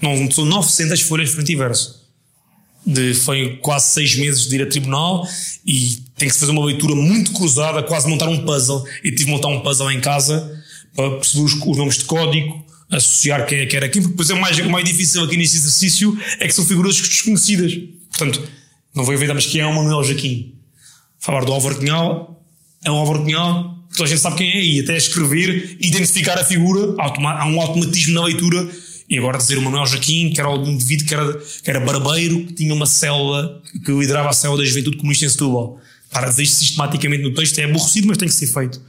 Não, 0.00 0.30
são 0.30 0.44
900 0.44 1.00
folhas 1.02 1.30
frente 1.30 1.52
e 1.52 1.56
verso 1.56 2.06
de, 2.86 3.14
foi 3.14 3.56
quase 3.56 3.92
seis 3.92 4.14
meses 4.14 4.48
de 4.48 4.54
ir 4.54 4.62
a 4.62 4.66
tribunal 4.66 5.26
e 5.66 5.96
tem 6.16 6.28
que 6.28 6.34
se 6.34 6.40
fazer 6.40 6.52
uma 6.52 6.64
leitura 6.64 6.94
muito 6.94 7.32
cruzada, 7.32 7.82
quase 7.82 8.08
montar 8.08 8.28
um 8.28 8.44
puzzle. 8.44 8.84
E 9.02 9.10
tive 9.10 9.24
de 9.24 9.30
montar 9.32 9.48
um 9.48 9.60
puzzle 9.60 9.90
em 9.90 10.00
casa 10.00 10.62
para 10.94 11.10
perceber 11.16 11.44
os, 11.44 11.54
os 11.54 11.76
nomes 11.76 11.98
de 11.98 12.04
código, 12.04 12.64
associar 12.88 13.44
quem 13.44 13.58
é 13.58 13.66
que 13.66 13.76
era 13.76 13.88
quem, 13.88 14.00
porque 14.00 14.12
depois 14.12 14.30
é 14.30 14.34
mais, 14.34 14.56
o 14.58 14.70
mais 14.70 14.84
difícil 14.84 15.24
aqui 15.24 15.36
neste 15.36 15.56
exercício 15.56 16.16
é 16.38 16.46
que 16.46 16.54
são 16.54 16.64
figuras 16.64 16.96
desconhecidas. 16.96 17.76
Portanto, 18.10 18.42
não 18.96 19.04
vou 19.04 19.14
inventar, 19.14 19.34
mas 19.34 19.46
quem 19.46 19.60
é 19.60 19.66
o 19.66 19.74
Manuel 19.74 20.02
Jaquim? 20.02 20.54
Falar 21.18 21.44
do 21.44 21.52
Álvaro 21.52 21.76
Cunhal, 21.76 22.42
é 22.82 22.90
o 22.90 22.94
Álvaro 22.94 23.22
Cunhal, 23.22 23.76
toda 23.92 24.04
a 24.04 24.06
gente 24.06 24.20
sabe 24.20 24.36
quem 24.36 24.50
é, 24.50 24.64
e 24.64 24.80
até 24.80 24.96
escrever, 24.96 25.76
identificar 25.80 26.38
a 26.38 26.44
figura, 26.44 26.94
há 26.98 27.46
um 27.46 27.60
automatismo 27.60 28.14
na 28.14 28.24
leitura 28.24 28.68
e 29.08 29.18
agora 29.18 29.38
dizer 29.38 29.58
o 29.58 29.62
Manuel 29.62 29.86
Jaquim, 29.86 30.30
que 30.30 30.40
era 30.40 30.50
um 30.50 30.66
indivíduo 30.66 31.06
que 31.06 31.14
era, 31.14 31.38
que 31.62 31.70
era 31.70 31.80
barbeiro, 31.80 32.46
que 32.46 32.54
tinha 32.54 32.74
uma 32.74 32.86
célula, 32.86 33.62
que 33.84 33.92
liderava 33.92 34.30
a 34.30 34.32
célula 34.32 34.62
da 34.62 34.68
juventude 34.68 34.96
comunista 34.96 35.26
em 35.26 35.28
Setúbal. 35.28 35.78
Para 36.10 36.28
dizer 36.28 36.42
isto 36.42 36.56
sistematicamente 36.56 37.22
no 37.22 37.34
texto 37.34 37.58
é 37.58 37.64
aborrecido, 37.64 38.08
mas 38.08 38.16
tem 38.16 38.26
que 38.26 38.34
ser 38.34 38.46
feito. 38.46 38.80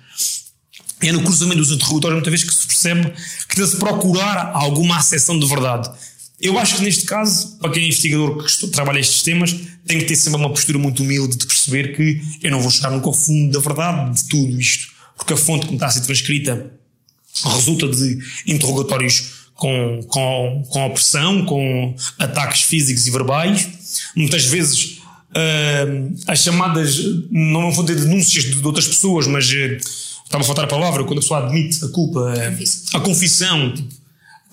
É 1.02 1.12
no 1.12 1.22
cruzamento 1.22 1.60
dos 1.60 1.72
interrogatórios 1.72 2.16
muitas 2.16 2.32
vezes 2.32 2.50
que 2.50 2.56
se 2.56 2.66
percebe 2.66 3.14
que 3.48 3.56
deve-se 3.56 3.78
procurar 3.78 4.52
alguma 4.54 4.98
acessão 4.98 5.38
de 5.38 5.48
verdade. 5.48 5.90
Eu 6.40 6.58
acho 6.60 6.76
que 6.76 6.84
neste 6.84 7.06
caso, 7.06 7.58
para 7.58 7.72
quem 7.72 7.84
é 7.84 7.86
investigador 7.88 8.44
que 8.44 8.68
trabalha 8.68 9.00
estes 9.00 9.24
temas, 9.24 9.56
tem 9.86 9.98
que 9.98 10.06
ter 10.06 10.16
sempre 10.16 10.40
uma 10.40 10.50
postura 10.50 10.78
muito 10.78 11.02
humilde 11.02 11.36
de 11.36 11.48
perceber 11.48 11.96
que 11.96 12.22
eu 12.44 12.52
não 12.52 12.62
vou 12.62 12.70
chegar 12.70 12.92
nunca 12.92 13.08
ao 13.08 13.14
fundo 13.14 13.54
da 13.54 13.60
verdade 13.60 14.22
de 14.22 14.28
tudo 14.28 14.60
isto, 14.60 14.88
porque 15.16 15.34
a 15.34 15.38
fonte 15.38 15.66
como 15.66 15.78
está 15.78 15.88
a 15.88 15.92
ser 15.92 16.02
transcrita 16.02 16.72
resulta 17.44 17.88
de 17.88 18.20
interrogatórios 18.46 19.48
com, 19.54 20.00
com, 20.08 20.64
com 20.70 20.86
opressão, 20.86 21.46
com 21.46 21.96
ataques 22.20 22.62
físicos 22.62 23.08
e 23.08 23.12
verbais. 23.12 23.70
Muitas 24.16 24.46
vezes 24.46 25.00
uh, 25.32 26.16
as 26.28 26.44
chamadas, 26.44 26.98
não 27.32 27.72
vou 27.72 27.84
ter 27.84 27.96
denúncias 27.96 28.44
de, 28.44 28.56
de 28.56 28.66
outras 28.66 28.88
pessoas, 28.88 29.26
mas 29.28 29.50
uh, 29.50 29.78
estava 30.24 30.44
a 30.44 30.46
faltar 30.46 30.66
a 30.66 30.68
palavra, 30.68 31.04
quando 31.04 31.18
a 31.18 31.22
pessoa 31.22 31.46
admite 31.46 31.84
a 31.84 31.90
culpa, 31.90 32.20
uh, 32.20 32.98
a 32.98 33.00
confissão. 33.00 33.74
Tipo, 33.74 33.97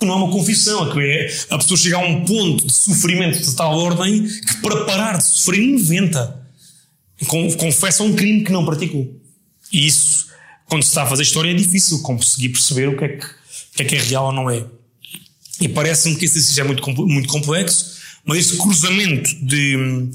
não 0.00 0.14
é 0.14 0.16
uma 0.16 0.32
confissão, 0.32 1.00
é 1.00 1.34
a 1.50 1.58
pessoa 1.58 1.78
chega 1.78 1.96
a 1.96 2.00
um 2.00 2.24
ponto 2.24 2.66
de 2.66 2.72
sofrimento 2.72 3.40
de 3.40 3.54
tal 3.54 3.76
ordem 3.76 4.22
que 4.26 4.56
para 4.60 4.84
parar 4.84 5.18
de 5.18 5.24
sofrer 5.24 5.62
inventa. 5.62 6.42
Confessa 7.58 8.02
um 8.02 8.14
crime 8.14 8.44
que 8.44 8.52
não 8.52 8.64
praticou. 8.64 9.20
E 9.72 9.86
isso, 9.86 10.26
quando 10.66 10.82
se 10.82 10.88
está 10.88 11.04
a 11.04 11.06
fazer 11.06 11.22
história, 11.22 11.50
é 11.50 11.54
difícil 11.54 12.00
conseguir 12.02 12.50
perceber 12.50 12.88
o 12.88 12.96
que 12.96 13.04
é 13.04 13.08
que, 13.08 13.26
que, 13.76 13.82
é, 13.82 13.84
que 13.84 13.96
é 13.96 14.00
real 14.00 14.26
ou 14.26 14.32
não 14.32 14.50
é. 14.50 14.64
E 15.60 15.68
parece-me 15.68 16.16
que 16.16 16.24
esse 16.24 16.38
exercício 16.38 16.60
é 16.60 16.64
muito, 16.64 17.06
muito 17.06 17.28
complexo, 17.28 17.94
mas 18.24 18.38
este 18.38 18.56
cruzamento 18.56 19.30
de, 19.44 20.10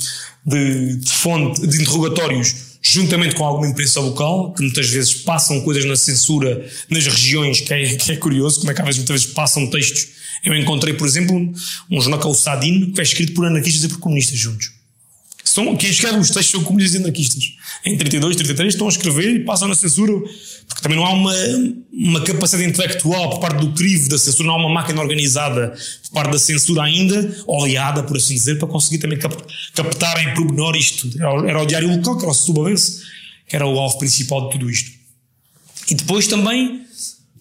de, 0.45 0.95
de 0.97 1.11
fonte, 1.11 1.65
de 1.65 1.81
interrogatórios 1.81 2.68
juntamente 2.81 3.35
com 3.35 3.45
alguma 3.45 3.67
imprensa 3.67 3.99
local, 3.99 4.53
que 4.53 4.61
muitas 4.61 4.89
vezes 4.89 5.13
passam 5.13 5.61
coisas 5.61 5.85
na 5.85 5.95
censura 5.95 6.65
nas 6.89 7.05
regiões, 7.05 7.61
que 7.61 7.73
é, 7.73 7.95
que 7.95 8.11
é 8.11 8.15
curioso, 8.15 8.59
como 8.59 8.71
é 8.71 8.73
que 8.73 8.81
às 8.81 8.87
vezes, 8.87 8.99
muitas 8.99 9.21
vezes 9.21 9.33
passam 9.35 9.67
textos. 9.67 10.07
Eu 10.43 10.55
encontrei, 10.55 10.93
por 10.93 11.05
exemplo, 11.05 11.35
um 11.91 12.01
jornal 12.01 12.19
que 12.19 12.27
é 12.27 12.29
o 12.29 12.33
Sadino, 12.33 12.93
que 12.93 12.99
é 12.99 13.03
escrito 13.03 13.33
por 13.33 13.45
anarquistas 13.45 13.83
e 13.83 13.89
por 13.89 13.99
comunistas 13.99 14.37
juntos. 14.37 14.78
São, 15.49 15.75
quem 15.75 15.89
escreve 15.89 16.19
os 16.19 16.29
textos 16.29 16.51
são 16.51 16.63
comunistas 16.63 16.99
e 16.99 17.03
anarquistas. 17.03 17.53
Em 17.83 17.97
32, 17.97 18.35
33 18.35 18.71
estão 18.71 18.85
a 18.85 18.91
escrever 18.91 19.35
e 19.35 19.39
passam 19.43 19.67
na 19.67 19.73
censura, 19.73 20.13
porque 20.67 20.83
também 20.83 20.95
não 20.95 21.03
há 21.03 21.11
uma, 21.11 21.33
uma 21.91 22.21
capacidade 22.23 22.69
intelectual 22.69 23.31
por 23.31 23.39
parte 23.39 23.59
do 23.65 23.73
crivo 23.73 24.09
da 24.09 24.19
censura, 24.19 24.45
não 24.47 24.53
há 24.53 24.57
uma 24.57 24.69
máquina 24.69 25.01
organizada 25.01 25.73
por 26.03 26.11
parte 26.11 26.33
da 26.33 26.37
censura 26.37 26.83
ainda, 26.83 27.35
oleada, 27.47 28.03
por 28.03 28.15
assim 28.15 28.35
dizer, 28.35 28.59
para 28.59 28.67
conseguir 28.67 28.99
também 28.99 29.17
cap, 29.17 29.35
captar 29.73 30.21
em 30.23 30.35
pormenor 30.35 30.75
isto. 30.75 31.09
Era, 31.17 31.49
era 31.49 31.63
o 31.63 31.65
diário 31.65 31.89
local, 31.89 32.15
que 32.15 32.25
era 32.25 32.31
o 32.31 32.35
Setubalense, 32.35 33.01
que 33.47 33.55
era 33.55 33.65
o 33.65 33.79
alvo 33.79 33.97
principal 33.97 34.45
de 34.45 34.51
tudo 34.51 34.69
isto. 34.69 34.91
E 35.89 35.95
depois 35.95 36.27
também, 36.27 36.83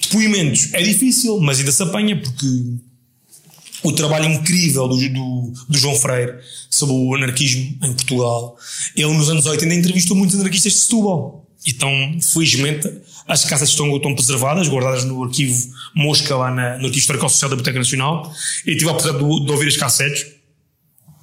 depoimentos. 0.01 0.73
É 0.73 0.83
difícil, 0.83 1.39
mas 1.41 1.59
ainda 1.59 1.73
se 1.73 1.83
apanha, 1.83 2.19
porque 2.19 2.47
o 3.83 3.93
trabalho 3.93 4.27
incrível 4.27 4.89
do, 4.89 4.97
do, 4.97 5.53
do, 5.69 5.79
João 5.79 5.97
Freire 5.97 6.39
sobre 6.71 6.95
o 6.95 7.15
anarquismo 7.15 7.79
em 7.83 7.93
Portugal. 7.93 8.57
Ele, 8.97 9.13
nos 9.13 9.31
anos 9.31 9.47
80, 9.47 9.75
entrevistou 9.75 10.17
muitos 10.17 10.39
anarquistas 10.39 10.73
de 10.73 10.79
Setúbal. 10.79 11.47
Então, 11.67 11.91
felizmente, 12.33 12.91
as 13.27 13.45
casas 13.45 13.71
estão, 13.71 13.95
estão 13.95 14.15
preservadas, 14.15 14.69
guardadas 14.69 15.05
no 15.05 15.23
arquivo 15.23 15.71
Mosca, 15.95 16.35
lá 16.37 16.51
na, 16.51 16.79
no 16.79 16.87
arquivo 16.87 16.99
histórico 16.99 17.29
social 17.29 17.51
da 17.51 17.57
Biblioteca 17.57 17.79
Nacional. 17.79 18.33
E 18.67 18.77
tive 18.77 18.89
a 18.89 18.93
oportunidade 18.93 19.25
de, 19.25 19.45
de, 19.45 19.53
ouvir 19.53 19.69
as 19.69 19.77
cassetes. 19.77 20.27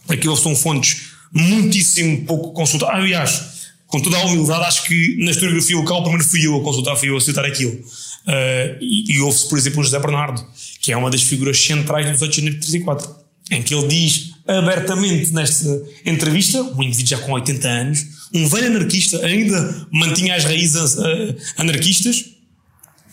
Aquilo 0.08 0.38
são 0.38 0.56
fontes 0.56 1.14
muitíssimo 1.34 2.26
pouco 2.26 2.53
consultadas. 2.53 2.95
Aliás, 2.95 3.56
com 3.88 3.99
toda 3.99 4.18
a 4.18 4.26
humildade, 4.26 4.66
acho 4.66 4.84
que 4.84 5.18
na 5.20 5.32
historiografia 5.32 5.78
local, 5.78 6.01
primeiro 6.03 6.24
fui 6.24 6.45
eu 6.45 6.56
a 6.56 6.64
consultar, 6.64 6.95
fui 6.95 7.10
eu 7.10 7.18
a 7.18 7.22
citar 7.22 7.45
aquilo. 7.45 7.80
Uh, 8.28 8.78
e, 8.82 9.13
e 9.13 9.19
houve-se, 9.21 9.47
por 9.47 9.57
exemplo, 9.57 9.82
o 9.82 9.84
José 9.84 9.99
Bernardo, 9.99 10.43
que 10.82 10.91
é 10.91 10.97
uma 10.97 11.11
das 11.11 11.21
figuras 11.21 11.59
centrais 11.59 12.09
dos 12.11 12.21
8 12.21 12.32
de 12.32 12.38
janeiro 12.38 12.59
de 12.59 12.67
34, 12.67 13.15
em 13.51 13.61
que 13.61 13.73
ele 13.76 13.88
diz 13.88 14.32
abertamente 14.47 15.32
nesta 15.32 15.82
entrevista, 16.05 16.61
um 16.61 16.82
indivíduo 16.82 17.09
já 17.09 17.17
com 17.19 17.34
80 17.34 17.67
anos, 17.67 18.05
um 18.34 18.47
velho 18.47 18.67
anarquista, 18.67 19.23
ainda 19.23 19.88
mantinha 19.91 20.36
as 20.36 20.43
raízes 20.43 20.95
uh, 20.95 21.36
anarquistas, 21.57 22.26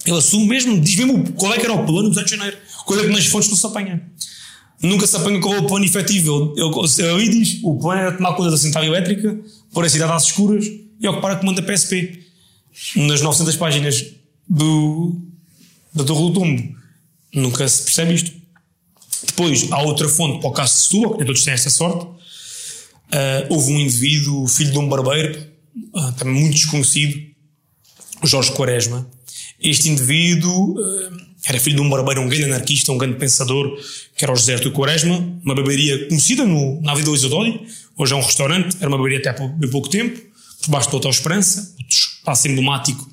ele 0.06 0.16
assume 0.16 0.46
mesmo, 0.46 0.80
diz 0.80 0.96
mesmo 0.96 1.32
qual 1.34 1.52
é 1.52 1.58
que 1.58 1.64
era 1.64 1.74
o 1.74 1.84
plano 1.84 2.08
dos 2.08 2.16
8 2.16 2.24
de 2.24 2.36
janeiro, 2.36 2.56
coisa 2.84 3.06
que 3.06 3.12
nas 3.12 3.26
fontes 3.26 3.48
não 3.50 3.56
se 3.56 3.66
apanha. 3.66 4.02
Nunca 4.82 5.06
se 5.06 5.16
apanha 5.16 5.38
é 5.38 5.38
o 5.38 5.66
plano 5.66 5.84
efetivo. 5.84 6.54
Ele, 6.56 6.68
ele, 6.98 7.22
ele 7.22 7.28
diz: 7.28 7.60
o 7.62 7.78
plano 7.78 8.00
era 8.00 8.12
tomar 8.12 8.34
conta 8.34 8.50
da 8.50 8.56
central 8.56 8.82
elétrica, 8.82 9.38
pôr 9.72 9.84
a 9.84 9.88
cidade 9.88 10.10
às 10.10 10.24
escuras 10.24 10.66
e 11.00 11.08
ocupar 11.08 11.32
a 11.32 11.36
comanda 11.36 11.62
PSP. 11.62 12.20
Nas 12.96 13.20
900 13.20 13.54
páginas 13.56 14.12
do, 14.48 15.20
da 15.94 16.04
Torre 16.04 16.20
do 16.20 16.32
Tombo. 16.32 16.76
Nunca 17.34 17.66
se 17.68 17.82
percebe 17.84 18.14
isto. 18.14 18.32
Depois, 19.26 19.70
há 19.72 19.82
outra 19.82 20.08
fonte 20.08 20.40
para 20.40 20.50
o 20.50 20.52
caso 20.52 20.74
de 20.74 20.80
Setúbal, 20.80 21.12
que 21.12 21.18
nem 21.18 21.26
todos 21.26 21.44
têm 21.44 21.54
esta 21.54 21.70
sorte. 21.70 22.04
Uh, 22.04 23.46
houve 23.50 23.72
um 23.72 23.78
indivíduo, 23.78 24.46
filho 24.48 24.72
de 24.72 24.78
um 24.78 24.88
barbeiro, 24.88 25.46
uh, 25.94 26.12
também 26.12 26.34
muito 26.34 26.54
desconhecido, 26.54 27.20
Jorge 28.24 28.52
Quaresma. 28.52 29.08
Este 29.60 29.88
indivíduo 29.88 30.78
uh, 30.78 31.16
era 31.44 31.60
filho 31.60 31.76
de 31.76 31.82
um 31.82 31.90
barbeiro, 31.90 32.20
um 32.20 32.28
grande 32.28 32.44
anarquista, 32.44 32.90
um 32.90 32.98
grande 32.98 33.16
pensador, 33.16 33.78
que 34.16 34.24
era 34.24 34.32
o 34.32 34.36
José 34.36 34.54
Artur 34.54 34.72
Quaresma, 34.72 35.18
uma 35.44 35.54
barbearia 35.54 36.08
conhecida 36.08 36.44
no, 36.44 36.80
na 36.80 36.92
Avenida 36.92 37.10
Luísa 37.10 37.28
Dódio, 37.28 37.60
hoje 37.96 38.12
é 38.12 38.16
um 38.16 38.22
restaurante, 38.22 38.76
era 38.78 38.88
uma 38.88 38.96
barbearia 38.96 39.18
até 39.18 39.30
há 39.30 39.48
bem 39.48 39.70
pouco 39.70 39.88
tempo, 39.88 40.20
por 40.62 40.70
baixo 40.70 40.90
do 40.90 40.96
Hotel 40.96 41.10
Esperança, 41.10 41.74
outro 41.78 41.96
espaço 41.96 42.48
emblemático 42.48 43.11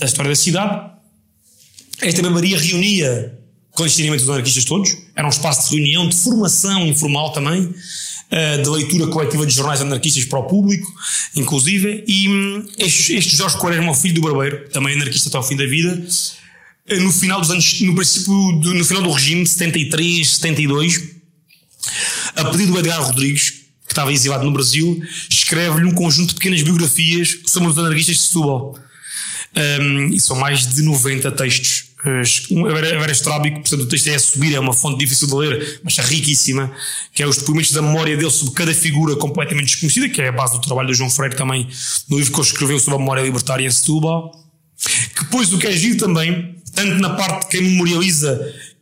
da 0.00 0.06
história 0.06 0.30
da 0.30 0.36
cidade. 0.36 0.90
Esta 2.00 2.22
barbearia 2.22 2.58
reunia 2.58 3.38
clandestinamente 3.74 4.24
os 4.24 4.28
anarquistas 4.28 4.64
todos, 4.64 4.96
era 5.14 5.26
um 5.26 5.30
espaço 5.30 5.70
de 5.70 5.76
reunião, 5.76 6.08
de 6.08 6.16
formação 6.16 6.86
informal 6.86 7.32
também, 7.32 7.72
eh, 8.30 8.58
de 8.58 8.68
leitura 8.68 9.06
coletiva 9.06 9.46
de 9.46 9.54
jornais 9.54 9.80
anarquistas 9.80 10.24
para 10.24 10.38
o 10.38 10.44
público, 10.44 10.86
inclusive, 11.36 12.04
e 12.06 12.28
hum, 12.28 12.66
este, 12.78 13.14
este 13.14 13.36
Jorge 13.36 13.56
Quaresma, 13.58 13.90
o 13.90 13.94
filho 13.94 14.14
do 14.14 14.20
barbeiro, 14.22 14.68
também 14.70 14.94
anarquista 14.94 15.28
até 15.28 15.36
ao 15.36 15.42
fim 15.42 15.56
da 15.56 15.66
vida, 15.66 16.04
eh, 16.88 16.98
no 16.98 17.12
final 17.12 17.40
dos 17.40 17.50
anos, 17.50 17.80
no 17.80 17.94
princípio, 17.94 18.32
do, 18.60 18.74
no 18.74 18.84
final 18.84 19.02
do 19.02 19.10
regime, 19.10 19.46
73, 19.46 20.28
72, 20.28 21.10
a 22.36 22.44
pedido 22.46 22.72
do 22.72 22.78
Edgar 22.78 23.02
Rodrigues, 23.02 23.50
que 23.50 23.92
estava 23.92 24.12
exilado 24.12 24.44
no 24.44 24.52
Brasil, 24.52 25.02
escreve-lhe 25.30 25.86
um 25.86 25.94
conjunto 25.94 26.30
de 26.30 26.34
pequenas 26.34 26.62
biografias 26.62 27.38
sobre 27.46 27.68
os 27.68 27.78
anarquistas 27.78 28.16
de 28.16 28.22
Setúbal. 28.22 28.78
Um, 29.56 30.08
e 30.08 30.20
são 30.20 30.36
mais 30.36 30.66
de 30.66 30.82
90 30.82 31.30
textos. 31.32 31.90
Vera 32.02 33.12
Estrábico, 33.12 33.60
portanto, 33.60 33.82
o 33.82 33.86
texto 33.86 34.08
é 34.08 34.14
a 34.14 34.18
subir, 34.18 34.54
é 34.54 34.60
uma 34.60 34.72
fonte 34.72 34.98
difícil 34.98 35.28
de 35.28 35.34
ler, 35.34 35.80
mas 35.84 35.98
é 35.98 36.02
riquíssima, 36.02 36.72
que 37.12 37.22
é 37.22 37.26
os 37.26 37.36
depoimentos 37.36 37.72
da 37.72 37.82
memória 37.82 38.16
dele 38.16 38.30
sobre 38.30 38.54
cada 38.54 38.72
figura 38.72 39.16
completamente 39.16 39.66
desconhecida, 39.66 40.08
que 40.08 40.22
é 40.22 40.28
a 40.28 40.32
base 40.32 40.54
do 40.54 40.60
trabalho 40.60 40.88
do 40.88 40.94
João 40.94 41.10
Freire 41.10 41.36
também, 41.36 41.68
no 42.08 42.16
livro 42.16 42.32
que 42.32 42.40
ele 42.40 42.46
escreveu 42.46 42.78
sobre 42.78 42.94
a 42.94 42.98
memória 42.98 43.22
libertária 43.22 43.66
em 43.66 43.70
Setúbal. 43.70 44.32
Que 45.14 45.24
depois 45.24 45.52
o 45.52 45.58
que 45.58 45.66
é 45.66 45.72
giro 45.72 45.98
também, 45.98 46.56
tanto 46.74 46.94
na 46.94 47.10
parte 47.10 47.42
de 47.42 47.48
quem 47.48 47.62
memorializa 47.62 48.40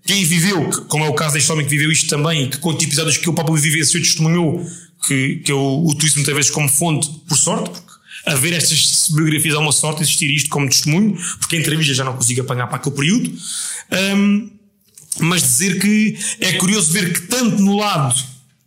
quem 0.09 0.25
viveu, 0.25 0.71
como 0.89 1.05
é 1.05 1.09
o 1.09 1.13
caso 1.13 1.35
deste 1.35 1.53
homem 1.53 1.67
que 1.67 1.71
viveu 1.71 1.93
isto 1.93 2.09
também, 2.09 2.45
e 2.45 2.49
que 2.49 2.57
conta 2.57 2.83
episódios 2.83 3.19
que 3.19 3.29
o 3.29 3.35
próprio 3.35 3.57
vivenciou 3.57 4.01
e 4.01 4.03
testemunhou, 4.03 4.67
que, 5.07 5.37
que 5.45 5.53
eu 5.53 5.85
utilizo 5.85 6.17
muitas 6.17 6.35
vezes 6.35 6.51
como 6.51 6.67
fonte, 6.67 7.11
por 7.29 7.37
sorte, 7.37 7.79
haver 8.33 8.53
estas 8.53 9.09
biografias 9.11 9.55
é 9.55 9.59
uma 9.59 9.73
sorte 9.73 10.03
existir 10.03 10.31
isto 10.31 10.51
como 10.51 10.69
testemunho, 10.69 11.17
porque 11.39 11.57
a 11.57 11.59
entrevista 11.59 11.95
já 11.95 12.05
não 12.05 12.15
consigo 12.15 12.41
apanhar 12.43 12.67
para 12.67 12.77
aquele 12.77 12.95
período. 12.95 13.33
Um, 14.17 14.51
mas 15.21 15.43
dizer 15.43 15.81
que 15.81 16.17
é 16.41 16.53
curioso 16.55 16.93
ver 16.93 17.13
que 17.13 17.23
tanto 17.23 17.61
no 17.61 17.77
lado 17.77 18.15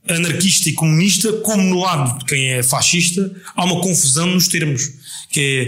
anarquista 0.07 0.69
e 0.69 0.73
comunista, 0.73 1.31
como 1.43 1.61
no 1.63 1.79
lado 1.79 2.19
de 2.19 2.25
quem 2.25 2.53
é 2.53 2.63
fascista, 2.63 3.31
há 3.55 3.63
uma 3.63 3.81
confusão 3.81 4.27
nos 4.27 4.47
termos. 4.47 4.91
Que 5.29 5.67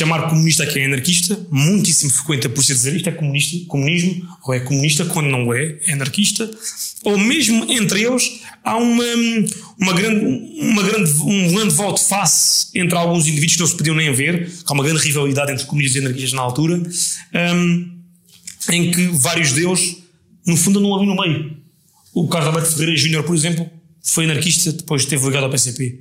chamar 0.00 0.30
comunista 0.30 0.62
a 0.62 0.66
quem 0.66 0.82
é 0.82 0.86
anarquista, 0.86 1.38
muitíssimo 1.50 2.10
frequente 2.10 2.48
por 2.48 2.64
se 2.64 2.72
dizer 2.72 2.96
isto 2.96 3.10
é 3.10 3.12
comunista, 3.12 3.66
comunismo, 3.66 4.26
ou 4.42 4.54
é 4.54 4.60
comunista 4.60 5.04
quando 5.04 5.28
não 5.28 5.52
é, 5.52 5.78
é 5.86 5.92
anarquista, 5.92 6.50
ou 7.04 7.18
mesmo 7.18 7.70
entre 7.70 8.02
eles 8.02 8.40
há 8.64 8.76
uma, 8.76 9.04
uma 9.78 9.92
grande, 9.92 10.24
uma 10.58 10.82
grande, 10.82 11.10
um 11.20 11.52
grande 11.52 11.74
voto 11.74 12.02
face 12.02 12.68
entre 12.74 12.96
alguns 12.96 13.26
indivíduos 13.26 13.54
que 13.54 13.60
não 13.60 13.66
se 13.66 13.76
podiam 13.76 13.94
nem 13.94 14.10
ver, 14.12 14.50
há 14.64 14.72
uma 14.72 14.82
grande 14.82 15.00
rivalidade 15.04 15.52
entre 15.52 15.66
comunistas 15.66 15.96
e 15.96 16.04
anarquistas 16.06 16.32
na 16.32 16.40
altura, 16.40 16.82
um, 17.54 17.98
em 18.70 18.90
que 18.90 19.06
vários 19.08 19.52
deles, 19.52 19.98
no 20.46 20.56
fundo, 20.56 20.80
não 20.80 20.94
ali 20.94 21.06
no 21.06 21.14
meio. 21.14 21.56
O 22.14 22.26
Carlos 22.26 22.48
Alberto 22.48 22.72
Ferreira 22.72 22.96
Júnior, 22.96 23.22
por 23.22 23.36
exemplo, 23.36 23.68
foi 24.02 24.24
anarquista, 24.24 24.72
depois 24.72 25.02
esteve 25.02 25.26
ligado 25.26 25.44
ao 25.44 25.50
PCP. 25.50 26.00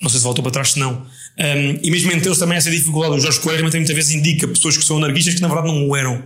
Não 0.00 0.10
sei 0.10 0.18
se 0.18 0.24
voltou 0.24 0.42
para 0.42 0.52
trás, 0.52 0.72
se 0.72 0.78
não. 0.78 1.06
Um, 1.38 1.78
e 1.82 1.90
mesmo 1.90 2.12
entre 2.12 2.28
eles 2.28 2.38
também 2.38 2.58
essa 2.58 2.70
dificuldade. 2.70 3.14
O 3.14 3.20
Jorge 3.20 3.40
Coelho 3.40 3.62
muitas 3.62 3.88
vezes 3.88 4.12
indica 4.12 4.46
pessoas 4.48 4.76
que 4.76 4.84
são 4.84 4.98
anarquistas 4.98 5.34
que 5.34 5.40
na 5.40 5.48
verdade 5.48 5.68
não 5.68 5.88
o 5.88 5.96
eram. 5.96 6.22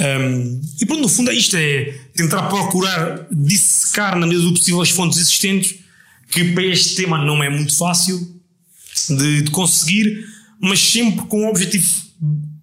Um, 0.00 0.60
e 0.80 0.86
pronto, 0.86 1.02
no 1.02 1.08
fundo 1.08 1.30
é 1.30 1.34
isto: 1.34 1.56
é 1.56 1.94
tentar 2.14 2.48
procurar 2.48 3.26
dissecar 3.30 4.18
na 4.18 4.26
medida 4.26 4.44
do 4.44 4.54
possível 4.54 4.80
as 4.80 4.90
fontes 4.90 5.18
existentes, 5.18 5.76
que 6.30 6.52
para 6.52 6.64
este 6.64 6.96
tema 6.96 7.22
não 7.24 7.42
é 7.42 7.50
muito 7.50 7.76
fácil 7.76 8.18
de, 9.08 9.42
de 9.42 9.50
conseguir, 9.50 10.26
mas 10.60 10.80
sempre 10.80 11.26
com 11.26 11.42
um 11.42 11.48
objetivo, 11.48 11.86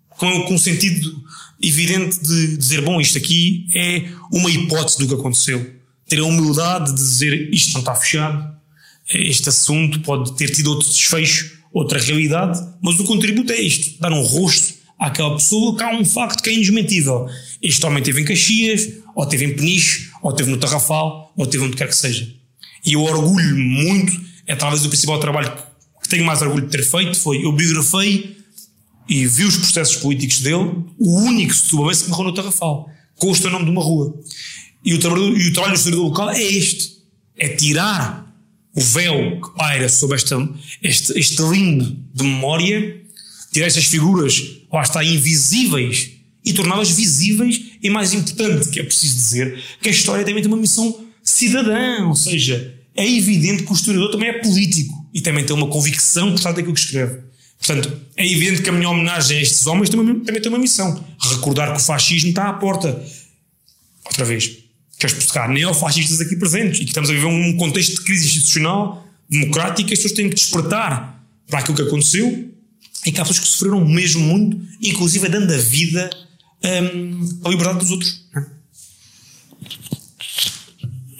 com, 0.09 0.43
com 0.43 0.53
um 0.55 0.57
sentido 0.57 1.23
evidente 1.61 2.19
de 2.21 2.57
dizer: 2.57 2.81
bom, 2.81 2.99
isto 2.99 3.17
aqui 3.17 3.67
é 3.75 4.09
uma 4.31 4.49
hipótese 4.49 4.97
do 4.97 5.07
que 5.07 5.13
aconteceu. 5.13 5.75
Ter 6.07 6.19
a 6.19 6.25
humildade 6.25 6.91
de 6.91 6.95
dizer 6.95 7.53
isto 7.53 7.73
não 7.73 7.81
está 7.81 7.93
fechado, 7.93 8.58
este 9.11 9.49
assunto 9.49 9.99
pode 10.01 10.35
ter 10.35 10.49
tido 10.49 10.71
outro 10.71 10.87
desfecho, 10.87 11.59
outra 11.73 11.99
realidade, 11.99 12.59
mas 12.81 12.99
o 12.99 13.03
contributo 13.03 13.51
é 13.51 13.59
isto: 13.59 13.99
dar 13.99 14.11
um 14.11 14.21
rosto 14.21 14.75
àquela 14.99 15.35
pessoa 15.35 15.75
que 15.75 15.83
há 15.83 15.95
um 15.95 16.05
facto 16.05 16.43
que 16.43 16.49
é 16.49 16.53
indesmentível. 16.53 17.27
Este 17.61 17.85
homem 17.85 18.03
teve 18.03 18.21
em 18.21 18.25
Caxias, 18.25 18.89
ou 19.15 19.25
teve 19.25 19.45
em 19.45 19.55
Peniche, 19.55 20.09
ou 20.21 20.33
teve 20.33 20.51
no 20.51 20.57
Tarrafal, 20.57 21.33
ou 21.35 21.47
teve 21.47 21.63
onde 21.63 21.75
quer 21.75 21.87
que 21.87 21.95
seja. 21.95 22.27
E 22.85 22.93
eu 22.93 23.01
orgulho 23.01 23.57
muito, 23.57 24.19
é 24.45 24.55
talvez 24.55 24.85
o 24.85 24.89
principal 24.89 25.19
trabalho 25.19 25.51
que 26.01 26.09
tenho 26.09 26.25
mais 26.25 26.41
orgulho 26.41 26.65
de 26.65 26.71
ter 26.71 26.83
feito, 26.83 27.17
foi 27.17 27.43
eu 27.43 27.51
biografei 27.51 28.37
e 29.07 29.25
vi 29.25 29.43
os 29.43 29.57
processos 29.57 29.95
políticos 29.97 30.39
dele, 30.41 30.85
o 30.99 31.19
único 31.21 31.53
subabense 31.53 32.03
que 32.03 32.09
morreu 32.09 32.25
no 32.25 32.33
Tarrafal, 32.33 32.89
consta 33.17 33.47
o 33.47 33.51
nome 33.51 33.65
de 33.65 33.71
uma 33.71 33.81
rua. 33.81 34.13
E 34.83 34.93
o 34.93 34.99
trabalho, 34.99 35.37
e 35.37 35.49
o 35.49 35.53
trabalho 35.53 35.73
do 35.73 35.77
historiador 35.77 36.07
local 36.07 36.29
é 36.29 36.41
este, 36.41 36.99
é 37.37 37.49
tirar 37.49 38.28
o 38.79 38.81
véu 38.81 39.41
que 39.41 39.49
paira 39.57 39.89
sobre 39.89 40.15
esta, 40.15 40.37
este, 40.81 41.19
este 41.19 41.41
limbo 41.41 41.97
de 42.13 42.23
memória, 42.23 43.01
tirar 43.51 43.67
estas 43.67 43.83
figuras, 43.83 44.41
lá 44.71 44.81
está, 44.81 45.03
invisíveis, 45.03 46.11
e 46.45 46.53
torná-las 46.53 46.89
visíveis, 46.89 47.61
e 47.83 47.89
mais 47.89 48.13
importante, 48.13 48.69
que 48.69 48.79
é 48.79 48.83
preciso 48.83 49.17
dizer, 49.17 49.61
que 49.81 49.89
a 49.89 49.91
história 49.91 50.23
também 50.23 50.41
tem 50.41 50.49
uma 50.49 50.61
missão 50.61 51.05
cidadã, 51.21 52.07
ou 52.07 52.15
seja, 52.15 52.73
é 52.95 53.05
evidente 53.05 53.63
que 53.63 53.71
o 53.71 53.75
historiador 53.75 54.11
também 54.11 54.29
é 54.29 54.33
político 54.39 54.93
e 55.13 55.19
também 55.19 55.45
tem 55.45 55.53
uma 55.53 55.67
convicção 55.67 56.31
por 56.31 56.39
trás 56.39 56.55
daquilo 56.55 56.73
que 56.73 56.79
escreve. 56.79 57.19
Portanto, 57.57 57.91
é 58.15 58.25
evidente 58.25 58.61
que 58.61 58.69
a 58.69 58.71
minha 58.71 58.89
homenagem 58.89 59.37
a 59.37 59.41
estes 59.41 59.67
homens 59.67 59.89
também 59.89 60.21
tem 60.23 60.47
uma 60.47 60.57
missão: 60.57 61.03
recordar 61.19 61.73
que 61.73 61.81
o 61.81 61.83
fascismo 61.83 62.29
está 62.29 62.47
à 62.47 62.53
porta. 62.53 63.03
Outra 64.05 64.23
vez, 64.23 64.58
que 64.99 65.05
os 65.05 65.37
há 65.37 65.47
neofascistas 65.47 66.19
aqui 66.19 66.35
presentes 66.35 66.81
e 66.81 66.83
que 66.83 66.89
estamos 66.89 67.09
a 67.09 67.13
viver 67.13 67.25
um 67.25 67.55
contexto 67.55 67.95
de 67.95 68.01
crise 68.01 68.25
institucional, 68.25 69.07
democrática, 69.29 69.89
e 69.89 69.93
as 69.93 69.99
pessoas 69.99 70.11
têm 70.11 70.29
que 70.29 70.35
despertar 70.35 71.23
para 71.47 71.59
aquilo 71.59 71.77
que 71.77 71.83
aconteceu 71.83 72.51
e 73.05 73.11
que 73.11 73.19
há 73.19 73.23
pessoas 73.23 73.39
que 73.39 73.47
sofreram 73.47 73.85
mesmo 73.85 74.21
muito, 74.21 74.59
inclusive 74.81 75.29
dando 75.29 75.53
a 75.53 75.57
vida 75.57 76.09
um, 76.63 77.39
à 77.45 77.49
liberdade 77.49 77.79
dos 77.79 77.91
outros. 77.91 78.25
É? 78.35 78.45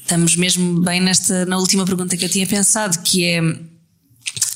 Estamos 0.02 0.36
mesmo 0.36 0.82
bem 0.82 1.00
nesta, 1.00 1.46
na 1.46 1.58
última 1.58 1.86
pergunta 1.86 2.18
que 2.18 2.26
eu 2.26 2.30
tinha 2.30 2.46
pensado, 2.46 3.02
que 3.02 3.24
é 3.24 3.42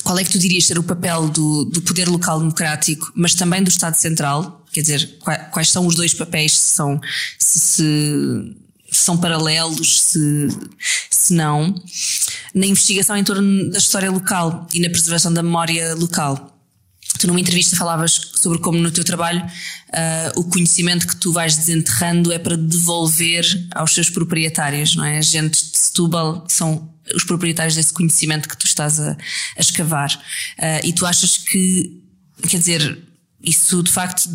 qual 0.02 0.18
é 0.18 0.24
que 0.24 0.30
tu 0.30 0.38
dirias 0.38 0.66
ser 0.66 0.78
o 0.78 0.82
papel 0.82 1.30
do, 1.30 1.64
do 1.64 1.80
poder 1.80 2.08
local 2.08 2.38
democrático, 2.38 3.10
mas 3.14 3.34
também 3.34 3.62
do 3.62 3.70
Estado 3.70 3.94
Central? 3.94 4.62
Quer 4.70 4.82
dizer, 4.82 5.18
quais, 5.20 5.48
quais 5.50 5.70
são 5.70 5.86
os 5.86 5.94
dois 5.94 6.12
papéis, 6.12 6.58
se 6.58 6.76
são, 6.76 7.00
se, 7.38 7.58
se 7.58 8.63
são 9.04 9.18
paralelos, 9.18 10.02
se, 10.02 10.48
se 11.10 11.34
não, 11.34 11.74
na 12.54 12.66
investigação 12.66 13.16
em 13.16 13.24
torno 13.24 13.70
da 13.70 13.78
história 13.78 14.10
local 14.10 14.66
e 14.72 14.80
na 14.80 14.88
preservação 14.88 15.32
da 15.32 15.42
memória 15.42 15.94
local. 15.94 16.50
Tu 17.18 17.26
numa 17.26 17.40
entrevista 17.40 17.76
falavas 17.76 18.32
sobre 18.34 18.58
como 18.58 18.78
no 18.78 18.90
teu 18.90 19.04
trabalho 19.04 19.40
uh, 19.44 20.40
o 20.40 20.44
conhecimento 20.44 21.06
que 21.06 21.16
tu 21.16 21.32
vais 21.32 21.56
desenterrando 21.56 22.32
é 22.32 22.38
para 22.38 22.56
devolver 22.56 23.44
aos 23.74 23.92
seus 23.94 24.10
proprietários, 24.10 24.96
não 24.96 25.04
é? 25.04 25.18
Agentes 25.18 25.70
de 25.70 25.78
Setúbal 25.78 26.44
são 26.48 26.90
os 27.14 27.24
proprietários 27.24 27.74
desse 27.74 27.92
conhecimento 27.92 28.48
que 28.48 28.56
tu 28.56 28.66
estás 28.66 28.98
a, 28.98 29.12
a 29.12 29.60
escavar. 29.60 30.10
Uh, 30.58 30.86
e 30.86 30.92
tu 30.92 31.04
achas 31.04 31.36
que, 31.36 32.02
quer 32.48 32.58
dizer, 32.58 32.98
isso 33.42 33.82
de 33.82 33.92
facto 33.92 34.28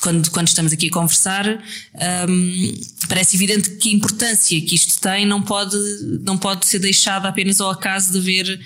quando, 0.00 0.30
quando 0.30 0.48
estamos 0.48 0.72
aqui 0.72 0.88
a 0.88 0.90
conversar, 0.90 1.46
um, 1.48 2.80
parece 3.08 3.36
evidente 3.36 3.70
que 3.70 3.90
a 3.90 3.92
importância 3.92 4.60
que 4.60 4.74
isto 4.74 5.00
tem 5.00 5.26
não 5.26 5.40
pode, 5.40 5.76
não 6.22 6.36
pode 6.36 6.66
ser 6.66 6.78
deixada 6.78 7.28
apenas 7.28 7.60
ao 7.60 7.70
acaso 7.70 8.12
de 8.12 8.20
ver 8.20 8.60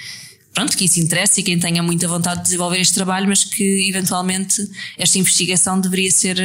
pronto, 0.52 0.76
que 0.76 0.84
isso 0.84 0.98
interessa 0.98 1.38
e 1.38 1.42
quem 1.44 1.58
tenha 1.58 1.82
muita 1.82 2.08
vontade 2.08 2.38
de 2.38 2.44
desenvolver 2.44 2.80
este 2.80 2.94
trabalho, 2.94 3.28
mas 3.28 3.44
que 3.44 3.88
eventualmente 3.88 4.68
esta 4.96 5.18
investigação 5.18 5.80
deveria 5.80 6.10
ser 6.10 6.36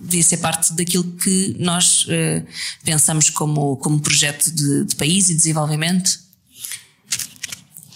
devia 0.00 0.22
ser 0.22 0.38
parte 0.38 0.72
daquilo 0.74 1.04
que 1.04 1.56
nós 1.58 2.04
uh, 2.04 2.46
pensamos 2.84 3.30
como, 3.30 3.76
como 3.76 4.00
projeto 4.00 4.50
de, 4.50 4.84
de 4.84 4.96
país 4.96 5.30
e 5.30 5.34
desenvolvimento? 5.34 6.21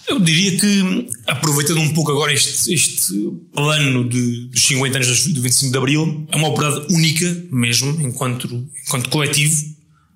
Eu 0.08 0.20
diria 0.20 0.56
que, 0.56 1.08
aproveitando 1.26 1.80
um 1.80 1.92
pouco 1.92 2.12
agora 2.12 2.32
este, 2.32 2.72
este 2.72 3.12
plano 3.52 4.08
de, 4.08 4.46
dos 4.46 4.62
50 4.66 4.98
anos 4.98 5.26
do 5.26 5.42
25 5.42 5.72
de 5.72 5.78
Abril, 5.78 6.26
é 6.30 6.36
uma 6.36 6.48
oportunidade 6.48 6.94
única 6.94 7.46
mesmo, 7.50 8.00
enquanto, 8.00 8.68
enquanto 8.86 9.10
coletivo. 9.10 9.74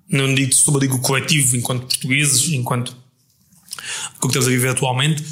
Não 0.09 0.33
digo 0.33 0.53
sobre 0.53 0.87
digo 0.87 0.99
coletivo, 0.99 1.57
enquanto 1.57 1.87
portugueses, 1.87 2.53
enquanto 2.53 2.95
o 4.17 4.21
que 4.21 4.27
estamos 4.27 4.47
a 4.47 4.51
viver 4.51 4.69
atualmente. 4.69 5.23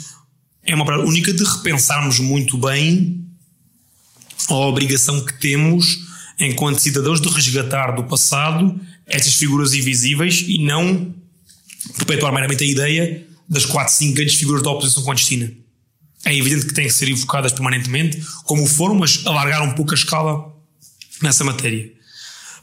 É 0.64 0.76
uma 0.76 0.84
oportunidade 0.84 1.10
única 1.10 1.34
de 1.34 1.44
repensarmos 1.44 2.20
muito 2.20 2.58
bem 2.58 3.26
a 4.50 4.56
obrigação 4.56 5.24
que 5.24 5.40
temos 5.40 6.00
enquanto 6.40 6.80
cidadãos, 6.80 7.20
de 7.20 7.30
resgatar 7.30 7.92
do 7.92 8.06
passado 8.06 8.80
estas 9.06 9.36
figuras 9.36 9.74
invisíveis 9.74 10.44
e 10.48 10.58
não 10.60 11.14
perpetuar 11.98 12.34
meramente 12.34 12.64
a 12.64 12.68
ideia 12.68 13.29
das 13.50 13.66
quatro, 13.66 13.94
cinco 13.94 14.16
grandes 14.16 14.36
figuras 14.36 14.62
da 14.62 14.70
oposição 14.70 15.04
clandestina. 15.04 15.52
É 16.26 16.36
evidente 16.36 16.66
que 16.66 16.74
têm 16.74 16.88
que 16.88 16.94
ser 16.94 17.10
evocadas 17.10 17.52
permanentemente, 17.52 18.22
como 18.44 18.66
foram, 18.68 18.96
mas 18.96 19.26
alargar 19.26 19.64
um 19.64 19.74
pouco 19.74 19.92
a 19.92 19.96
escala 19.96 20.54
nessa 21.22 21.44
matéria. 21.44 21.92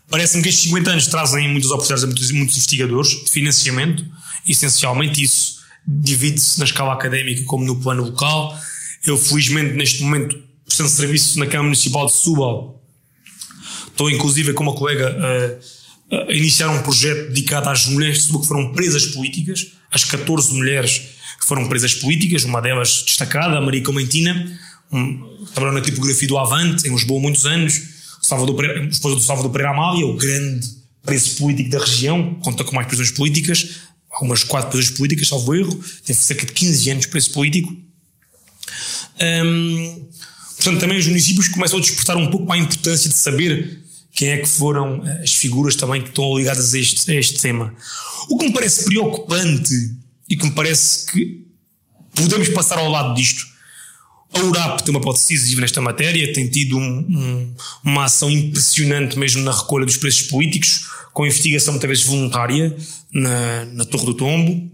Parece-me 0.08 0.42
que 0.42 0.50
estes 0.50 0.64
50 0.64 0.90
anos 0.90 1.06
trazem 1.08 1.48
muitas 1.48 1.70
oportunidades 1.70 2.04
a 2.04 2.06
muitos, 2.06 2.30
muitos 2.30 2.56
investigadores 2.56 3.24
de 3.24 3.30
financiamento, 3.30 4.04
essencialmente 4.46 5.22
isso 5.22 5.56
divide-se 5.86 6.58
na 6.58 6.64
escala 6.64 6.92
académica 6.92 7.42
como 7.44 7.64
no 7.64 7.80
plano 7.80 8.04
local. 8.04 8.56
Eu, 9.04 9.16
felizmente, 9.16 9.74
neste 9.74 10.02
momento, 10.02 10.40
prestando 10.64 10.90
serviço 10.90 11.38
na 11.38 11.46
Câmara 11.46 11.64
Municipal 11.64 12.06
de 12.06 12.12
Setúbal, 12.12 12.76
Estou 13.96 14.10
inclusive 14.10 14.52
com 14.52 14.62
uma 14.62 14.74
colega 14.74 15.08
a, 15.08 15.85
a 16.10 16.32
iniciar 16.32 16.68
um 16.68 16.82
projeto 16.82 17.28
dedicado 17.28 17.68
às 17.68 17.86
mulheres 17.86 18.26
que 18.26 18.46
foram 18.46 18.72
presas 18.72 19.06
políticas, 19.06 19.72
às 19.90 20.04
14 20.04 20.54
mulheres 20.54 20.98
que 21.40 21.46
foram 21.46 21.68
presas 21.68 21.94
políticas, 21.94 22.44
uma 22.44 22.60
delas 22.60 23.02
destacada, 23.02 23.58
a 23.58 23.60
Maria 23.60 23.82
Comentina, 23.82 24.58
um, 24.92 25.46
trabalhou 25.52 25.74
na 25.74 25.80
tipografia 25.80 26.28
do 26.28 26.38
Avante, 26.38 26.88
em 26.88 26.92
Lisboa 26.92 27.18
há 27.18 27.22
muitos 27.22 27.46
anos, 27.46 27.80
Salvador 28.22 28.56
Pereira, 28.56 28.84
esposa 28.88 29.16
do 29.16 29.22
Salvador 29.22 29.50
Pereira 29.50 29.72
Amália, 29.72 30.06
o 30.06 30.16
grande 30.16 30.68
preso 31.02 31.36
político 31.36 31.70
da 31.70 31.78
região, 31.78 32.34
conta 32.42 32.64
com 32.64 32.74
mais 32.74 32.86
prisões 32.86 33.10
políticas, 33.10 33.80
algumas 34.10 34.42
quatro 34.42 34.70
prisões 34.70 34.90
políticas, 34.96 35.28
salvo 35.28 35.54
erro, 35.54 35.74
teve 36.04 36.18
cerca 36.18 36.46
de 36.46 36.52
15 36.52 36.90
anos 36.90 37.06
preso 37.06 37.30
político. 37.30 37.76
Um, 39.20 40.08
portanto, 40.56 40.80
também 40.80 40.98
os 40.98 41.06
municípios 41.06 41.48
começam 41.48 41.78
a 41.78 41.82
despertar 41.82 42.16
um 42.16 42.30
pouco 42.30 42.52
a 42.52 42.58
importância 42.58 43.08
de 43.08 43.14
saber 43.14 43.85
quem 44.16 44.30
é 44.30 44.38
que 44.38 44.48
foram 44.48 45.06
eh, 45.06 45.22
as 45.22 45.34
figuras 45.34 45.76
também 45.76 46.00
que 46.00 46.08
estão 46.08 46.36
ligadas 46.36 46.72
a 46.74 46.78
este, 46.78 47.10
a 47.10 47.14
este 47.14 47.38
tema. 47.40 47.72
O 48.30 48.38
que 48.38 48.46
me 48.46 48.52
parece 48.52 48.86
preocupante 48.86 49.74
e 50.28 50.36
que 50.36 50.44
me 50.46 50.52
parece 50.52 51.06
que 51.12 51.46
podemos 52.14 52.48
passar 52.48 52.78
ao 52.78 52.90
lado 52.90 53.14
disto. 53.14 53.44
A 54.32 54.40
URAP 54.40 54.80
tem 54.80 54.90
uma 54.92 55.00
hipótese 55.00 55.28
decisiva 55.28 55.60
nesta 55.60 55.80
matéria, 55.80 56.32
tem 56.32 56.48
tido 56.48 56.78
um, 56.78 56.98
um, 56.98 57.54
uma 57.84 58.04
ação 58.04 58.30
impressionante 58.30 59.18
mesmo 59.18 59.42
na 59.42 59.52
recolha 59.52 59.84
dos 59.84 59.98
preços 59.98 60.22
políticos, 60.22 60.86
com 61.12 61.26
investigação 61.26 61.74
muitas 61.74 61.88
vezes 61.88 62.04
voluntária 62.04 62.74
na, 63.12 63.64
na 63.66 63.84
Torre 63.84 64.06
do 64.06 64.14
Tombo, 64.14 64.70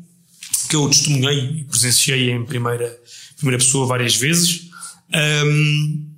que 0.68 0.76
eu 0.76 0.88
testemunhei 0.88 1.60
e 1.60 1.64
presenciei 1.64 2.30
em 2.30 2.44
primeira, 2.44 2.96
primeira 3.36 3.62
pessoa 3.62 3.86
várias 3.86 4.14
vezes. 4.14 4.70
Um, 5.44 6.11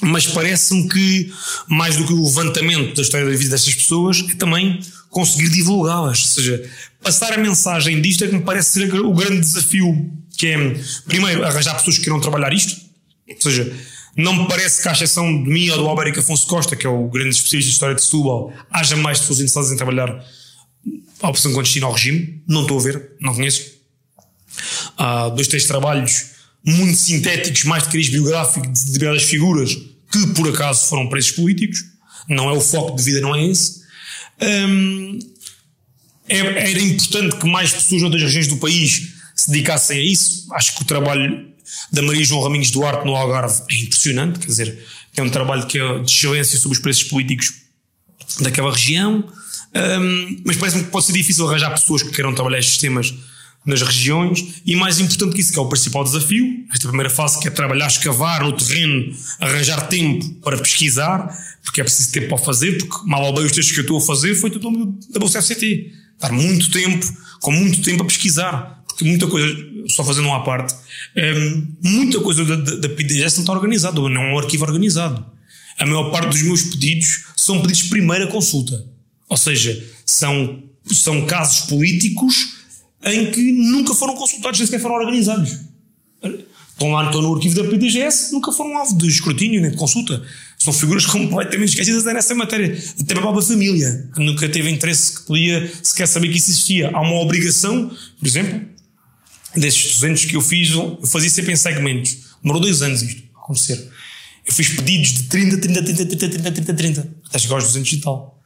mas 0.00 0.26
parece-me 0.26 0.88
que, 0.88 1.32
mais 1.66 1.96
do 1.96 2.06
que 2.06 2.12
o 2.12 2.24
levantamento 2.24 2.94
da 2.94 3.02
história 3.02 3.26
da 3.26 3.36
vida 3.36 3.50
destas 3.50 3.74
pessoas, 3.74 4.24
é 4.28 4.34
também 4.34 4.80
conseguir 5.10 5.48
divulgá-las. 5.48 6.20
Ou 6.20 6.28
seja, 6.28 6.70
passar 7.02 7.32
a 7.32 7.38
mensagem 7.38 8.00
disto 8.00 8.24
é 8.24 8.28
que 8.28 8.34
me 8.34 8.42
parece 8.42 8.70
ser 8.70 8.94
o 8.94 9.12
grande 9.12 9.40
desafio, 9.40 10.10
que 10.36 10.46
é, 10.46 10.80
primeiro, 11.06 11.44
arranjar 11.44 11.74
pessoas 11.76 11.98
que 11.98 12.04
queiram 12.04 12.20
trabalhar 12.20 12.52
isto. 12.52 12.80
Ou 13.28 13.40
seja, 13.40 13.72
não 14.16 14.34
me 14.34 14.48
parece 14.48 14.82
que, 14.82 14.88
à 14.88 14.92
exceção 14.92 15.26
de 15.42 15.50
mim 15.50 15.68
ou 15.70 15.78
do 15.78 15.88
Alberico 15.88 16.20
Afonso 16.20 16.46
Costa, 16.46 16.76
que 16.76 16.86
é 16.86 16.90
o 16.90 17.08
grande 17.08 17.30
especialista 17.30 17.68
de 17.68 17.74
história 17.74 17.94
de 17.94 18.02
Setúbal, 18.02 18.52
haja 18.70 18.96
mais 18.96 19.20
pessoas 19.20 19.40
interessadas 19.40 19.72
em 19.72 19.76
trabalhar 19.76 20.24
a 21.20 21.28
opção 21.28 21.52
clandestina 21.52 21.86
ao 21.86 21.92
regime. 21.92 22.42
Não 22.46 22.62
estou 22.62 22.78
a 22.78 22.82
ver, 22.82 23.12
não 23.20 23.34
conheço. 23.34 23.78
Há 24.96 25.28
dois, 25.28 25.48
três 25.48 25.64
trabalhos 25.66 26.37
muito 26.68 26.98
sintéticos, 26.98 27.64
mais 27.64 27.84
de 27.84 27.90
cariz 27.90 28.08
biográfico 28.08 28.66
de 28.66 28.84
determinadas 28.86 29.22
figuras 29.22 29.74
que 30.10 30.26
por 30.34 30.48
acaso 30.48 30.86
foram 30.86 31.08
presos 31.08 31.32
políticos. 31.32 31.84
Não 32.28 32.48
é 32.50 32.52
o 32.52 32.60
foco 32.60 32.96
de 32.96 33.02
vida, 33.02 33.20
não 33.20 33.34
é 33.34 33.46
esse. 33.46 33.80
Hum, 34.40 35.18
é, 36.28 36.38
era 36.38 36.80
importante 36.80 37.36
que 37.36 37.46
mais 37.46 37.72
pessoas 37.72 38.02
noutras 38.02 38.22
regiões 38.22 38.48
do 38.48 38.58
país 38.58 39.14
se 39.34 39.50
dedicassem 39.50 39.98
a 39.98 40.02
isso. 40.02 40.46
Acho 40.52 40.76
que 40.76 40.82
o 40.82 40.84
trabalho 40.84 41.48
da 41.92 42.02
Maria 42.02 42.24
João 42.24 42.42
Raminhos 42.42 42.70
Duarte 42.70 43.06
no 43.06 43.14
Algarve 43.14 43.62
é 43.70 43.74
impressionante, 43.76 44.38
quer 44.38 44.46
dizer, 44.46 44.86
é 45.16 45.22
um 45.22 45.30
trabalho 45.30 45.66
que 45.66 45.78
é 45.78 45.98
de 46.00 46.10
excelência 46.10 46.58
sobre 46.58 46.76
os 46.76 46.82
preços 46.82 47.04
políticos 47.04 47.52
daquela 48.40 48.72
região. 48.72 49.24
Um, 49.74 50.42
mas 50.44 50.56
parece-me 50.56 50.84
que 50.84 50.90
pode 50.90 51.06
ser 51.06 51.12
difícil 51.12 51.46
arranjar 51.46 51.70
pessoas 51.70 52.02
que 52.02 52.10
queiram 52.10 52.34
trabalhar 52.34 52.58
estes 52.58 52.78
temas 52.78 53.14
nas 53.66 53.82
regiões 53.82 54.62
e 54.64 54.74
mais 54.74 54.98
importante 54.98 55.34
que 55.34 55.40
isso, 55.40 55.52
que 55.52 55.58
é 55.58 55.62
o 55.62 55.68
principal 55.68 56.02
desafio, 56.02 56.64
esta 56.72 56.88
primeira 56.88 57.10
fase 57.10 57.38
que 57.40 57.48
é 57.48 57.50
trabalhar, 57.50 57.86
escavar 57.86 58.42
no 58.42 58.52
terreno, 58.52 59.14
arranjar 59.40 59.88
tempo 59.88 60.28
para 60.40 60.56
pesquisar, 60.56 61.28
porque 61.62 61.80
é 61.80 61.84
preciso 61.84 62.10
tempo 62.12 62.28
para 62.28 62.38
fazer, 62.38 62.78
porque 62.78 63.06
mal 63.06 63.22
ou 63.24 63.34
bem 63.34 63.44
os 63.44 63.52
textos 63.52 63.74
que 63.74 63.80
eu 63.80 63.82
estou 63.82 63.98
a 63.98 64.00
fazer 64.00 64.34
foi 64.34 64.50
tudo 64.50 64.98
da 65.10 65.20
Bolsa 65.20 65.42
FCT. 65.42 65.92
Dar 66.18 66.32
muito 66.32 66.70
tempo, 66.70 67.06
com 67.40 67.52
muito 67.52 67.82
tempo 67.82 68.02
a 68.02 68.06
pesquisar, 68.06 68.82
porque 68.86 69.04
muita 69.04 69.26
coisa, 69.26 69.54
só 69.88 70.02
fazendo 70.02 70.28
uma 70.28 70.42
parte, 70.42 70.74
é, 71.14 71.32
muita 71.82 72.20
coisa 72.20 72.44
da, 72.44 72.56
da, 72.56 72.76
da 72.76 72.88
PDGS 72.88 73.36
não 73.36 73.42
está 73.42 73.52
organizada, 73.52 74.00
não 74.00 74.22
é 74.22 74.34
um 74.34 74.38
arquivo 74.38 74.64
organizado. 74.64 75.24
A 75.78 75.86
maior 75.86 76.10
parte 76.10 76.30
dos 76.30 76.42
meus 76.42 76.62
pedidos 76.62 77.26
são 77.36 77.60
pedidos 77.60 77.84
de 77.84 77.90
primeira 77.90 78.26
consulta. 78.26 78.84
Ou 79.28 79.36
seja, 79.36 79.80
são, 80.04 80.64
são 80.86 81.24
casos 81.26 81.66
políticos 81.66 82.57
em 83.04 83.30
que 83.30 83.52
nunca 83.52 83.94
foram 83.94 84.14
consultados, 84.14 84.58
nem 84.58 84.66
sequer 84.66 84.80
foram 84.80 84.96
organizados. 84.96 85.58
Estão 86.22 86.92
lá 86.92 87.06
estão 87.06 87.20
no 87.20 87.34
arquivo 87.34 87.56
da 87.56 87.64
PDGS, 87.64 88.32
nunca 88.32 88.52
foram 88.52 88.76
alvo 88.78 88.96
de 88.96 89.08
escrutínio 89.08 89.60
nem 89.60 89.70
de 89.70 89.76
consulta. 89.76 90.22
São 90.58 90.72
figuras 90.72 91.06
completamente 91.06 91.70
esquecidas 91.70 92.04
nessa 92.04 92.34
matéria. 92.34 92.76
Até 93.00 93.14
a 93.14 93.20
própria 93.20 93.42
família, 93.42 94.08
que 94.14 94.20
nunca 94.20 94.48
teve 94.48 94.70
interesse, 94.70 95.18
que 95.18 95.26
podia 95.26 95.72
sequer 95.82 96.06
saber 96.06 96.28
que 96.28 96.38
isso 96.38 96.50
existia. 96.50 96.90
Há 96.90 97.00
uma 97.00 97.20
obrigação, 97.20 97.90
por 98.18 98.28
exemplo, 98.28 98.60
desses 99.56 99.94
200 99.94 100.24
que 100.26 100.36
eu 100.36 100.40
fiz, 100.40 100.70
eu 100.70 101.00
fazia 101.04 101.30
sempre 101.30 101.52
em 101.52 101.56
segmentos. 101.56 102.16
Demorou 102.42 102.62
dois 102.62 102.80
anos 102.80 103.02
isto 103.02 103.24
a 103.34 103.40
acontecer. 103.40 103.90
Eu 104.46 104.52
fiz 104.52 104.68
pedidos 104.68 105.14
de 105.14 105.22
30, 105.24 105.58
30, 105.58 105.82
30, 105.82 106.06
30, 106.06 106.28
30, 106.28 106.52
30, 106.52 106.74
30, 106.74 107.14
até 107.28 107.38
chegar 107.40 107.56
aos 107.56 107.64
200 107.64 107.92
e 107.92 107.96
tal. 108.00 108.40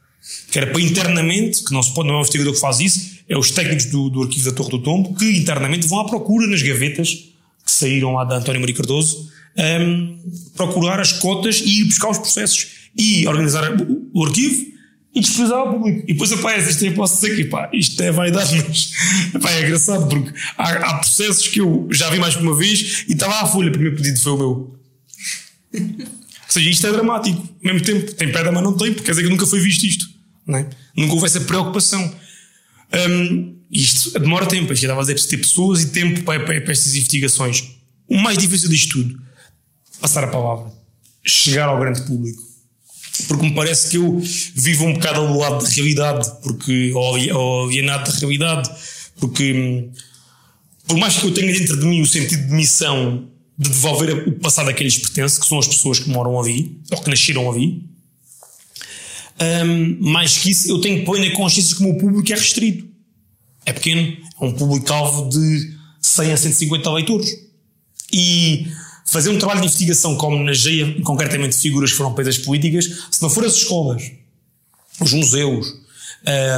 Que 0.51 0.57
era 0.57 0.71
para 0.71 0.81
internamente, 0.81 1.63
que 1.63 1.71
não 1.71 1.83
se 1.83 1.93
pode, 1.93 2.07
não 2.07 2.15
é 2.15 2.17
um 2.17 2.21
investigador 2.21 2.53
que 2.53 2.59
faz 2.59 2.79
isso, 2.79 3.12
é 3.33 3.37
os 3.37 3.49
técnicos 3.49 3.85
do, 3.85 4.09
do 4.11 4.21
arquivo 4.21 4.45
da 4.45 4.55
Torre 4.55 4.69
do 4.69 4.79
Tombo 4.79 5.15
que 5.15 5.25
internamente 5.37 5.87
vão 5.87 6.01
à 6.01 6.05
procura 6.05 6.45
nas 6.45 6.61
gavetas 6.61 7.09
que 7.65 7.71
saíram 7.71 8.13
lá 8.13 8.23
da 8.23 8.37
António 8.37 8.61
Maria 8.61 8.75
Cardoso 8.75 9.27
um, 9.57 10.19
procurar 10.55 10.99
as 10.99 11.13
cotas 11.13 11.59
e 11.65 11.81
ir 11.81 11.85
buscar 11.85 12.09
os 12.09 12.19
processos 12.19 12.89
e 12.95 13.27
organizar 13.27 13.75
o, 14.13 14.23
arquivo 14.23 14.73
e 15.15 15.19
disponibilizar 15.19 15.59
ao 15.59 15.73
público. 15.73 16.03
E 16.07 16.13
depois 16.13 16.31
aparece 16.31 16.69
isto 16.69 16.83
aí, 16.83 16.93
posso 16.93 17.15
dizer 17.15 17.35
que 17.35 17.45
pá, 17.45 17.69
isto 17.73 18.01
é 18.03 18.11
vaidade, 18.11 18.53
mas 19.33 19.41
pá, 19.41 19.51
é 19.51 19.63
engraçado 19.63 20.07
porque 20.07 20.31
há, 20.55 20.69
há, 20.69 20.97
processos 20.97 21.47
que 21.47 21.59
eu 21.59 21.87
já 21.91 22.11
vi 22.11 22.19
mais 22.19 22.35
que 22.35 22.41
uma 22.43 22.55
vez 22.55 23.05
e 23.07 23.13
estava 23.13 23.41
à 23.41 23.45
folha, 23.47 23.69
o 23.69 23.71
primeiro 23.71 23.95
pedido 23.95 24.19
foi 24.19 24.31
o 24.31 24.37
meu. 24.37 24.47
Ou 25.73 26.49
seja, 26.49 26.69
isto 26.69 26.85
é 26.85 26.91
dramático. 26.91 27.39
Ao 27.39 27.73
mesmo 27.73 27.83
tempo, 27.83 28.13
tem 28.13 28.31
pedra, 28.31 28.51
mas 28.51 28.61
não 28.61 28.77
tem, 28.77 28.91
porque 28.91 29.05
quer 29.05 29.11
dizer 29.13 29.23
que 29.23 29.29
nunca 29.29 29.47
foi 29.47 29.59
visto 29.59 29.83
isto. 29.85 30.07
Não 30.45 30.59
é? 30.59 30.69
Nunca 30.95 31.13
houve 31.13 31.25
essa 31.25 31.41
preocupação. 31.41 32.13
Um, 32.93 33.55
isto 33.71 34.19
demora 34.19 34.45
tempo, 34.45 34.71
eu 34.71 34.73
estava 34.73 34.99
a 34.99 35.03
dizer, 35.03 35.19
ter 35.27 35.37
pessoas 35.37 35.81
e 35.81 35.87
tempo 35.87 36.23
para, 36.23 36.39
para, 36.45 36.61
para 36.61 36.71
estas 36.71 36.95
investigações. 36.95 37.71
O 38.07 38.17
mais 38.17 38.37
difícil 38.37 38.69
disto 38.69 39.03
tudo, 39.03 39.19
passar 39.99 40.23
a 40.23 40.27
palavra, 40.27 40.71
chegar 41.25 41.69
ao 41.69 41.79
grande 41.79 42.01
público. 42.03 42.41
Porque 43.27 43.45
me 43.45 43.53
parece 43.53 43.89
que 43.89 43.97
eu 43.97 44.19
vivo 44.55 44.85
um 44.85 44.93
bocado 44.93 45.21
ao 45.21 45.37
lado 45.37 45.63
da 45.63 45.69
realidade, 45.69 46.31
porque, 46.41 46.91
ou, 46.93 47.65
alienado 47.65 48.11
da 48.11 48.17
realidade, 48.17 48.69
porque 49.19 49.89
por 50.87 50.97
mais 50.97 51.17
que 51.17 51.25
eu 51.25 51.33
tenha 51.33 51.51
dentro 51.51 51.79
de 51.79 51.85
mim 51.85 52.01
o 52.01 52.05
sentido 52.05 52.47
de 52.47 52.53
missão 52.53 53.29
de 53.57 53.69
devolver 53.69 54.27
o 54.27 54.31
passado 54.39 54.69
a 54.69 54.73
quem 54.73 54.85
lhes 54.85 54.97
pertence, 54.97 55.39
que 55.39 55.45
são 55.45 55.59
as 55.59 55.67
pessoas 55.67 55.99
que 55.99 56.09
moram 56.09 56.39
ali, 56.39 56.79
ou 56.91 57.01
que 57.01 57.09
nasceram 57.09 57.51
ali. 57.51 57.83
Um, 59.39 60.11
mais 60.11 60.37
que 60.37 60.51
isso, 60.51 60.69
eu 60.69 60.79
tenho 60.79 61.03
plena 61.03 61.29
consciência 61.35 61.75
que 61.75 61.83
o 61.83 61.87
meu 61.87 61.97
público 61.97 62.31
é 62.31 62.35
restrito. 62.35 62.87
É 63.65 63.73
pequeno, 63.73 64.17
é 64.41 64.45
um 64.45 64.53
público-alvo 64.53 65.29
de 65.29 65.73
100 66.01 66.31
a 66.31 66.37
150 66.37 66.91
leitores. 66.91 67.29
E 68.11 68.67
fazer 69.05 69.29
um 69.29 69.37
trabalho 69.37 69.61
de 69.61 69.67
investigação 69.67 70.15
como 70.15 70.35
homenageia 70.35 71.01
concretamente 71.03 71.57
figuras 71.57 71.91
que 71.91 71.97
foram 71.97 72.13
presas 72.13 72.37
políticas, 72.37 72.85
se 73.11 73.21
não 73.21 73.29
for 73.29 73.45
as 73.45 73.55
escolas, 73.55 74.11
os 74.99 75.13
museus, 75.13 75.67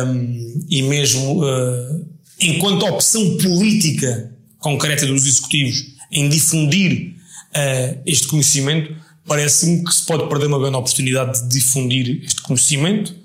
um, 0.07 0.65
e 0.69 0.81
mesmo 0.83 1.43
uh, 1.43 2.05
enquanto 2.39 2.85
opção 2.85 3.37
política 3.37 4.31
concreta 4.59 5.05
dos 5.05 5.25
executivos 5.25 5.95
em 6.11 6.29
difundir 6.29 7.15
uh, 7.55 8.01
este 8.05 8.27
conhecimento, 8.27 8.95
parece-me 9.27 9.83
que 9.83 9.93
se 9.93 10.05
pode 10.05 10.27
perder 10.29 10.47
uma 10.47 10.59
grande 10.59 10.77
oportunidade 10.77 11.41
de 11.43 11.49
difundir 11.49 12.23
este 12.23 12.41
conhecimento, 12.41 13.15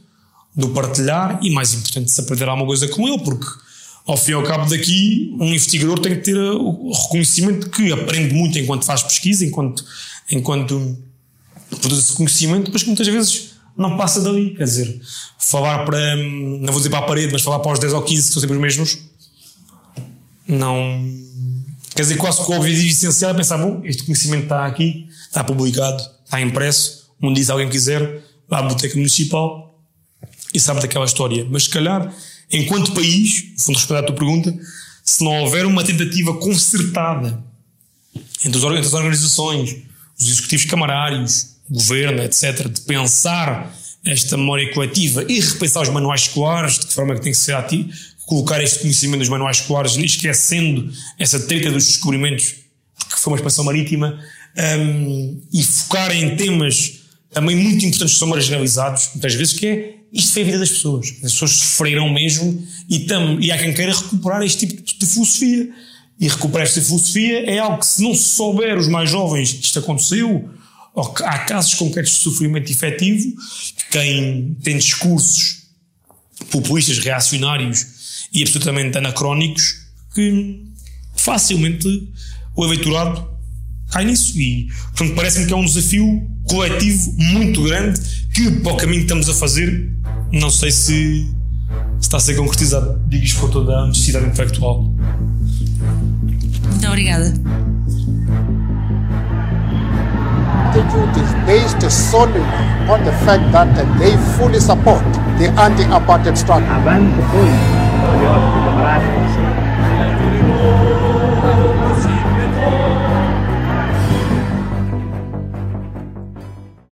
de 0.56 0.64
o 0.64 0.70
partilhar 0.70 1.38
e, 1.42 1.50
mais 1.50 1.72
importante, 1.74 2.10
se 2.10 2.20
aprender 2.20 2.48
alguma 2.48 2.66
coisa 2.66 2.88
com 2.88 3.08
ele, 3.08 3.22
porque 3.22 3.46
ao 4.06 4.16
fim 4.16 4.32
e 4.32 4.34
ao 4.34 4.42
cabo 4.42 4.68
daqui, 4.68 5.34
um 5.38 5.46
investigador 5.46 5.98
tem 5.98 6.16
que 6.16 6.22
ter 6.22 6.36
o 6.36 6.90
reconhecimento 6.92 7.70
que 7.70 7.92
aprende 7.92 8.34
muito 8.34 8.58
enquanto 8.58 8.84
faz 8.84 9.02
pesquisa, 9.02 9.44
enquanto, 9.44 9.84
enquanto 10.30 10.98
produz 11.80 12.00
esse 12.00 12.12
conhecimento, 12.14 12.70
mas 12.72 12.82
que 12.82 12.88
muitas 12.88 13.06
vezes 13.06 13.50
não 13.76 13.96
passa 13.96 14.20
dali. 14.20 14.54
Quer 14.56 14.64
dizer, 14.64 15.00
falar 15.38 15.84
para, 15.84 16.16
não 16.16 16.72
vou 16.72 16.76
dizer 16.76 16.90
para 16.90 16.98
a 16.98 17.02
parede, 17.02 17.32
mas 17.32 17.42
falar 17.42 17.60
para 17.60 17.72
os 17.72 17.78
10 17.78 17.92
ou 17.92 18.02
15 18.02 18.26
que 18.26 18.32
são 18.32 18.40
sempre 18.40 18.56
os 18.56 18.62
mesmos, 18.62 18.98
não. 20.46 21.20
Quer 21.94 22.02
dizer, 22.02 22.16
quase 22.16 22.44
que 22.44 22.50
o 22.50 22.56
objetivo 22.56 22.88
essencial 22.88 23.30
é 23.30 23.34
pensar: 23.34 23.58
bom, 23.58 23.80
este 23.84 24.04
conhecimento 24.04 24.44
está 24.44 24.66
aqui, 24.66 25.06
está 25.30 25.44
publicado, 25.44 26.02
está 26.24 26.40
impresso. 26.40 27.10
Um 27.22 27.32
dia, 27.32 27.44
se 27.44 27.52
alguém 27.52 27.70
quiser, 27.70 28.22
vá 28.48 28.58
à 28.58 28.62
biblioteca 28.62 28.96
municipal 28.96 29.80
e 30.52 30.58
sabe 30.58 30.80
daquela 30.80 31.04
história. 31.04 31.46
Mas 31.48 31.64
se 31.64 31.70
calhar 31.70 32.12
enquanto 32.52 32.92
país, 32.92 33.52
no 33.52 33.60
fundo 33.60 33.76
responder 33.76 34.00
à 34.00 34.02
tua 34.02 34.16
pergunta, 34.16 34.54
se 35.04 35.22
não 35.22 35.42
houver 35.42 35.64
uma 35.64 35.84
tentativa 35.84 36.34
concertada 36.34 37.42
entre, 38.44 38.58
os, 38.58 38.64
entre 38.64 38.78
as 38.80 38.94
organizações, 38.94 39.76
os 40.18 40.28
executivos 40.28 40.64
camarários, 40.64 41.56
o 41.68 41.74
governo, 41.74 42.22
etc., 42.22 42.68
de 42.68 42.80
pensar 42.80 43.74
esta 44.04 44.36
memória 44.36 44.72
coletiva 44.72 45.24
e 45.28 45.38
repensar 45.40 45.82
os 45.82 45.90
manuais 45.90 46.22
escolares, 46.22 46.78
de 46.78 46.86
que 46.86 46.92
forma 46.92 47.12
é 47.12 47.16
que 47.16 47.22
tem 47.22 47.32
que 47.32 47.38
ser 47.38 47.54
ativo, 47.54 47.88
colocar 48.26 48.62
este 48.62 48.80
conhecimento 48.80 49.20
nos 49.20 49.28
manuais 49.28 49.58
escolares, 49.58 49.96
esquecendo 49.96 50.92
essa 51.18 51.38
treta 51.40 51.70
dos 51.70 51.86
descobrimentos, 51.86 52.54
que 53.08 53.18
foi 53.18 53.32
uma 53.32 53.36
expansão 53.36 53.64
marítima, 53.64 54.20
um, 54.56 55.40
e 55.52 55.62
focar 55.62 56.10
em 56.12 56.36
temas 56.36 57.00
também 57.32 57.56
muito 57.56 57.84
importantes 57.84 58.14
que 58.14 58.18
são 58.18 58.28
marginalizados, 58.28 59.10
muitas 59.14 59.34
vezes, 59.34 59.52
que 59.52 59.66
é 59.66 60.00
isto 60.12 60.32
foi 60.32 60.42
a 60.42 60.44
vida 60.44 60.58
das 60.58 60.70
pessoas. 60.70 61.08
As 61.22 61.32
pessoas 61.32 61.52
sofreram 61.52 62.12
mesmo 62.12 62.66
e, 62.88 63.00
tam, 63.00 63.38
e 63.40 63.52
há 63.52 63.58
quem 63.58 63.72
queira 63.72 63.94
recuperar 63.94 64.42
este 64.42 64.66
tipo 64.66 64.82
de 64.82 65.06
filosofia. 65.06 65.70
E 66.18 66.28
recuperar 66.28 66.66
esta 66.66 66.82
filosofia 66.82 67.50
é 67.50 67.58
algo 67.58 67.78
que, 67.78 67.86
se 67.86 68.02
não 68.02 68.14
se 68.14 68.34
souber 68.34 68.76
os 68.76 68.88
mais 68.88 69.08
jovens 69.08 69.54
isto 69.54 69.78
aconteceu, 69.78 70.50
ou 70.92 71.14
que 71.14 71.22
há 71.22 71.38
casos 71.38 71.74
concretos 71.74 72.12
de 72.12 72.18
sofrimento 72.18 72.70
efetivo, 72.70 73.32
quem 73.90 74.54
tem 74.62 74.76
discursos 74.76 75.60
populistas, 76.50 76.98
reacionários 76.98 77.86
e 78.32 78.42
absolutamente 78.42 78.98
anacrónicos, 78.98 79.86
que 80.14 80.66
facilmente 81.14 82.12
o 82.54 82.64
eleitorado 82.64 83.30
cai 83.90 84.04
nisso. 84.04 84.38
E, 84.38 84.68
portanto, 84.96 85.14
parece-me 85.14 85.46
que 85.46 85.52
é 85.52 85.56
um 85.56 85.64
desafio 85.64 86.26
coletivo 86.48 87.12
muito 87.18 87.62
grande 87.62 88.00
que, 88.32 88.50
para 88.50 88.72
o 88.72 88.76
caminho 88.76 89.00
que 89.00 89.06
estamos 89.06 89.28
a 89.28 89.34
fazer, 89.34 89.92
não 90.32 90.50
sei 90.50 90.70
se, 90.70 91.26
está 92.00 92.16
a 92.16 92.20
ser 92.20 92.34
concretizado. 92.36 93.00
Digo 93.08 93.24
isto 93.24 93.40
com 93.40 93.48
toda 93.48 93.72
a 93.72 93.84
honestidade 93.84 94.26
intelectual. 94.26 94.82
Muito 96.70 96.86
obrigada. 96.86 97.34
attitude 100.70 101.16
is 101.20 101.32
based 101.46 101.90
solely 101.90 102.40
on 102.88 103.04
the 103.04 103.12
fact 103.26 103.42
that 103.52 103.74
they 103.98 104.16
fully 104.38 104.60
support 104.60 105.02
the 105.38 105.48
anti-apartheid 105.58 106.38
struggle. 106.38 106.68